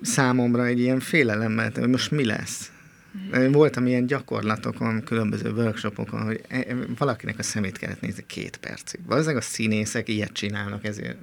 számomra 0.02 0.66
egy 0.66 0.80
ilyen 0.80 0.99
félelemmel, 0.99 1.72
hogy 1.76 1.89
most 1.89 2.12
mi 2.12 2.26
lesz. 2.26 2.72
Voltam 3.52 3.88
ilyen 3.88 4.06
gyakorlatokon, 4.06 5.04
különböző 5.04 5.52
workshopokon, 5.52 6.22
hogy 6.22 6.41
e, 6.47 6.58
e, 6.58 6.76
valakinek 6.97 7.39
a 7.39 7.43
szemét 7.43 7.78
kellett 7.78 8.02
nézni 8.02 8.24
két 8.28 8.58
percig. 8.58 8.99
Valószínűleg 9.06 9.41
a 9.41 9.45
színészek 9.45 10.10
ilyet 10.10 10.32
csinálnak, 10.32 10.86
ezért 10.86 11.18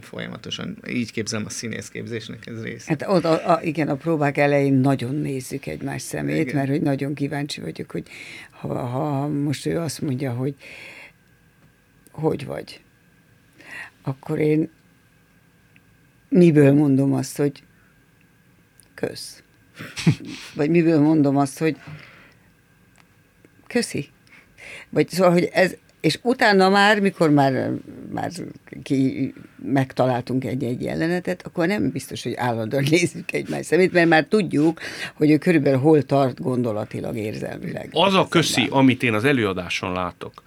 folyamatosan. 0.00 0.76
Így 0.88 1.12
képzelem 1.12 1.46
a 1.46 1.50
színészképzésnek 1.50 2.46
ez 2.46 2.62
része. 2.62 2.84
Hát 2.88 3.04
ott, 3.06 3.24
a, 3.24 3.52
a, 3.52 3.62
igen, 3.62 3.88
a 3.88 3.94
próbák 3.94 4.38
elején 4.38 4.74
nagyon 4.74 5.14
nézzük 5.14 5.66
egymás 5.66 6.02
szemét, 6.02 6.40
igen. 6.40 6.54
mert 6.56 6.68
hogy 6.68 6.82
nagyon 6.82 7.14
kíváncsi 7.14 7.60
vagyok, 7.60 7.90
hogy 7.90 8.06
ha, 8.50 8.86
ha 8.86 9.28
most 9.28 9.66
ő 9.66 9.78
azt 9.78 10.00
mondja, 10.00 10.32
hogy 10.32 10.54
hogy 12.10 12.46
vagy, 12.46 12.80
akkor 14.02 14.38
én 14.38 14.70
miből 16.28 16.72
mondom 16.72 17.12
azt, 17.12 17.36
hogy 17.36 17.62
kösz. 19.06 19.42
Vagy 20.54 20.70
miből 20.70 21.00
mondom 21.00 21.36
azt, 21.36 21.58
hogy 21.58 21.76
köszi. 23.66 24.08
Vagy 24.90 25.08
szóval, 25.08 25.32
hogy 25.32 25.48
ez, 25.52 25.76
és 26.00 26.18
utána 26.22 26.68
már, 26.68 27.00
mikor 27.00 27.30
már, 27.30 27.70
már 28.12 28.30
ki 28.82 29.32
megtaláltunk 29.62 30.44
egy-egy 30.44 30.82
jelenetet, 30.82 31.46
akkor 31.46 31.66
nem 31.66 31.90
biztos, 31.90 32.22
hogy 32.22 32.34
állandóan 32.34 32.84
nézzük 32.90 33.32
egymás 33.32 33.66
szemét, 33.66 33.92
mert 33.92 34.08
már 34.08 34.24
tudjuk, 34.24 34.80
hogy 35.14 35.30
ő 35.30 35.38
körülbelül 35.38 35.78
hol 35.78 36.02
tart 36.02 36.40
gondolatilag, 36.40 37.16
érzelmileg. 37.16 37.88
Az 37.92 38.14
a 38.14 38.28
köszi, 38.28 38.66
amit 38.70 39.02
én 39.02 39.14
az 39.14 39.24
előadáson 39.24 39.92
látok, 39.92 40.42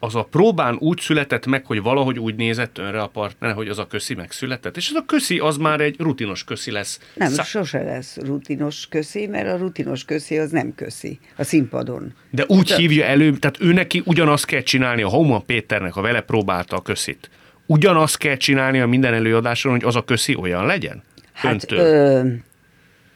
az 0.00 0.14
a 0.14 0.22
próbán 0.22 0.76
úgy 0.78 1.00
született 1.00 1.46
meg, 1.46 1.66
hogy 1.66 1.82
valahogy 1.82 2.18
úgy 2.18 2.34
nézett 2.34 2.78
önre 2.78 3.00
a 3.00 3.06
partner, 3.06 3.52
hogy 3.52 3.68
az 3.68 3.78
a 3.78 3.86
köszi 3.86 4.14
megszületett, 4.14 4.76
és 4.76 4.88
az 4.88 4.94
a 4.94 5.04
köszi 5.06 5.38
az 5.38 5.56
már 5.56 5.80
egy 5.80 5.96
rutinos 5.98 6.44
köszi 6.44 6.70
lesz. 6.70 7.00
Nem, 7.14 7.30
Szá- 7.30 7.46
sose 7.46 7.82
lesz 7.82 8.16
rutinos 8.16 8.86
köszi, 8.88 9.26
mert 9.26 9.48
a 9.48 9.56
rutinos 9.56 10.04
köszi 10.04 10.38
az 10.38 10.50
nem 10.50 10.74
köszi 10.74 11.18
a 11.36 11.44
színpadon. 11.44 12.14
De 12.30 12.44
úgy 12.46 12.68
De... 12.68 12.76
hívja 12.76 13.04
elő, 13.04 13.32
tehát 13.32 13.60
ő 13.60 13.72
neki 13.72 14.02
ugyanazt 14.04 14.44
kell 14.44 14.62
csinálni, 14.62 15.02
a 15.02 15.08
Hauman 15.08 15.44
Péternek, 15.44 15.96
a 15.96 16.00
vele 16.00 16.20
próbálta 16.20 16.76
a 16.76 16.82
köszit. 16.82 17.30
Ugyanazt 17.66 18.16
kell 18.16 18.36
csinálni 18.36 18.80
a 18.80 18.86
minden 18.86 19.14
előadáson, 19.14 19.72
hogy 19.72 19.84
az 19.84 19.96
a 19.96 20.04
köszi 20.04 20.34
olyan 20.34 20.66
legyen? 20.66 21.02
Hát, 21.32 21.72
ö, 21.72 22.20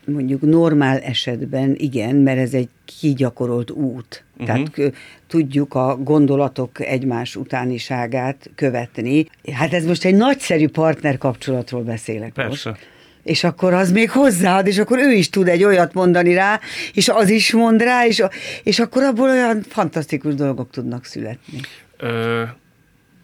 mondjuk 0.06 0.40
normál 0.40 0.98
esetben 0.98 1.74
igen, 1.76 2.16
mert 2.16 2.38
ez 2.38 2.54
egy 2.54 2.68
kigyakorolt 2.98 3.70
út. 3.70 4.24
Uh-huh. 4.38 4.46
Tehát 4.46 4.94
tudjuk 5.26 5.74
a 5.74 5.96
gondolatok 5.96 6.80
egymás 6.80 7.36
utániságát 7.36 8.50
követni. 8.54 9.26
Hát 9.52 9.72
ez 9.72 9.84
most 9.84 10.04
egy 10.04 10.14
nagyszerű 10.14 10.68
partner 10.68 11.18
kapcsolatról 11.18 11.82
beszélek 11.82 12.32
Persze. 12.32 12.68
most. 12.68 12.86
És 13.22 13.44
akkor 13.44 13.72
az 13.72 13.92
még 13.92 14.10
hozzáad, 14.10 14.66
és 14.66 14.78
akkor 14.78 14.98
ő 14.98 15.12
is 15.12 15.30
tud 15.30 15.48
egy 15.48 15.64
olyat 15.64 15.92
mondani 15.92 16.34
rá, 16.34 16.60
és 16.92 17.08
az 17.08 17.30
is 17.30 17.52
mond 17.52 17.82
rá, 17.82 18.06
és, 18.06 18.22
és 18.62 18.78
akkor 18.78 19.02
abból 19.02 19.28
olyan 19.28 19.62
fantasztikus 19.68 20.34
dolgok 20.34 20.70
tudnak 20.70 21.04
születni. 21.04 21.60
Ö, 21.96 22.42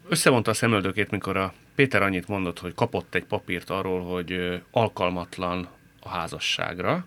összevonta 0.09 0.51
a 0.51 0.53
szemöldökét, 0.53 1.11
mikor 1.11 1.37
a 1.37 1.53
Péter 1.75 2.01
annyit 2.01 2.27
mondott, 2.27 2.59
hogy 2.59 2.73
kapott 2.73 3.15
egy 3.15 3.23
papírt 3.23 3.69
arról, 3.69 4.01
hogy 4.01 4.61
alkalmatlan 4.71 5.67
a 6.03 6.09
házasságra. 6.09 7.05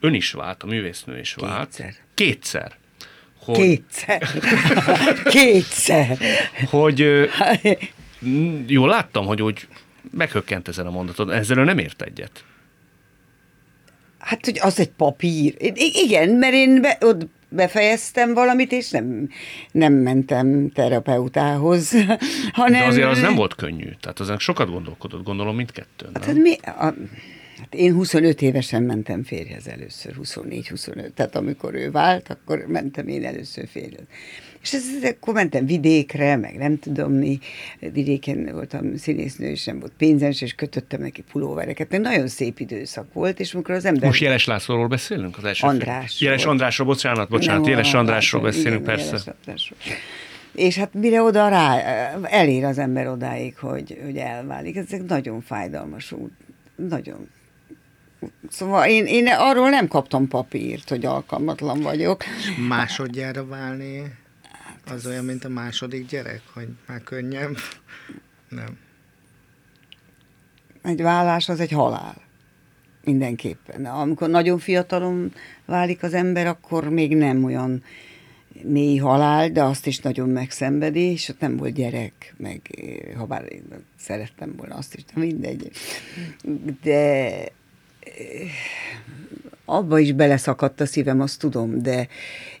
Ön 0.00 0.14
is 0.14 0.32
vált, 0.32 0.62
a 0.62 0.66
művésznő 0.66 1.18
is 1.18 1.34
vált. 1.34 1.68
Kétszer. 1.68 1.94
Kétszer. 2.14 2.72
Hogy... 3.38 3.56
Kétszer. 3.56 4.28
Kétszer. 5.34 6.18
hogy 6.70 7.28
jól 8.66 8.88
láttam, 8.88 9.26
hogy 9.26 9.42
úgy 9.42 9.68
meghökkent 10.10 10.68
ezen 10.68 10.86
a 10.86 10.90
mondaton. 10.90 11.30
Ezzel 11.32 11.64
nem 11.64 11.78
ért 11.78 12.02
egyet. 12.02 12.44
Hát, 14.18 14.44
hogy 14.44 14.58
az 14.60 14.80
egy 14.80 14.90
papír. 14.90 15.54
Igen, 16.04 16.28
mert 16.28 16.52
én 16.52 16.80
be, 16.80 16.98
ott 17.00 17.26
befejeztem 17.48 18.34
valamit, 18.34 18.72
és 18.72 18.90
nem, 18.90 19.28
nem 19.72 19.92
mentem 19.92 20.70
terapeutához. 20.70 21.92
Hanem... 22.52 22.80
De 22.80 22.86
azért 22.86 23.08
az 23.08 23.20
nem 23.20 23.34
volt 23.34 23.54
könnyű. 23.54 23.90
Tehát 24.00 24.20
azon 24.20 24.38
sokat 24.38 24.70
gondolkodott, 24.70 25.24
gondolom 25.24 25.56
mindkettőn. 25.56 26.10
Hát, 26.14 26.24
hát 26.24 26.34
mi, 26.34 26.56
a, 26.60 26.94
Hát 27.70 27.80
én 27.80 27.92
25 27.92 28.42
évesen 28.42 28.82
mentem 28.82 29.22
férjhez 29.22 29.66
először, 29.68 30.14
24-25. 30.22 31.10
Tehát 31.14 31.36
amikor 31.36 31.74
ő 31.74 31.90
vált, 31.90 32.30
akkor 32.30 32.64
mentem 32.68 33.08
én 33.08 33.24
először 33.24 33.68
férjhez. 33.68 34.04
És 34.62 34.72
ez, 34.72 34.84
akkor 35.02 35.34
mentem 35.34 35.66
vidékre, 35.66 36.36
meg 36.36 36.56
nem 36.56 36.78
tudom 36.78 37.12
mi, 37.12 37.38
vidéken 37.78 38.48
voltam 38.52 38.96
színésznő, 38.96 39.48
és 39.48 39.64
nem 39.64 39.78
volt 39.78 39.92
pénzem, 39.98 40.30
és 40.30 40.54
kötöttem 40.54 41.00
neki 41.00 41.24
pulóvereket. 41.32 41.90
Mert 41.90 42.02
nagyon 42.02 42.28
szép 42.28 42.58
időszak 42.58 43.12
volt, 43.12 43.40
és 43.40 43.54
amikor 43.54 43.74
az 43.74 43.84
ember... 43.84 44.04
Most 44.04 44.20
Jeles 44.20 44.44
Lászlóról 44.44 44.86
beszélünk? 44.86 45.38
Az 45.38 45.44
első 45.44 45.66
András. 45.66 46.20
Jeles 46.20 46.44
Andrásról, 46.44 46.86
bocsánat, 46.86 47.28
bocsánat, 47.28 47.60
Nem, 47.60 47.70
Jeles 47.70 47.94
Andrásról 47.94 48.42
beszélünk, 48.42 48.82
igen, 48.82 48.94
persze. 48.94 49.06
Jeles 49.06 49.26
Andrásról. 49.26 49.78
És 50.52 50.76
hát 50.76 50.94
mire 50.94 51.22
oda 51.22 51.48
rá, 51.48 51.78
elér 52.22 52.64
az 52.64 52.78
ember 52.78 53.08
odáig, 53.08 53.56
hogy, 53.56 53.98
hogy 54.04 54.16
elválik. 54.16 54.76
Ez 54.76 54.86
egy 54.90 55.02
nagyon 55.02 55.40
fájdalmas 55.40 56.12
út. 56.12 56.32
Nagyon. 56.76 57.28
Szóval 58.48 58.88
én, 58.88 59.06
én 59.06 59.26
arról 59.28 59.70
nem 59.70 59.88
kaptam 59.88 60.28
papírt, 60.28 60.88
hogy 60.88 61.04
alkalmatlan 61.04 61.80
vagyok. 61.80 62.24
Másodjára 62.68 63.46
válni, 63.46 64.02
az 64.90 65.06
olyan, 65.06 65.24
mint 65.24 65.44
a 65.44 65.48
második 65.48 66.06
gyerek, 66.06 66.42
hogy 66.54 66.68
már 66.86 67.02
könnyebb. 67.02 67.56
Nem. 68.48 68.78
Egy 70.82 71.02
vállás 71.02 71.48
az 71.48 71.60
egy 71.60 71.70
halál. 71.70 72.24
Mindenképpen. 73.04 73.84
Amikor 73.84 74.28
nagyon 74.28 74.58
fiatalon 74.58 75.32
válik 75.64 76.02
az 76.02 76.14
ember, 76.14 76.46
akkor 76.46 76.88
még 76.88 77.16
nem 77.16 77.44
olyan 77.44 77.82
mély 78.62 78.96
halál, 78.96 79.50
de 79.50 79.62
azt 79.62 79.86
is 79.86 79.98
nagyon 79.98 80.28
megszenvedi, 80.28 81.00
és 81.00 81.28
ott 81.28 81.40
nem 81.40 81.56
volt 81.56 81.74
gyerek, 81.74 82.34
meg 82.36 82.60
eh, 82.76 83.18
ha 83.18 83.26
bár 83.26 83.52
én 83.52 83.64
szerettem 83.98 84.54
volna 84.56 84.74
azt 84.74 84.94
is, 84.94 85.04
de 85.04 85.20
mindegy. 85.20 85.70
De 86.82 87.32
abba 89.64 89.98
is 89.98 90.12
beleszakadt 90.12 90.80
a 90.80 90.86
szívem, 90.86 91.20
azt 91.20 91.38
tudom, 91.38 91.82
de 91.82 92.08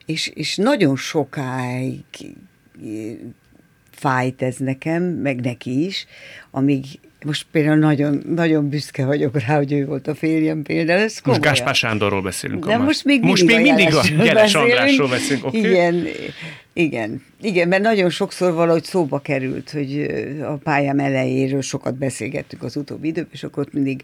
és, 0.06 0.26
és 0.26 0.56
nagyon 0.56 0.96
sokáig 0.96 2.04
eh, 2.20 3.16
fájt 3.90 4.42
ez 4.42 4.56
nekem, 4.56 5.02
meg 5.02 5.40
neki 5.40 5.84
is, 5.84 6.06
amíg 6.50 6.84
most 7.26 7.46
például 7.50 7.76
nagyon, 7.76 8.22
nagyon 8.34 8.68
büszke 8.68 9.04
vagyok 9.04 9.40
rá, 9.40 9.56
hogy 9.56 9.72
ő 9.72 9.86
volt 9.86 10.06
a 10.06 10.14
férjem 10.14 10.62
például. 10.62 11.00
Ez 11.00 11.18
Most. 11.24 11.40
Gáspár 11.40 11.74
Sándorról 11.74 12.22
beszélünk. 12.22 12.66
De 12.66 12.76
most 12.76 13.04
még 13.04 13.22
most 13.22 13.44
mindig, 13.44 13.64
még 13.64 13.74
mindig 13.74 13.94
a 13.94 14.24
Jeles. 14.24 14.54
Andrásról 14.54 15.08
beszélünk. 15.08 15.46
oké? 15.46 15.58
Igen, 15.58 16.06
igen, 16.72 17.22
igen, 17.42 17.68
mert 17.68 17.82
nagyon 17.82 18.10
sokszor 18.10 18.52
valahogy 18.52 18.84
szóba 18.84 19.18
került, 19.18 19.70
hogy 19.70 20.06
a 20.42 20.56
pályám 20.56 20.98
elejéről 20.98 21.62
sokat 21.62 21.94
beszélgettünk 21.98 22.62
az 22.62 22.76
utóbbi 22.76 23.08
időben, 23.08 23.30
és 23.32 23.42
akkor 23.42 23.62
ott 23.62 23.72
mindig 23.72 24.02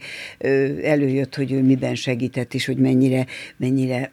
előjött, 0.83 1.35
hogy 1.35 1.53
ő 1.53 1.63
miben 1.63 1.95
segített, 1.95 2.55
és 2.55 2.67
hogy 2.67 2.77
mennyire, 2.77 3.27
mennyire 3.57 4.11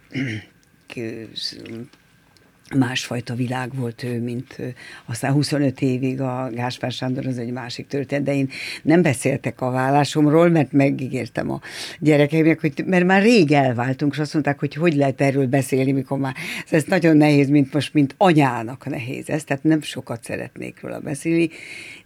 másfajta 2.76 3.36
világ 3.36 3.76
volt 3.76 4.04
ő, 4.04 4.22
mint 4.22 4.58
aztán 5.06 5.32
25 5.32 5.82
évig 5.82 6.22
a 6.22 6.50
Gáspár 6.54 6.92
Sándor, 6.92 7.26
az 7.26 7.38
egy 7.38 7.52
másik 7.52 7.88
történet, 7.88 8.24
de 8.26 8.36
én 8.36 8.50
nem 8.82 9.02
beszéltek 9.02 9.62
a 9.62 9.72
vállásomról, 9.72 10.50
mert 10.50 10.72
megígértem 10.72 11.52
a 11.52 11.62
gyerekeimnek, 12.00 12.62
hogy 12.62 12.84
mert 12.86 13.06
már 13.06 13.22
rég 13.22 13.52
elváltunk, 13.52 14.14
és 14.14 14.20
azt 14.20 14.34
mondták, 14.34 14.60
hogy 14.60 14.74
hogy 14.74 14.96
lehet 14.96 15.22
erről 15.22 15.48
beszélni, 15.48 15.92
mikor 15.92 16.20
már 16.20 16.36
ez 16.70 16.84
nagyon 16.84 17.18
nehéz, 17.18 17.50
mint 17.50 17.74
most, 17.74 17.94
mint 17.94 18.16
anyának 18.18 18.86
nehéz 18.86 19.30
ez, 19.30 19.44
tehát 19.44 19.64
nem 19.64 19.82
sokat 19.82 20.24
szeretnék 20.24 20.82
róla 20.82 21.00
beszélni, 21.00 21.50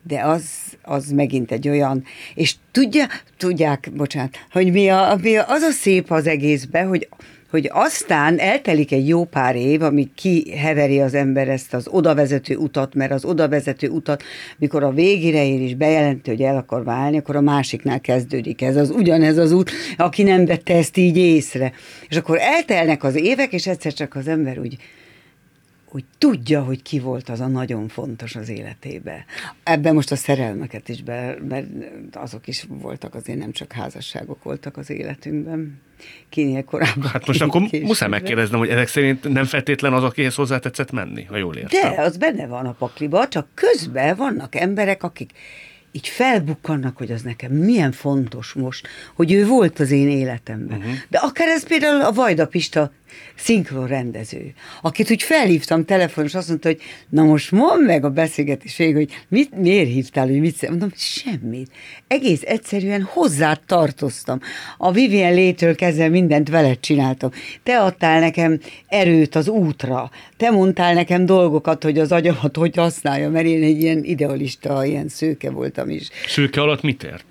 de 0.01 0.22
az, 0.22 0.45
az 0.82 1.11
megint 1.11 1.51
egy 1.51 1.70
olyan, 1.70 2.03
és 2.36 2.55
tudja, 2.72 3.05
tudják, 3.38 3.89
bocsánat, 3.95 4.38
hogy 4.51 4.72
mi, 4.72 4.89
a, 4.89 5.18
mi 5.22 5.36
a, 5.36 5.45
az 5.47 5.61
a 5.61 5.72
szép 5.72 6.11
az 6.11 6.28
egészben, 6.28 6.88
hogy 6.88 7.07
hogy 7.54 7.70
aztán 7.72 8.39
eltelik 8.39 8.91
egy 8.91 9.08
jó 9.08 9.24
pár 9.24 9.56
év, 9.56 9.82
amíg 9.82 10.14
kiheveri 10.14 10.99
az 11.01 11.14
ember 11.14 11.47
ezt 11.47 11.74
az 11.74 11.88
odavezető 11.88 12.56
utat, 12.56 12.93
mert 12.93 13.12
az 13.12 13.26
odavezető 13.26 13.89
utat, 13.89 14.24
mikor 14.58 14.84
a 14.84 14.91
végére 14.91 15.45
ér 15.45 15.62
és 15.62 15.76
bejelenti, 15.76 16.30
hogy 16.30 16.41
el 16.41 16.58
akar 16.58 16.84
válni, 16.84 17.18
akkor 17.18 17.36
a 17.36 17.41
másiknál 17.41 17.99
kezdődik 17.99 18.62
ez 18.62 18.76
az 18.76 18.89
ugyanez 18.89 19.38
az 19.38 19.51
út, 19.51 19.72
aki 19.97 20.24
nem 20.24 20.45
vette 20.45 20.76
ezt 20.76 20.97
így 20.97 21.18
észre. 21.18 21.72
És 22.10 22.18
akkor 22.18 22.38
eltelnek 22.39 23.04
az 23.04 23.16
évek, 23.16 23.54
és 23.54 23.68
egyszer 23.68 23.93
csak 23.93 24.16
az 24.16 24.28
ember 24.28 24.60
úgy 24.60 24.78
úgy 25.94 26.06
tudja, 26.18 26.64
hogy 26.64 26.82
ki 26.82 27.00
volt 27.00 27.30
az 27.30 27.39
a 27.39 27.48
nagyon 27.48 27.88
fontos 27.88 28.36
az 28.36 28.50
életébe. 28.50 29.26
Ebben 29.64 29.94
most 29.94 30.12
a 30.12 30.16
szerelmeket 30.16 30.89
is 30.89 31.04
be, 31.04 31.38
mert 31.48 31.68
azok 32.14 32.48
is 32.48 32.66
voltak, 32.68 33.16
azért 33.16 33.39
nem 33.39 33.52
csak 33.52 33.72
házasságok 33.72 34.44
voltak 34.44 34.78
az 34.78 34.89
életünkben. 34.89 35.82
Kinél 36.30 36.64
korábban. 36.64 37.10
Hát 37.10 37.28
most 37.28 37.41
akkor 37.41 37.62
később. 37.62 37.88
muszáj 37.88 38.10
megkérdeznem, 38.10 38.60
hogy 38.60 38.70
ezek 38.70 38.88
szerint 38.88 39.34
nem 39.34 39.46
feltétlen 39.46 39.94
az, 39.94 40.04
akihez 40.04 40.36
hozzá 40.36 40.60
tetszett 40.60 40.91
menni, 40.91 41.24
ha 41.24 41.38
jól 41.38 41.56
értem. 41.56 41.96
De, 41.96 42.02
az 42.02 42.18
benne 42.18 42.48
van 42.48 42.66
a 42.66 42.72
pakliba, 42.72 43.28
csak 43.28 43.48
közben 43.54 44.16
vannak 44.16 44.56
emberek, 44.56 45.04
akik 45.04 45.32
így 45.91 46.08
felbukkannak, 46.08 46.98
hogy 46.98 47.12
az 47.12 47.22
nekem 47.22 47.52
milyen 47.52 47.91
fontos 47.91 48.54
most, 48.54 48.88
hogy 49.14 49.32
ő 49.32 49.46
volt 49.46 49.80
az 49.80 49.91
én 49.91 50.10
életemben. 50.10 50.78
Uh-huh. 50.78 50.94
De 51.10 51.18
akár 51.18 51.48
ez 51.48 51.68
például 51.68 52.02
a 52.02 52.12
Vajda 52.12 52.48
Pista 52.48 52.91
szinkron 53.36 53.88
rendező, 53.88 54.53
akit 54.82 55.11
úgy 55.11 55.24
felhívtam 55.24 55.86
telefonon, 55.86 56.30
és 56.30 56.36
azt 56.36 56.47
mondta, 56.47 56.68
hogy 56.68 56.82
na 57.09 57.24
most 57.24 57.51
mondd 57.51 57.84
meg 57.84 58.05
a 58.05 58.09
beszélgetés 58.09 58.78
végig, 58.78 58.95
hogy 58.95 59.11
mit, 59.28 59.57
miért 59.57 59.89
hívtál, 59.89 60.28
hogy 60.28 60.39
mit 60.39 60.70
Mondom, 60.70 60.91
semmit. 60.95 61.72
Egész 62.07 62.41
egyszerűen 62.45 63.01
hozzá 63.01 63.53
tartoztam. 63.66 64.39
A 64.78 64.91
Vivien 64.91 65.34
létől 65.34 65.76
kezdve 65.76 66.07
mindent 66.07 66.49
veled 66.49 66.80
csináltam. 66.80 67.30
Te 67.64 67.80
adtál 67.80 68.20
nekem 68.20 68.59
erőt 68.88 69.36
az 69.36 69.47
útra. 69.47 70.11
Te 70.38 70.49
mondtál 70.49 70.93
nekem 70.93 71.26
dolgokat, 71.26 71.84
hogy 71.84 71.99
az 71.99 72.11
agyamat 72.11 72.55
hogy 72.55 72.76
használja, 72.76 73.30
mert 73.30 73.45
én 73.45 73.64
egy 73.64 73.82
ilyen 73.82 74.03
idealista, 74.03 74.86
ilyen 74.86 75.07
szőke 75.07 75.51
voltam 75.51 75.89
is. 75.89 76.09
Szőke 76.28 76.61
alatt 76.61 76.82
mit 76.82 77.03
ért? 77.03 77.26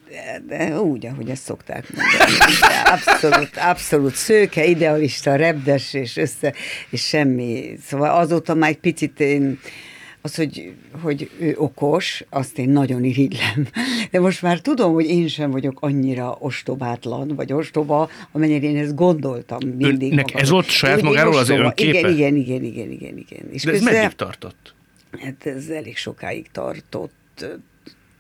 De 0.47 0.81
úgy, 0.81 1.07
ahogy 1.07 1.29
ezt 1.31 1.43
szokták 1.43 1.87
mondani. 1.95 2.39
Abszolút, 2.85 3.51
abszolút 3.57 4.15
szőke, 4.15 4.65
idealista, 4.65 5.37
repdes, 5.37 5.95
és 5.95 6.17
össze, 6.17 6.53
és 6.91 7.07
semmi. 7.07 7.77
Szóval 7.85 8.11
azóta 8.11 8.55
már 8.55 8.71
egy 8.71 8.79
picit 8.79 9.21
én, 9.21 9.59
az, 10.25 10.35
hogy, 10.35 10.73
hogy 11.03 11.31
ő 11.41 11.55
okos, 11.57 12.25
azt 12.31 12.59
én 12.59 12.69
nagyon 12.69 13.05
irigylem. 13.05 13.67
De 14.11 14.21
most 14.21 14.43
már 14.43 14.61
tudom, 14.61 14.93
hogy 14.93 15.07
én 15.07 15.29
sem 15.29 15.51
vagyok 15.51 15.77
annyira 15.81 16.37
ostobátlan, 16.41 17.29
vagy 17.37 17.53
ostoba, 17.53 18.09
amennyire 18.33 18.67
én 18.67 18.77
ezt 18.77 18.95
gondoltam 18.95 19.69
mindig. 19.69 20.13
Önnek 20.13 20.25
magam. 20.27 20.43
ez 20.43 20.51
volt 20.51 20.67
saját 20.67 20.99
én 20.99 21.05
magáról 21.05 21.37
az 21.37 21.49
önképe? 21.49 21.99
Igen, 21.99 22.11
igen, 22.11 22.35
igen, 22.35 22.63
igen, 22.65 22.91
igen, 22.91 23.17
igen. 23.17 23.49
És 23.53 23.63
De 23.63 23.71
ez 23.71 23.77
közben- 23.79 23.95
meddig 23.95 24.17
tartott? 24.17 24.75
Hát 25.21 25.47
ez 25.47 25.69
elég 25.69 25.97
sokáig 25.97 26.47
tartott, 26.53 27.47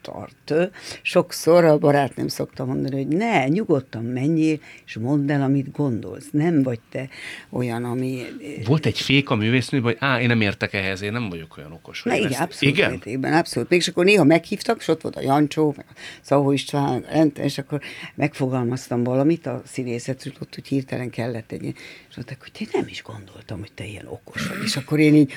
tart. 0.03 0.71
Sokszor 1.03 1.65
a 1.65 1.79
barátnőm 1.79 2.29
szokta 2.29 2.65
mondani, 2.65 2.97
hogy 2.97 3.17
ne, 3.17 3.49
nyugodtan 3.49 4.05
menjél, 4.05 4.59
és 4.87 4.97
mondd 4.97 5.31
el, 5.31 5.43
amit 5.43 5.73
gondolsz. 5.73 6.29
Nem 6.31 6.63
vagy 6.63 6.81
te 6.91 7.09
olyan, 7.51 7.85
ami... 7.85 8.23
Volt 8.65 8.87
egy 8.87 9.01
fék 9.01 9.31
a 9.31 9.35
művésznő, 9.35 9.81
hogy 9.81 9.97
á, 9.99 10.21
én 10.21 10.27
nem 10.27 10.41
értek 10.41 10.73
ehhez, 10.73 11.03
én 11.03 11.13
nem 11.13 11.29
vagyok 11.29 11.57
olyan 11.57 11.73
okos. 11.73 12.03
Na 12.03 12.15
igen, 12.15 12.31
ezt- 12.31 12.41
abszolút 12.41 12.77
Igen? 12.77 12.91
mértékben, 12.91 13.33
abszolút. 13.33 13.69
Még 13.69 13.81
és 13.81 13.89
akkor 13.89 14.05
néha 14.05 14.25
meghívtak, 14.25 14.79
és 14.79 14.89
ott 14.89 15.01
volt 15.01 15.17
a 15.17 15.21
Jancsó, 15.21 15.75
meg 15.77 15.87
a 15.89 15.95
Szahó 16.21 16.53
István, 16.53 17.05
és 17.35 17.59
akkor 17.59 17.81
megfogalmaztam 18.15 19.03
valamit 19.03 19.47
a 19.47 19.63
színészetről, 19.67 20.33
ott 20.41 20.55
úgy 20.59 20.69
hirtelen 20.69 21.11
kellett 21.11 21.53
egy 21.53 21.65
és 22.09 22.17
mondták, 22.17 22.41
hogy 22.41 22.61
én 22.61 22.69
nem 22.73 22.87
is 22.89 23.03
gondoltam, 23.03 23.59
hogy 23.59 23.73
te 23.73 23.85
ilyen 23.85 24.07
okos 24.07 24.47
vagy. 24.47 24.63
És 24.65 24.77
akkor 24.77 24.99
én 24.99 25.15
így 25.15 25.33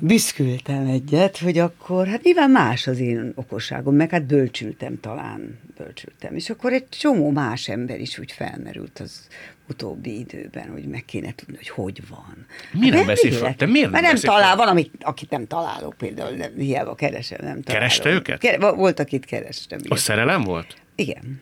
büszkültem 0.00 0.86
egyet, 0.86 1.38
hogy 1.38 1.58
akkor, 1.58 2.06
hát 2.06 2.22
nyilván 2.22 2.50
más 2.50 2.86
az 2.86 2.98
én 2.98 3.32
okosságom, 3.34 3.94
meg 3.94 4.10
hát 4.10 4.24
bölcsültem 4.26 5.00
talán, 5.00 5.58
bölcsültem. 5.76 6.34
És 6.34 6.50
akkor 6.50 6.72
egy 6.72 6.88
csomó 6.88 7.30
más 7.30 7.68
ember 7.68 8.00
is 8.00 8.18
úgy 8.18 8.32
felmerült 8.32 8.98
az 8.98 9.28
utóbbi 9.68 10.18
időben, 10.18 10.70
hogy 10.70 10.84
meg 10.84 11.04
kéne 11.04 11.34
tudni, 11.34 11.56
hogy 11.56 11.68
hogy 11.68 12.08
van. 12.08 12.46
Mi 12.72 12.88
nem 12.88 12.98
Hát 12.98 13.06
beszél 13.06 13.30
véletlen. 13.30 13.50
fel? 13.56 13.66
Te 13.66 13.72
miért 13.72 13.90
nem 13.90 13.90
Mert 13.92 14.04
nem 14.04 14.12
beszél 14.14 14.30
talál, 14.30 14.46
fel? 14.46 14.56
van, 14.56 14.68
amit, 14.68 14.90
akit 15.00 15.30
nem 15.30 15.46
találok 15.46 15.94
például, 15.96 16.36
de 16.36 16.50
hiába 16.56 16.94
keresem, 16.94 17.38
nem 17.42 17.62
találom. 17.62 17.64
Kereste 17.88 18.10
őket? 18.10 18.38
Ke- 18.40 18.60
va- 18.60 18.76
volt, 18.76 18.98
akit 19.00 19.24
kerestem. 19.24 19.78
A 19.82 19.84
igen. 19.84 19.98
szerelem 19.98 20.42
volt? 20.42 20.76
Igen. 20.94 21.40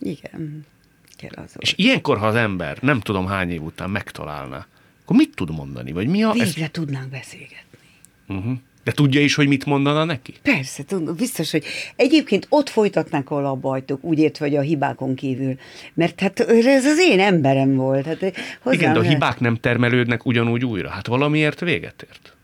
Igen. 0.00 0.66
Kell 1.16 1.44
az 1.44 1.54
És 1.58 1.68
volt. 1.74 1.88
ilyenkor, 1.88 2.18
ha 2.18 2.26
az 2.26 2.34
ember 2.34 2.78
nem 2.80 3.00
tudom 3.00 3.26
hány 3.26 3.50
év 3.50 3.62
után 3.62 3.90
megtalálná, 3.90 4.66
akkor 5.02 5.16
mit 5.16 5.34
tud 5.34 5.50
mondani? 5.50 5.92
Vagy 5.92 6.06
mi 6.06 6.22
a... 6.22 6.34
Ez... 6.38 6.54
Végre 6.54 6.70
tudnánk 6.70 7.08
beszélgetni. 7.10 7.73
Uh-huh. 8.28 8.52
De 8.84 8.92
tudja 8.92 9.20
is, 9.20 9.34
hogy 9.34 9.48
mit 9.48 9.64
mondana 9.64 10.04
neki? 10.04 10.34
Persze, 10.42 10.84
tudom, 10.84 11.14
biztos, 11.16 11.50
hogy 11.50 11.64
egyébként 11.96 12.46
ott 12.48 12.68
folytatnánk, 12.68 13.30
ahol 13.30 13.46
abba 13.46 13.68
hagytuk, 13.68 14.04
úgy 14.04 14.18
ért, 14.18 14.38
vagy 14.38 14.56
a 14.56 14.60
hibákon 14.60 15.14
kívül. 15.14 15.56
Mert 15.94 16.20
hát 16.20 16.40
ez 16.40 16.86
az 16.86 16.98
én 16.98 17.20
emberem 17.20 17.74
volt. 17.74 18.06
Hát 18.06 18.22
Igen, 18.70 18.92
de 18.92 18.98
a 18.98 19.02
hibák 19.02 19.40
nem 19.40 19.56
termelődnek 19.56 20.26
ugyanúgy 20.26 20.64
újra. 20.64 20.88
Hát 20.88 21.06
valamiért 21.06 21.60
véget 21.60 22.06
ért. 22.08 22.34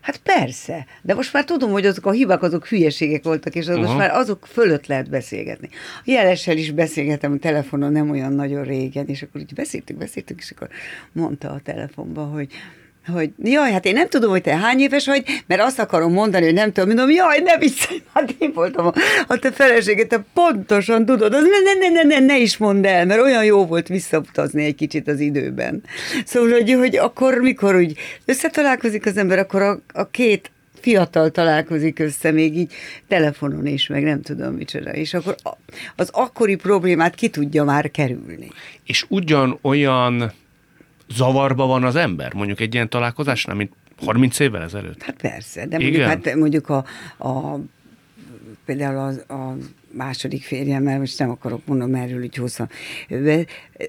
Hát 0.00 0.16
persze, 0.16 0.86
de 1.02 1.14
most 1.14 1.32
már 1.32 1.44
tudom, 1.44 1.70
hogy 1.70 1.86
azok 1.86 2.06
a 2.06 2.10
hibák, 2.10 2.42
azok 2.42 2.66
hülyeségek 2.66 3.22
voltak, 3.22 3.54
és 3.54 3.66
az 3.66 3.76
most 3.76 3.88
Aha. 3.88 3.96
már 3.96 4.10
azok 4.10 4.46
fölött 4.46 4.86
lehet 4.86 5.10
beszélgetni. 5.10 5.68
A 5.98 6.02
jelessel 6.04 6.56
is 6.56 6.70
beszélgetem 6.70 7.32
a 7.32 7.36
telefonon 7.36 7.92
nem 7.92 8.10
olyan 8.10 8.32
nagyon 8.32 8.64
régen, 8.64 9.06
és 9.06 9.22
akkor 9.22 9.40
így 9.40 9.54
beszéltük, 9.54 9.96
beszéltük, 9.96 10.38
és 10.38 10.50
akkor 10.50 10.68
mondta 11.12 11.50
a 11.50 11.60
telefonba, 11.60 12.24
hogy 12.24 12.48
hogy 13.12 13.30
jaj, 13.42 13.72
hát 13.72 13.84
én 13.84 13.92
nem 13.92 14.08
tudom, 14.08 14.30
hogy 14.30 14.42
te 14.42 14.56
hány 14.56 14.80
éves 14.80 15.06
vagy, 15.06 15.24
mert 15.46 15.62
azt 15.62 15.78
akarom 15.78 16.12
mondani, 16.12 16.44
hogy 16.44 16.54
nem 16.54 16.72
tudom, 16.72 16.88
mondom, 16.88 17.10
jaj, 17.10 17.40
ne 17.40 17.58
viccelj, 17.58 18.02
hát 18.14 18.34
én 18.38 18.52
voltam 18.52 18.86
a, 18.86 18.92
a 19.26 19.36
te 19.36 19.52
feleséged, 19.52 20.06
te 20.06 20.24
pontosan 20.34 21.04
tudod, 21.04 21.34
az 21.34 21.42
ne, 21.42 21.88
ne, 21.88 21.88
ne, 21.88 22.02
ne, 22.02 22.26
ne, 22.26 22.38
is 22.38 22.56
mondd 22.56 22.86
el, 22.86 23.06
mert 23.06 23.20
olyan 23.20 23.44
jó 23.44 23.66
volt 23.66 23.88
visszautazni 23.88 24.64
egy 24.64 24.74
kicsit 24.74 25.08
az 25.08 25.20
időben. 25.20 25.82
Szóval, 26.24 26.50
hogy, 26.50 26.72
hogy 26.72 26.96
akkor, 26.96 27.38
mikor 27.38 27.76
úgy 27.76 27.98
összetalálkozik 28.24 29.06
az 29.06 29.16
ember, 29.16 29.38
akkor 29.38 29.62
a, 29.62 29.80
a 29.92 30.10
két 30.10 30.50
fiatal 30.80 31.30
találkozik 31.30 31.98
össze, 31.98 32.30
még 32.30 32.56
így 32.56 32.72
telefonon 33.08 33.66
is, 33.66 33.86
meg 33.86 34.02
nem 34.02 34.22
tudom 34.22 34.54
micsoda, 34.54 34.90
és 34.90 35.14
akkor 35.14 35.34
az 35.96 36.08
akkori 36.12 36.54
problémát 36.54 37.14
ki 37.14 37.28
tudja 37.28 37.64
már 37.64 37.90
kerülni. 37.90 38.48
És 38.86 39.04
ugyanolyan 39.08 40.32
zavarba 41.14 41.66
van 41.66 41.84
az 41.84 41.96
ember, 41.96 42.34
mondjuk 42.34 42.60
egy 42.60 42.74
ilyen 42.74 42.88
találkozásnál, 42.88 43.56
mint 43.56 43.72
30 44.04 44.38
évvel 44.38 44.62
ezelőtt? 44.62 45.02
Hát 45.02 45.16
persze, 45.16 45.66
de 45.66 45.76
mondjuk, 45.76 45.94
Igen? 45.94 46.08
hát 46.08 46.34
mondjuk 46.34 46.68
a, 46.68 46.84
a 47.18 47.58
például 48.64 48.98
az, 48.98 49.24
a 49.28 49.56
második 49.96 50.42
férjemmel, 50.42 50.98
most 50.98 51.18
nem 51.18 51.30
akarok 51.30 51.66
mondom 51.66 51.94
erről 51.94 52.22
úgy 52.22 52.36
hosszan, 52.36 52.68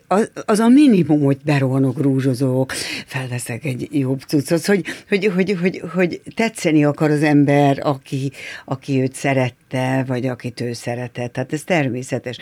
az, 0.08 0.32
az 0.46 0.60
a 0.60 0.68
minimum, 0.68 1.24
hogy 1.24 1.38
berohanok, 1.46 2.02
rúzsozok, 2.02 2.72
felveszek 3.06 3.66
egy 3.66 3.88
jobb 3.92 4.22
cuccot, 4.22 4.66
hogy, 4.66 4.86
hogy, 5.10 5.26
hogy, 5.26 5.58
hogy, 5.62 5.82
hogy 5.94 6.22
tetszeni 6.36 6.86
akar 6.86 7.12
az 7.12 7.24
ember, 7.24 7.80
aki, 7.82 8.32
aki 8.66 9.02
őt 9.02 9.14
szerette, 9.14 10.04
vagy 10.08 10.26
akit 10.28 10.62
ő 10.62 10.74
szeretett. 10.74 11.34
Tehát 11.34 11.54
ez 11.54 11.64
természetes. 11.64 12.38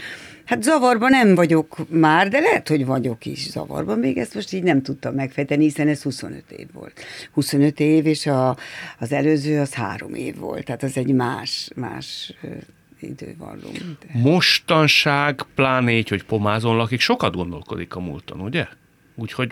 Hát 0.45 0.63
zavarban 0.63 1.09
nem 1.09 1.35
vagyok 1.35 1.89
már, 1.89 2.27
de 2.27 2.39
lehet, 2.39 2.67
hogy 2.67 2.85
vagyok 2.85 3.25
is 3.25 3.49
zavarban. 3.49 3.99
Még 3.99 4.17
ezt 4.17 4.33
most 4.33 4.53
így 4.53 4.63
nem 4.63 4.81
tudtam 4.81 5.13
megfejteni, 5.13 5.63
hiszen 5.63 5.87
ez 5.87 6.01
25 6.01 6.43
év 6.57 6.67
volt. 6.73 6.99
25 7.31 7.79
év, 7.79 8.05
és 8.05 8.25
a, 8.25 8.57
az 8.99 9.11
előző 9.11 9.59
az 9.59 9.73
három 9.73 10.13
év 10.13 10.37
volt. 10.37 10.65
Tehát 10.65 10.83
az 10.83 10.97
egy 10.97 11.13
más, 11.13 11.69
más 11.75 12.33
ö, 13.03 13.07
idővalló. 13.07 13.71
De- 13.71 14.19
Mostanság, 14.29 15.41
pláne 15.55 15.91
így, 15.91 16.09
hogy 16.09 16.23
pomázon 16.23 16.75
lakik, 16.75 16.99
sokat 16.99 17.35
gondolkodik 17.35 17.95
a 17.95 17.99
múlton, 17.99 18.39
ugye? 18.39 18.65
Úgyhogy 19.15 19.51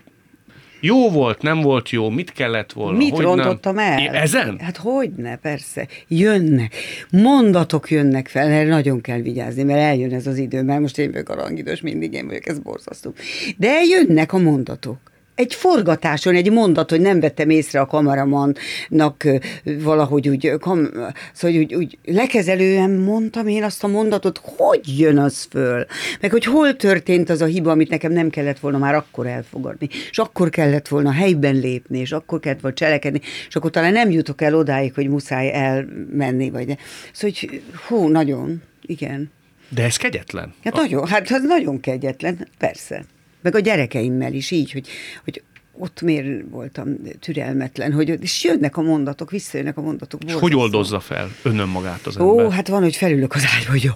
jó 0.84 1.10
volt, 1.10 1.42
nem 1.42 1.62
volt 1.62 1.90
jó, 1.90 2.10
mit 2.10 2.32
kellett 2.32 2.72
volna, 2.72 2.98
Mit 2.98 3.14
hogy 3.16 3.24
rontottam 3.24 3.76
nem. 3.76 3.92
el? 3.92 4.00
É, 4.00 4.08
Ezen? 4.08 4.60
Hát 4.60 4.78
hogyne, 4.78 5.36
persze. 5.38 5.88
Jönnek. 6.08 6.74
Mondatok 7.12 7.90
jönnek 7.92 8.28
fel, 8.28 8.48
erre 8.48 8.70
nagyon 8.70 9.02
kell 9.02 9.20
vigyázni, 9.20 9.64
mert 9.64 9.80
eljön 9.80 10.14
ez 10.14 10.28
az 10.28 10.38
idő, 10.38 10.64
mert 10.64 10.80
most 10.80 10.98
én 10.98 11.12
vagyok 11.12 11.30
a 11.30 11.36
rangidős, 11.36 11.82
mindig 11.82 12.14
én 12.14 12.28
vagyok, 12.28 12.48
ez 12.48 12.60
borzasztó. 12.60 13.14
De 13.58 13.82
jönnek 13.84 14.34
a 14.34 14.38
mondatok. 14.38 15.11
Egy 15.42 15.54
forgatáson, 15.54 16.36
egy 16.36 16.52
mondat, 16.52 16.90
hogy 16.90 17.02
nem 17.02 17.20
vettem 17.20 17.50
észre 17.50 17.80
a 17.80 17.86
kameramannak 17.86 19.24
valahogy 19.64 20.30
úgy, 20.30 20.52
kam, 20.60 20.90
szóval 21.34 21.58
úgy, 21.58 21.76
úgy 21.76 21.98
lekezelően 22.06 22.90
mondtam 22.90 23.48
én 23.48 23.64
azt 23.64 23.84
a 23.84 23.88
mondatot, 23.88 24.42
hogy 24.44 25.00
jön 25.00 25.18
az 25.18 25.48
föl? 25.50 25.86
Meg 26.22 26.32
hogy 26.32 26.46
hol 26.46 26.76
történt 26.76 27.30
az 27.30 27.42
a 27.42 27.46
hiba, 27.46 27.72
amit 27.72 27.90
nekem 27.90 28.12
nem 28.12 28.30
kellett 28.30 28.60
volna 28.60 28.78
már 28.78 28.96
akkor 28.96 29.28
elfogadni, 29.28 29.90
és 30.10 30.18
akkor 30.18 30.50
kellett 30.50 30.88
volna 30.88 31.12
helyben 31.12 31.56
lépni, 31.56 32.00
és 32.00 32.12
akkor 32.12 32.40
kellett 32.40 32.62
volna 32.62 32.78
cselekedni, 32.78 33.22
és 33.48 33.56
akkor 33.56 33.72
talán 33.72 33.92
nem 33.92 34.12
jutok 34.12 34.42
el 34.42 34.56
odáig, 34.56 34.94
hogy 34.94 35.08
muszáj 35.08 35.54
elmenni, 35.54 36.50
vagy 36.50 36.66
de. 36.66 36.78
Szóval, 37.14 37.36
hogy 37.40 37.62
hú, 37.88 38.08
nagyon, 38.08 38.62
igen. 38.82 39.32
De 39.70 39.84
ez 39.84 39.96
kegyetlen. 39.96 40.54
Hát 40.64 40.76
nagyon, 40.76 41.08
hát 41.08 41.32
az 41.32 41.44
nagyon 41.44 41.80
kegyetlen, 41.80 42.48
persze. 42.58 43.04
Meg 43.42 43.56
a 43.56 43.60
gyerekeimmel 43.60 44.34
is 44.34 44.52
így, 44.52 44.72
hogy, 44.72 44.88
hogy 45.24 45.44
ott 45.82 46.02
miért 46.02 46.50
voltam 46.50 46.98
türelmetlen, 47.20 47.94
hogy 47.94 48.18
és 48.22 48.44
jönnek 48.44 48.78
a 48.78 48.82
mondatok, 48.82 49.32
visszajönnek 49.32 49.78
a 49.78 49.82
mondatok. 49.82 50.24
És 50.24 50.34
hogy 50.34 50.56
oldozza 50.56 51.00
fel 51.00 51.32
önön 51.44 51.68
magát 51.68 52.06
az 52.06 52.20
Ó, 52.20 52.40
ember? 52.40 52.52
hát 52.52 52.68
van, 52.68 52.82
hogy 52.82 52.96
felülök 52.96 53.34
az 53.34 53.46
ágyba, 53.58 53.72
hogy 53.72 53.84
jó, 53.84 53.92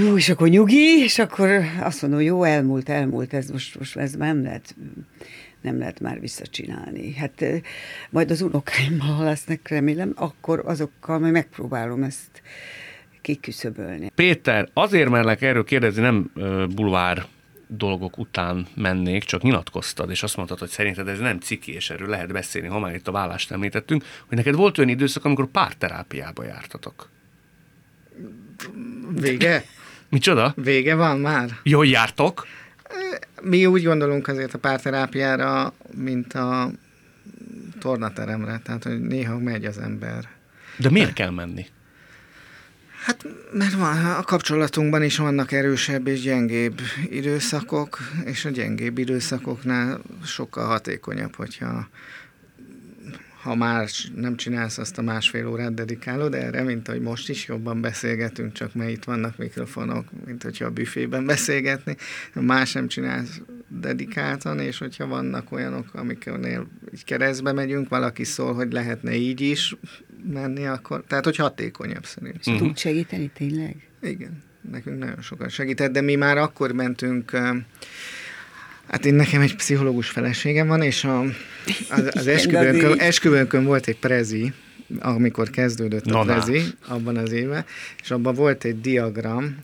jó, 0.00 0.16
és 0.16 0.28
akkor 0.28 0.48
nyugi, 0.48 1.02
és 1.02 1.18
akkor 1.18 1.60
azt 1.80 2.02
mondom, 2.02 2.20
jó, 2.20 2.42
elmúlt, 2.42 2.88
elmúlt, 2.88 3.34
ez 3.34 3.50
most, 3.50 3.78
most 3.78 3.96
ez 3.96 4.14
már 4.14 4.34
nem 4.34 4.42
lehet, 4.42 4.74
nem 5.60 5.78
lehet 5.78 6.00
már 6.00 6.20
visszacsinálni. 6.20 7.14
Hát 7.14 7.44
majd 8.10 8.30
az 8.30 8.42
unokáimmal 8.42 9.24
lesznek, 9.24 9.68
remélem, 9.68 10.12
akkor 10.16 10.62
azokkal 10.64 11.18
majd 11.18 11.32
megpróbálom 11.32 12.02
ezt 12.02 12.42
kiküszöbölni. 13.20 14.10
Péter, 14.14 14.68
azért 14.72 15.08
merlek 15.08 15.42
erről 15.42 15.64
kérdezni, 15.64 16.02
nem 16.02 16.30
bulvár 16.74 17.26
dolgok 17.66 18.18
után 18.18 18.66
mennék, 18.74 19.24
csak 19.24 19.42
nyilatkoztad, 19.42 20.10
és 20.10 20.22
azt 20.22 20.36
mondtad, 20.36 20.58
hogy 20.58 20.68
szerinted 20.68 21.08
ez 21.08 21.18
nem 21.18 21.38
ciki, 21.38 21.72
és 21.72 21.90
erről 21.90 22.08
lehet 22.08 22.32
beszélni, 22.32 22.68
ha 22.68 22.78
már 22.78 22.94
itt 22.94 23.08
a 23.08 23.12
vállást 23.12 23.50
említettünk, 23.50 24.04
hogy 24.26 24.36
neked 24.36 24.54
volt 24.54 24.78
olyan 24.78 24.90
időszak, 24.90 25.24
amikor 25.24 25.46
párterápiába 25.46 26.44
jártatok. 26.44 27.08
Vége? 29.08 29.64
Micsoda? 30.08 30.52
Vége 30.56 30.94
van 30.94 31.18
már? 31.18 31.50
Jól 31.62 31.86
jártok? 31.86 32.46
Mi 33.42 33.66
úgy 33.66 33.84
gondolunk 33.84 34.28
azért 34.28 34.54
a 34.54 34.58
párterápiára, 34.58 35.72
mint 35.94 36.32
a 36.32 36.70
tornateremre, 37.80 38.60
tehát 38.64 38.84
hogy 38.84 39.00
néha 39.00 39.38
megy 39.38 39.64
az 39.64 39.78
ember. 39.78 40.28
De 40.78 40.90
miért 40.90 41.12
kell 41.12 41.30
menni? 41.30 41.66
Hát, 43.04 43.26
mert 43.52 43.72
van, 43.72 44.04
a 44.04 44.22
kapcsolatunkban 44.22 45.02
is 45.02 45.16
vannak 45.16 45.52
erősebb 45.52 46.06
és 46.06 46.20
gyengébb 46.20 46.80
időszakok, 47.10 47.98
és 48.24 48.44
a 48.44 48.50
gyengébb 48.50 48.98
időszakoknál 48.98 50.00
sokkal 50.24 50.66
hatékonyabb, 50.66 51.34
hogyha 51.34 51.88
ha 53.42 53.54
más 53.54 54.10
nem 54.14 54.36
csinálsz 54.36 54.78
azt 54.78 54.98
a 54.98 55.02
másfél 55.02 55.48
órát 55.48 55.74
dedikálod 55.74 56.34
erre, 56.34 56.62
mint 56.62 56.88
hogy 56.88 57.00
most 57.00 57.28
is 57.28 57.46
jobban 57.46 57.80
beszélgetünk, 57.80 58.52
csak 58.52 58.74
mert 58.74 58.90
itt 58.90 59.04
vannak 59.04 59.36
mikrofonok, 59.36 60.08
mint 60.26 60.42
hogyha 60.42 60.64
a 60.64 60.70
büfében 60.70 61.26
beszélgetni, 61.26 61.96
más 62.34 62.72
nem 62.72 62.88
csinálsz 62.88 63.40
dedikáltan, 63.68 64.58
és 64.58 64.78
hogyha 64.78 65.06
vannak 65.06 65.52
olyanok, 65.52 65.86
amiknél 65.92 66.66
így 66.94 67.04
keresztbe 67.04 67.52
megyünk, 67.52 67.88
valaki 67.88 68.24
szól, 68.24 68.54
hogy 68.54 68.72
lehetne 68.72 69.14
így 69.14 69.40
is 69.40 69.76
menni, 70.32 70.66
akkor, 70.66 71.04
tehát 71.06 71.24
hogy 71.24 71.36
hatékonyabb 71.36 72.04
szerintem. 72.04 72.56
Tud 72.56 72.78
segíteni 72.78 73.30
tényleg? 73.34 73.76
Igen, 74.02 74.42
nekünk 74.70 74.98
nagyon 74.98 75.22
sokat 75.22 75.50
segített, 75.50 75.92
de 75.92 76.00
mi 76.00 76.14
már 76.14 76.38
akkor 76.38 76.72
mentünk, 76.72 77.30
hát 78.86 79.06
én 79.06 79.14
nekem 79.14 79.40
egy 79.40 79.56
pszichológus 79.56 80.08
feleségem 80.08 80.66
van, 80.66 80.82
és 80.82 81.04
a, 81.04 81.20
az, 81.90 82.10
az 82.12 82.26
esküvőnkön, 82.36 82.98
esküvőnkön 82.98 83.64
volt 83.64 83.86
egy 83.86 83.98
prezi, 83.98 84.52
amikor 84.98 85.50
kezdődött 85.50 86.06
a 86.06 86.20
prezi, 86.20 86.62
abban 86.88 87.16
az 87.16 87.32
évben, 87.32 87.64
és 88.02 88.10
abban 88.10 88.34
volt 88.34 88.64
egy 88.64 88.80
diagram, 88.80 89.56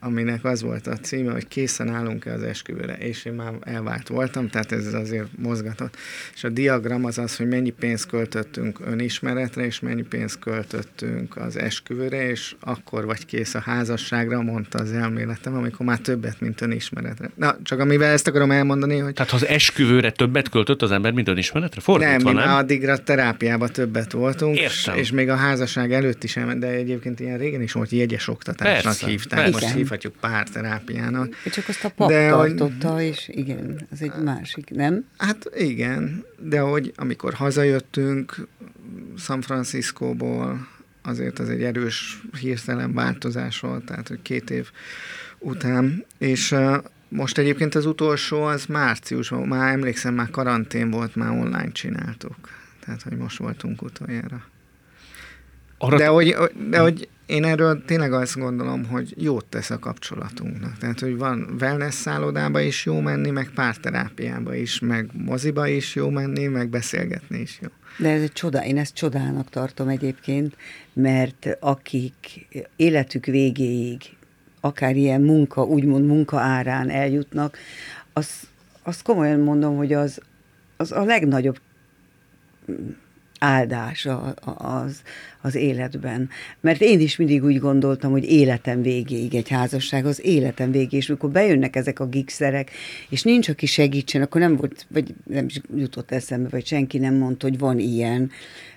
aminek 0.00 0.44
az 0.44 0.62
volt 0.62 0.86
a 0.86 0.96
címe, 0.96 1.32
hogy 1.32 1.48
készen 1.48 1.88
állunk-e 1.88 2.32
az 2.32 2.42
esküvőre, 2.42 2.94
és 2.94 3.24
én 3.24 3.32
már 3.32 3.52
elvált 3.60 4.08
voltam, 4.08 4.48
tehát 4.48 4.72
ez 4.72 4.94
azért 4.94 5.26
mozgatott. 5.38 5.96
És 6.34 6.44
a 6.44 6.48
diagram 6.48 7.04
az 7.04 7.18
az, 7.18 7.36
hogy 7.36 7.48
mennyi 7.48 7.70
pénzt 7.70 8.06
költöttünk 8.06 8.80
önismeretre, 8.84 9.64
és 9.64 9.80
mennyi 9.80 10.02
pénzt 10.02 10.38
költöttünk 10.38 11.36
az 11.36 11.58
esküvőre, 11.58 12.28
és 12.28 12.54
akkor 12.60 13.04
vagy 13.04 13.26
kész 13.26 13.54
a 13.54 13.60
házasságra, 13.60 14.42
mondta 14.42 14.78
az 14.78 14.92
elméletem, 14.92 15.54
amikor 15.54 15.86
már 15.86 15.98
többet, 15.98 16.40
mint 16.40 16.60
önismeretre. 16.60 17.30
Na, 17.34 17.56
csak 17.62 17.78
amivel 17.78 18.12
ezt 18.12 18.26
akarom 18.26 18.50
elmondani, 18.50 18.98
hogy 18.98 19.14
Tehát 19.14 19.30
ha 19.30 19.36
az 19.36 19.46
esküvőre 19.46 20.10
többet 20.10 20.48
költött 20.48 20.82
az 20.82 20.90
ember, 20.90 21.12
mint 21.12 21.28
önismeretre? 21.28 21.82
nem, 21.86 21.96
Fordítva, 21.96 22.30
mi 22.30 22.36
nem? 22.36 22.48
már 22.48 22.58
addigra 22.58 22.98
terápiába 22.98 23.68
többet 23.68 24.12
voltunk, 24.12 24.58
Értem. 24.58 24.96
és 24.96 25.10
még 25.10 25.28
a 25.28 25.34
házasság 25.36 25.92
előtt 25.92 26.24
is 26.24 26.36
elment, 26.36 26.60
de 26.60 26.66
egyébként 26.66 27.20
ilyen 27.20 27.38
régen 27.38 27.62
is 27.62 27.72
volt 27.72 27.90
jegyes 27.90 28.28
oktatásnak 28.28 28.82
Persze, 28.82 29.06
hívták, 29.06 29.38
persze. 29.38 29.52
most 29.52 29.64
Igen. 29.64 29.76
Hívhatjuk 29.90 30.14
párterápiának. 30.20 31.34
Csak 31.52 31.68
azt 31.68 31.84
a 31.84 31.88
pap 31.90 32.08
De 32.08 32.14
de 32.14 32.30
hogy- 32.30 32.54
tartotta, 32.54 33.00
és 33.02 33.28
igen, 33.32 33.86
az 33.90 34.02
egy 34.02 34.12
másik, 34.24 34.70
nem? 34.70 35.04
Hát 35.16 35.50
igen, 35.56 36.24
de 36.38 36.60
hogy 36.60 36.92
amikor 36.96 37.34
hazajöttünk 37.34 38.46
San 39.16 39.40
Franciscóból, 39.40 40.68
azért 41.02 41.38
az 41.38 41.48
egy 41.48 41.62
erős 41.62 42.22
hirtelen 42.40 42.92
változás 42.94 43.60
volt, 43.60 43.84
tehát 43.84 44.08
hogy 44.08 44.22
két 44.22 44.50
év 44.50 44.70
után, 45.38 46.04
és 46.18 46.54
most 47.08 47.38
egyébként 47.38 47.74
az 47.74 47.86
utolsó 47.86 48.42
az 48.42 48.66
márciusban, 48.66 49.48
már 49.48 49.72
emlékszem, 49.72 50.14
már 50.14 50.30
karantén 50.30 50.90
volt, 50.90 51.16
már 51.16 51.30
online 51.30 51.72
csináltuk. 51.72 52.36
Tehát, 52.84 53.02
hogy 53.02 53.16
most 53.16 53.38
voltunk 53.38 53.82
utoljára. 53.82 54.42
Arra 55.78 55.96
De 55.96 56.06
hogy, 56.06 56.36
de 56.70 56.78
hogy 56.78 57.08
én 57.30 57.44
erről 57.44 57.84
tényleg 57.84 58.12
azt 58.12 58.38
gondolom, 58.38 58.86
hogy 58.86 59.14
jót 59.16 59.44
tesz 59.44 59.70
a 59.70 59.78
kapcsolatunknak. 59.78 60.78
Tehát, 60.78 61.00
hogy 61.00 61.16
van 61.16 61.56
wellness 61.60 61.94
szállodába 61.94 62.60
is 62.60 62.84
jó 62.84 63.00
menni, 63.00 63.30
meg 63.30 63.50
párterápiába 63.54 64.54
is, 64.54 64.78
meg 64.78 65.10
moziba 65.12 65.66
is 65.66 65.94
jó 65.94 66.08
menni, 66.10 66.46
meg 66.46 66.68
beszélgetni 66.68 67.38
is 67.38 67.58
jó. 67.62 67.68
De 67.98 68.10
ez 68.10 68.22
egy 68.22 68.32
csoda, 68.32 68.64
én 68.64 68.78
ezt 68.78 68.94
csodának 68.94 69.48
tartom 69.48 69.88
egyébként, 69.88 70.56
mert 70.92 71.56
akik 71.60 72.46
életük 72.76 73.24
végéig, 73.24 74.02
akár 74.60 74.96
ilyen 74.96 75.20
munka, 75.20 75.64
úgymond 75.64 76.06
munka 76.06 76.38
árán 76.38 76.90
eljutnak, 76.90 77.58
az, 78.12 78.28
azt 78.82 79.02
komolyan 79.02 79.40
mondom, 79.40 79.76
hogy 79.76 79.92
az, 79.92 80.20
az 80.76 80.92
a 80.92 81.04
legnagyobb 81.04 81.60
áldás 83.40 84.08
az, 84.44 85.02
az 85.42 85.54
életben. 85.54 86.28
Mert 86.60 86.80
én 86.80 87.00
is 87.00 87.16
mindig 87.16 87.44
úgy 87.44 87.58
gondoltam, 87.58 88.10
hogy 88.10 88.24
életem 88.24 88.82
végéig 88.82 89.34
egy 89.34 89.48
házasság, 89.48 90.06
az 90.06 90.24
életem 90.24 90.70
végéig, 90.70 90.92
és 90.92 91.06
mikor 91.06 91.30
bejönnek 91.30 91.76
ezek 91.76 92.00
a 92.00 92.06
gigszerek, 92.06 92.70
és 93.08 93.22
nincs, 93.22 93.48
aki 93.48 93.66
segítsen, 93.66 94.22
akkor 94.22 94.40
nem 94.40 94.56
volt, 94.56 94.86
vagy 94.88 95.14
nem 95.24 95.44
is 95.46 95.60
jutott 95.76 96.10
eszembe, 96.10 96.48
vagy 96.48 96.66
senki 96.66 96.98
nem 96.98 97.14
mondta, 97.14 97.46
hogy 97.46 97.58
van 97.58 97.78
ilyen. 97.78 98.30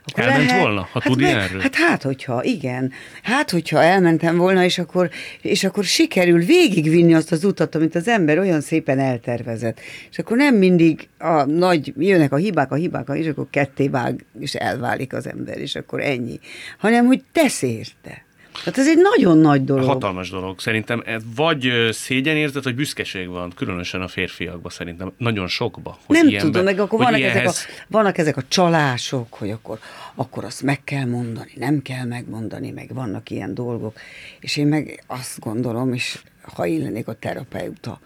Akkor 0.05 0.23
Elment 0.23 0.51
volna, 0.51 0.81
ha 0.81 0.99
hát 0.99 1.03
tud 1.03 1.21
meg- 1.21 1.29
ilyenről? 1.29 1.61
Hát 1.61 1.75
hát, 1.75 2.01
hogyha, 2.01 2.43
igen. 2.43 2.91
Hát, 3.23 3.51
hogyha 3.51 3.83
elmentem 3.83 4.37
volna, 4.37 4.63
és 4.63 4.77
akkor, 4.79 5.09
és 5.41 5.63
akkor 5.63 5.83
sikerül 5.83 6.39
végigvinni 6.39 7.13
azt 7.13 7.31
az 7.31 7.43
utat, 7.43 7.75
amit 7.75 7.95
az 7.95 8.07
ember 8.07 8.39
olyan 8.39 8.61
szépen 8.61 8.99
eltervezett. 8.99 9.79
És 10.11 10.19
akkor 10.19 10.37
nem 10.37 10.55
mindig 10.55 11.07
a 11.17 11.43
nagy, 11.45 11.93
jönnek 11.97 12.31
a 12.31 12.35
hibák, 12.35 12.71
a 12.71 12.75
hibák, 12.75 13.07
és 13.13 13.27
akkor 13.27 13.47
ketté 13.49 13.87
vág, 13.87 14.25
és 14.39 14.53
elválik 14.53 15.13
az 15.13 15.27
ember, 15.27 15.57
és 15.57 15.75
akkor 15.75 16.01
ennyi. 16.01 16.39
Hanem, 16.77 17.05
hogy 17.05 17.23
tesz 17.31 17.61
érte. 17.61 18.23
Tehát 18.63 18.77
ez 18.77 18.87
egy 18.87 18.97
nagyon 18.97 19.37
nagy 19.37 19.63
dolog. 19.63 19.83
Hatalmas 19.85 20.29
dolog. 20.29 20.59
Szerintem 20.59 21.01
ez 21.05 21.21
vagy 21.35 21.67
ö, 21.67 21.91
szégyenérzet, 21.91 22.63
vagy 22.63 22.75
büszkeség 22.75 23.27
van, 23.27 23.51
különösen 23.55 24.01
a 24.01 24.07
férfiakban 24.07 24.71
szerintem. 24.71 25.11
Nagyon 25.17 25.47
sokba. 25.47 25.97
Hogy 26.05 26.15
nem 26.15 26.27
ilyenbe- 26.27 26.51
tudom, 26.51 26.63
meg 26.65 26.79
akkor 26.79 26.99
vannak 26.99 27.13
ezek, 27.19 27.29
a, 27.29 27.31
ilyenhez- 27.31 27.67
vannak 27.87 28.17
ezek 28.17 28.37
a 28.37 28.41
csalások, 28.47 29.33
hogy 29.33 29.49
akkor, 29.49 29.79
akkor 30.15 30.43
azt 30.45 30.61
meg 30.61 30.83
kell 30.83 31.05
mondani, 31.05 31.51
nem 31.55 31.81
kell 31.81 32.05
megmondani, 32.05 32.71
meg 32.71 32.93
vannak 32.93 33.29
ilyen 33.29 33.53
dolgok. 33.53 33.97
És 34.39 34.57
én 34.57 34.67
meg 34.67 35.03
azt 35.07 35.39
gondolom, 35.39 35.93
és 35.93 36.19
ha 36.41 36.65
én 36.67 36.81
lennék 36.81 37.07
a 37.07 37.13
terapeuta, 37.13 37.99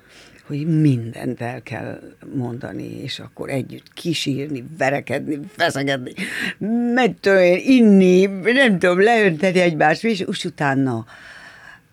hogy 0.47 0.79
mindent 0.81 1.41
el 1.41 1.61
kell 1.63 1.99
mondani, 2.35 3.01
és 3.01 3.19
akkor 3.19 3.49
együtt 3.49 3.93
kisírni, 3.93 4.63
verekedni, 4.77 5.39
feszegetni, 5.55 6.11
meg 6.93 7.15
tudom 7.19 7.39
én, 7.39 7.59
inni, 7.63 8.25
nem 8.53 8.79
tudom, 8.79 9.01
leönteni 9.01 9.59
egymást, 9.59 10.03
és, 10.03 10.19
és 10.19 10.45
utána 10.45 11.05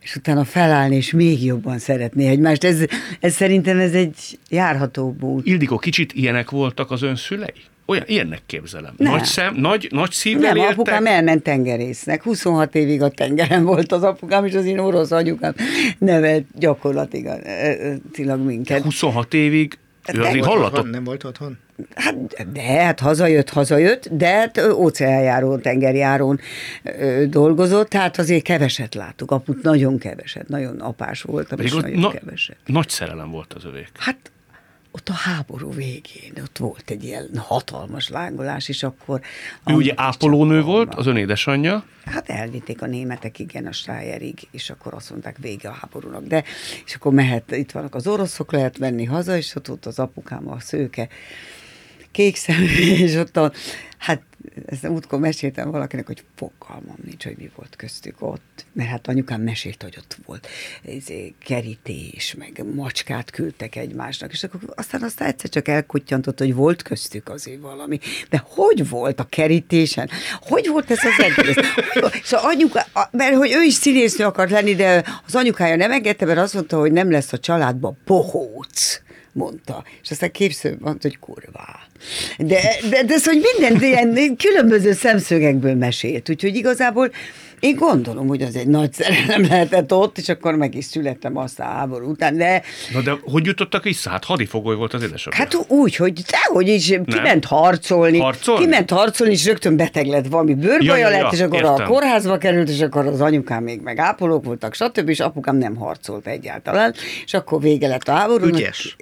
és 0.00 0.16
utána 0.16 0.44
felállni, 0.44 0.96
és 0.96 1.12
még 1.12 1.44
jobban 1.44 1.78
szeretni 1.78 2.26
egymást. 2.26 2.64
Ez, 2.64 2.84
ez 3.20 3.34
szerintem 3.34 3.78
ez 3.78 3.92
egy 3.92 4.38
járható 4.50 5.16
út. 5.20 5.46
Ildikó, 5.46 5.78
kicsit 5.78 6.12
ilyenek 6.12 6.50
voltak 6.50 6.90
az 6.90 7.02
ön 7.02 7.16
szülei? 7.16 7.52
Olyan, 7.86 8.04
ilyennek 8.06 8.42
képzelem. 8.46 8.94
Nem. 8.96 9.12
Nagy 9.12 9.24
szem, 9.24 9.54
nagy, 9.54 9.88
nagy 9.90 10.10
szívvel 10.10 10.42
Nem, 10.52 10.56
éltek? 10.56 10.72
apukám 10.72 11.06
elment 11.06 11.42
tengerésznek. 11.42 12.22
26 12.22 12.74
évig 12.74 13.02
a 13.02 13.08
tengeren 13.08 13.64
volt 13.64 13.92
az 13.92 14.02
apukám, 14.02 14.44
és 14.44 14.54
az 14.54 14.64
én 14.64 14.78
orosz 14.78 15.10
anyukám 15.10 15.54
nevelt 15.98 16.44
gyakorlatilag 16.58 18.40
minket. 18.44 18.82
26 18.82 19.34
évig 19.34 19.78
ő 20.14 20.18
De- 20.20 20.28
azért 20.28 20.44
Volt 20.44 20.56
hallatott. 20.56 20.72
otthon? 20.78 20.90
Nem 20.90 21.04
volt 21.04 21.24
otthon? 21.24 21.58
Hát, 21.94 22.52
de 22.52 22.62
hát 22.62 23.00
hazajött, 23.00 23.50
hazajött, 23.50 24.08
de 24.08 24.26
hát 24.28 24.60
óceánjárón, 24.74 25.60
tengerjárón 25.62 26.40
ö, 26.82 27.24
dolgozott, 27.28 27.88
tehát 27.88 28.18
azért 28.18 28.42
keveset 28.42 28.94
láttuk. 28.94 29.30
Aput 29.30 29.62
nagyon 29.62 29.98
keveset, 29.98 30.48
nagyon 30.48 30.80
apás 30.80 31.22
voltam, 31.22 31.60
és 31.60 31.72
nagyon 31.72 31.98
na, 32.00 32.10
keveset. 32.10 32.56
nagy 32.66 32.88
szerelem 32.88 33.30
volt 33.30 33.52
az 33.52 33.64
övék. 33.64 33.88
Hát 33.98 34.16
ott 34.96 35.08
a 35.08 35.12
háború 35.12 35.72
végén, 35.72 36.32
ott 36.42 36.58
volt 36.58 36.90
egy 36.90 37.04
ilyen 37.04 37.28
hatalmas 37.36 38.08
lángolás, 38.08 38.68
és 38.68 38.82
akkor... 38.82 39.20
Ő 39.66 39.72
ugye 39.72 39.92
ápolónő 39.96 40.62
volt, 40.62 40.88
van. 40.88 40.98
az 40.98 41.06
ön 41.06 41.16
édesanyja. 41.16 41.84
Hát 42.04 42.28
elvitték 42.28 42.82
a 42.82 42.86
németek, 42.86 43.38
igen, 43.38 43.66
a 43.66 43.72
Stájerig, 43.72 44.48
és 44.50 44.70
akkor 44.70 44.94
azt 44.94 45.10
mondták, 45.10 45.36
vége 45.38 45.68
a 45.68 45.72
háborúnak. 45.72 46.24
De, 46.24 46.44
és 46.86 46.94
akkor 46.94 47.12
mehet, 47.12 47.50
itt 47.50 47.70
vannak 47.70 47.94
az 47.94 48.06
oroszok, 48.06 48.52
lehet 48.52 48.78
menni 48.78 49.04
haza, 49.04 49.36
és 49.36 49.54
ott, 49.54 49.70
ott 49.70 49.86
az 49.86 49.98
apukám, 49.98 50.50
a 50.50 50.60
szőke, 50.60 51.08
kék 52.14 52.36
szemű, 52.36 52.66
és 53.04 53.14
ott 53.14 53.36
a, 53.36 53.52
hát 53.98 54.22
ezt 54.66 54.88
útkor 54.88 55.18
meséltem 55.18 55.70
valakinek, 55.70 56.06
hogy 56.06 56.24
fogalmam 56.36 56.96
nincs, 57.04 57.24
hogy 57.24 57.34
mi 57.38 57.50
volt 57.56 57.76
köztük 57.76 58.22
ott. 58.22 58.64
Mert 58.72 58.88
hát 58.88 59.08
anyukám 59.08 59.40
mesélt, 59.40 59.82
hogy 59.82 59.94
ott 59.98 60.16
volt 60.26 60.48
izé, 60.84 61.34
kerítés, 61.44 62.34
meg 62.38 62.64
macskát 62.74 63.30
küldtek 63.30 63.76
egymásnak, 63.76 64.32
és 64.32 64.44
akkor 64.44 64.60
aztán 64.76 65.02
aztán 65.02 65.28
egyszer 65.28 65.50
csak 65.50 65.68
elkuttyantott, 65.68 66.38
hogy 66.38 66.54
volt 66.54 66.82
köztük 66.82 67.28
azért 67.28 67.60
valami. 67.60 67.98
De 68.30 68.42
hogy 68.46 68.88
volt 68.88 69.20
a 69.20 69.26
kerítésen? 69.28 70.10
Hogy 70.40 70.68
volt 70.68 70.90
ez 70.90 71.04
az 71.04 71.24
egész? 71.24 71.56
És 72.22 72.32
az 72.32 72.42
anyuka, 72.42 72.86
mert 73.10 73.36
hogy 73.36 73.52
ő 73.52 73.62
is 73.62 73.74
színésznő 73.74 74.24
akart 74.24 74.50
lenni, 74.50 74.74
de 74.74 75.04
az 75.26 75.34
anyukája 75.34 75.76
nem 75.76 75.92
engedte, 75.92 76.24
mert 76.24 76.38
azt 76.38 76.54
mondta, 76.54 76.78
hogy 76.78 76.92
nem 76.92 77.10
lesz 77.10 77.32
a 77.32 77.38
családban 77.38 77.96
bohóc 78.04 79.02
mondta. 79.32 79.84
És 80.02 80.10
aztán 80.10 80.30
képző 80.30 80.76
mondta, 80.80 81.08
hogy 81.08 81.18
kurvá. 81.18 81.83
De, 82.38 82.60
de, 82.90 83.02
de 83.02 83.14
ez, 83.14 83.24
hogy 83.24 83.46
minden 83.52 83.82
ilyen 83.82 84.36
különböző 84.36 84.92
szemszögekből 84.92 85.74
mesélt. 85.74 86.30
Úgyhogy 86.30 86.56
igazából 86.56 87.10
én 87.64 87.76
gondolom, 87.76 88.26
hogy 88.26 88.42
az 88.42 88.56
egy 88.56 88.66
nagy 88.66 88.92
szerelem 88.92 89.42
lehetett 89.42 89.92
ott, 89.92 90.18
és 90.18 90.28
akkor 90.28 90.54
meg 90.54 90.74
is 90.74 90.84
születtem 90.84 91.36
azt 91.36 91.60
a 91.60 91.62
háború 91.62 92.10
után, 92.10 92.36
de 92.36 92.62
Na 92.92 93.00
de 93.00 93.12
hogy 93.22 93.46
jutottak 93.46 93.82
vissza? 93.82 94.10
Hát 94.10 94.24
hadifogoly 94.24 94.74
volt 94.74 94.94
az 94.94 95.02
édesapja. 95.02 95.38
Hát 95.38 95.54
úgy, 95.68 95.96
hogy 95.96 96.12
dehogy 96.30 96.68
is 96.68 96.86
kiment 97.06 97.44
harcolni, 97.44 98.18
Harcolni? 98.18 98.64
kiment 98.64 98.90
harcolni, 98.90 99.32
és 99.32 99.46
rögtön 99.46 99.76
beteg 99.76 100.06
lett, 100.06 100.26
valami 100.26 100.54
bőrbaja 100.54 100.96
Ja, 100.96 101.08
ja, 101.08 101.16
ja, 101.16 101.22
lett, 101.22 101.32
és 101.32 101.40
akkor 101.40 101.58
értem. 101.58 101.74
a 101.74 101.82
kórházba 101.84 102.38
került, 102.38 102.68
és 102.68 102.80
akkor 102.80 103.06
az 103.06 103.20
anyukám 103.20 103.62
még 103.62 103.80
meg 103.80 103.98
ápolók 103.98 104.44
voltak, 104.44 104.74
stb., 104.74 105.08
és 105.08 105.20
apukám 105.20 105.56
nem 105.56 105.76
harcolt 105.76 106.26
egyáltalán, 106.26 106.94
és 107.24 107.34
akkor 107.34 107.60
vége 107.60 107.88
lett 107.88 108.08
a 108.08 108.12
háborúnak. 108.12 108.58
Ügyes. 108.58 108.96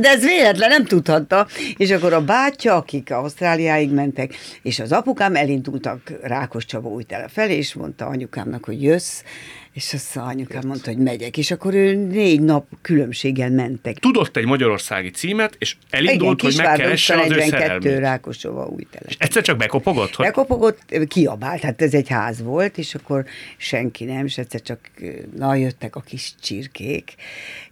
De 0.00 0.08
ez 0.08 0.24
véletlen, 0.24 0.68
nem 0.68 0.84
tudhatta. 0.84 1.46
És 1.76 1.90
akkor 1.90 2.12
a 2.12 2.20
bátyja, 2.24 2.74
akik 2.74 3.10
Ausztráliáig 3.10 3.90
mentek, 3.90 4.34
és 4.62 4.78
az 4.78 4.92
apukám 4.92 5.34
elindultak 5.36 6.12
Rákos 6.22 6.64
Csaba 6.64 6.88
új 6.88 7.02
tele 7.02 7.28
felé, 7.28 7.56
és 7.56 7.74
mondta 7.82 8.06
anyukámnak, 8.06 8.64
hogy 8.64 8.82
jössz, 8.82 9.22
és 9.72 9.92
azt 9.92 10.16
anyukám 10.16 10.62
mondta, 10.66 10.90
hogy 10.90 10.98
megyek, 10.98 11.36
és 11.36 11.50
akkor 11.50 11.74
ő 11.74 11.94
négy 11.94 12.40
nap 12.40 12.66
különbséggel 12.82 13.50
mentek. 13.50 13.98
Tudott 13.98 14.36
egy 14.36 14.44
magyarországi 14.44 15.10
címet, 15.10 15.56
és 15.58 15.76
elindult, 15.90 16.40
hogy 16.40 16.50
Kisvárda 16.50 16.70
megkeresse 16.70 17.14
az 17.14 17.30
ő 17.30 17.34
42 17.34 17.50
szerelmét. 17.50 17.98
Rákosova 17.98 18.66
új 18.66 18.86
tele. 18.90 19.04
És 19.08 19.16
egyszer 19.18 19.42
csak 19.42 19.56
bekopogott, 19.56 20.14
hogy 20.14 20.26
Bekopogott, 20.26 21.06
kiabált, 21.08 21.62
hát 21.62 21.82
ez 21.82 21.94
egy 21.94 22.08
ház 22.08 22.42
volt, 22.42 22.78
és 22.78 22.94
akkor 22.94 23.24
senki 23.56 24.04
nem, 24.04 24.24
és 24.24 24.38
egyszer 24.38 24.62
csak 24.62 24.78
na, 25.36 25.54
jöttek 25.54 25.96
a 25.96 26.00
kis 26.00 26.34
csirkék, 26.42 27.14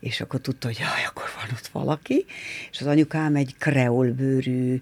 és 0.00 0.20
akkor 0.20 0.40
tudta, 0.40 0.66
hogy 0.66 0.78
jaj, 0.78 1.04
akkor 1.08 1.24
van 1.36 1.48
ott 1.52 1.66
valaki, 1.72 2.24
és 2.70 2.80
az 2.80 2.86
anyukám 2.86 3.36
egy 3.36 3.54
kreolbőrű, 3.58 4.78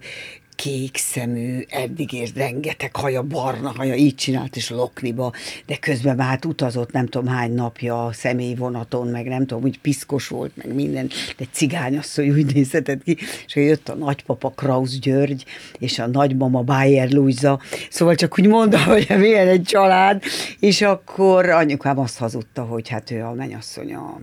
kék 0.59 0.97
szemű, 0.97 1.63
eddig 1.69 2.13
és 2.13 2.29
rengeteg 2.35 2.95
haja, 2.95 3.21
barna 3.21 3.73
haja, 3.75 3.95
így 3.95 4.15
csinált 4.15 4.55
és 4.55 4.69
lokniba, 4.69 5.31
de 5.65 5.77
közben 5.77 6.15
már 6.15 6.27
hát 6.27 6.45
utazott 6.45 6.91
nem 6.91 7.05
tudom 7.05 7.27
hány 7.27 7.53
napja 7.53 8.05
a 8.05 8.13
személyvonaton, 8.13 9.07
meg 9.07 9.27
nem 9.27 9.45
tudom, 9.45 9.63
úgy 9.63 9.79
piszkos 9.79 10.27
volt, 10.27 10.51
meg 10.55 10.73
minden, 10.73 11.09
de 11.37 11.45
cigányasszony 11.51 12.29
úgy 12.29 12.53
nézhetett 12.53 13.03
ki, 13.03 13.17
és 13.45 13.55
jött 13.55 13.89
a 13.89 13.95
nagypapa 13.95 14.49
Krausz 14.49 14.99
György, 14.99 15.45
és 15.77 15.99
a 15.99 16.07
nagymama 16.07 16.61
Bayer 16.61 17.11
Luisa, 17.11 17.59
szóval 17.89 18.15
csak 18.15 18.39
úgy 18.39 18.47
mondta, 18.47 18.83
hogy 18.83 19.07
milyen 19.17 19.47
egy 19.47 19.63
család, 19.63 20.23
és 20.59 20.81
akkor 20.81 21.49
anyukám 21.49 21.99
azt 21.99 22.17
hazudta, 22.17 22.63
hogy 22.63 22.89
hát 22.89 23.11
ő 23.11 23.23
a 23.23 23.33
mennyasszonya 23.33 24.19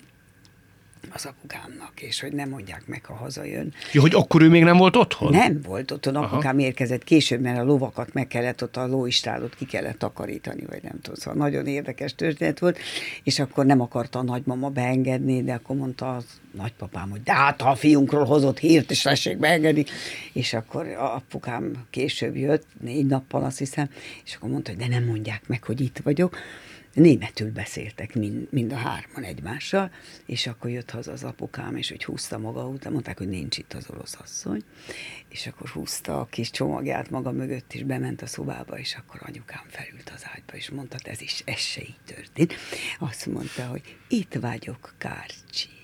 az 1.13 1.25
apukámnak, 1.27 1.93
és 2.01 2.21
hogy 2.21 2.33
nem 2.33 2.49
mondják 2.49 2.83
meg, 2.87 3.05
ha 3.05 3.15
hazajön. 3.15 3.75
Ja, 3.93 4.01
hogy 4.01 4.15
akkor 4.15 4.43
ő 4.43 4.49
még 4.49 4.65
nem 4.65 4.77
volt 4.77 4.97
otthon? 4.97 5.33
Nem 5.33 5.61
volt 5.63 5.91
otthon, 5.91 6.17
apukám 6.17 6.59
érkezett 6.59 7.05
később, 7.05 7.41
mert 7.41 7.59
a 7.59 7.65
lovakat 7.65 8.13
meg 8.13 8.27
kellett 8.27 8.63
ott, 8.63 8.77
a 8.77 8.87
lóistálót 8.87 9.55
ki 9.55 9.65
kellett 9.65 9.99
takarítani, 9.99 10.65
vagy 10.69 10.83
nem 10.83 11.01
tudom, 11.03 11.15
szóval 11.15 11.39
nagyon 11.39 11.67
érdekes 11.67 12.15
történet 12.15 12.59
volt, 12.59 12.79
és 13.23 13.39
akkor 13.39 13.67
nem 13.67 13.81
akarta 13.81 14.19
a 14.19 14.23
nagymama 14.23 14.69
beengedni, 14.69 15.43
de 15.43 15.53
akkor 15.53 15.77
mondta 15.77 16.15
az 16.15 16.25
nagypapám, 16.57 17.11
hogy 17.11 17.23
de 17.23 17.33
hát 17.33 17.61
ha 17.61 17.71
a 17.71 17.75
fiunkról 17.75 18.25
hozott 18.25 18.59
hírt, 18.59 18.91
és 18.91 19.03
tessék 19.03 19.39
beengedni, 19.39 19.85
és 20.33 20.53
akkor 20.53 20.87
apukám 20.99 21.87
később 21.91 22.37
jött, 22.37 22.67
négy 22.81 23.07
nappal 23.07 23.45
azt 23.45 23.59
hiszem, 23.59 23.89
és 24.25 24.35
akkor 24.35 24.51
mondta, 24.51 24.71
hogy 24.71 24.81
de 24.81 24.89
nem 24.89 25.05
mondják 25.05 25.43
meg, 25.47 25.65
hogy 25.65 25.81
itt 25.81 26.01
vagyok, 26.03 26.37
németül 26.97 27.53
beszéltek 27.53 28.15
mind, 28.15 28.47
mind 28.51 28.73
a 28.73 28.77
hárman 28.77 29.23
egymással, 29.23 29.91
és 30.27 30.47
akkor 30.47 30.71
jött 30.71 30.91
haza 30.91 31.13
az 31.13 31.25
apukám, 31.25 31.77
és 31.77 31.89
hogy 31.89 32.05
húzta 32.05 32.39
maga 32.39 32.67
után, 32.67 32.93
mondták, 32.93 33.19
hogy 33.19 33.29
nincs 33.29 33.59
itt 33.59 33.73
az 33.73 33.87
orosz 33.91 34.17
asszony, 34.21 34.63
és 35.29 35.47
akkor 35.47 35.69
húzta 35.69 36.21
a 36.21 36.27
kis 36.27 36.51
csomagját 36.51 37.11
maga 37.11 37.33
mögött, 37.33 37.73
és 37.73 37.83
bement 37.83 38.23
a 38.23 38.27
szobába, 38.27 38.79
és 38.79 38.95
akkor 38.95 39.21
anyukám 39.27 39.65
felült 39.69 40.13
az 40.15 40.27
ágyba, 40.35 40.53
és 40.57 40.71
mondta, 40.71 40.97
ez 41.03 41.21
is, 41.21 41.43
ez 41.45 41.59
se 41.59 41.81
így 41.81 42.01
történt. 42.05 42.55
Azt 42.99 43.27
mondta, 43.27 43.67
hogy 43.67 43.97
itt 44.09 44.35
vagyok, 44.35 44.95
Kárcsi 44.99 45.76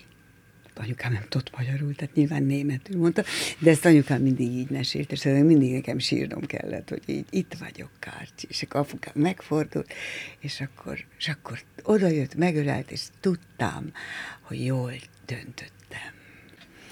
anyukám 0.74 1.12
nem 1.12 1.24
tudott 1.28 1.56
magyarul, 1.56 1.94
tehát 1.94 2.14
nyilván 2.14 2.42
németül 2.42 2.98
mondta, 2.98 3.22
de 3.58 3.70
ezt 3.70 3.84
anyukám 3.84 4.22
mindig 4.22 4.48
így 4.48 4.70
mesélt, 4.70 5.12
és 5.12 5.22
mindig 5.22 5.72
nekem 5.72 5.98
sírnom 5.98 6.46
kellett, 6.46 6.88
hogy 6.88 7.02
így 7.06 7.26
itt 7.30 7.54
vagyok, 7.58 7.90
Kárcsi, 7.98 8.46
és 8.48 8.62
akkor 8.62 8.80
apukám 8.80 9.14
megfordult, 9.16 9.92
és 10.38 10.60
akkor, 10.60 11.04
és 11.18 11.28
akkor 11.28 11.58
oda 11.82 12.08
jött, 12.08 12.34
megölelt, 12.34 12.90
és 12.90 13.00
tudtam, 13.20 13.92
hogy 14.40 14.64
jól 14.64 14.92
döntöttem. 15.26 16.12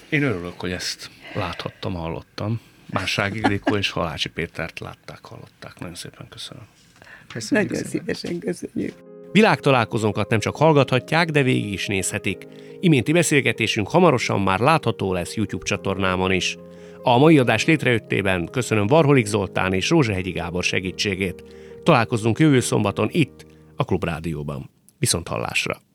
Én 0.09 0.23
örülök, 0.23 0.59
hogy 0.59 0.71
ezt 0.71 1.09
láthattam, 1.33 1.93
hallottam. 1.93 2.59
Bánság 2.89 3.35
Ildikó 3.35 3.75
és 3.75 3.89
Halácsi 3.89 4.29
Pétert 4.29 4.79
látták, 4.79 5.25
hallották. 5.25 5.79
Nagyon 5.79 5.95
szépen 5.95 6.27
köszönöm. 6.29 6.63
Köszönjük 7.27 7.69
Nagyon 7.69 7.89
szépen. 7.89 8.15
szívesen 8.15 8.39
köszönjük. 8.39 9.10
Világtalálkozónkat 9.31 10.29
nem 10.29 10.39
csak 10.39 10.55
hallgathatják, 10.55 11.29
de 11.29 11.43
végig 11.43 11.71
is 11.71 11.87
nézhetik. 11.87 12.47
Iménti 12.79 13.11
beszélgetésünk 13.11 13.89
hamarosan 13.89 14.41
már 14.41 14.59
látható 14.59 15.13
lesz 15.13 15.35
YouTube 15.35 15.65
csatornámon 15.65 16.31
is. 16.31 16.57
A 17.03 17.17
mai 17.17 17.37
adás 17.37 17.65
létrejöttében 17.65 18.47
köszönöm 18.51 18.87
Varholik 18.87 19.25
Zoltán 19.25 19.73
és 19.73 19.89
Rózsehegyi 19.89 20.31
Gábor 20.31 20.63
segítségét. 20.63 21.43
Találkozunk 21.83 22.39
jövő 22.39 22.59
szombaton 22.59 23.07
itt, 23.11 23.45
a 23.75 23.83
Klubrádióban. 23.83 24.69
Viszont 24.99 25.27
hallásra! 25.27 25.81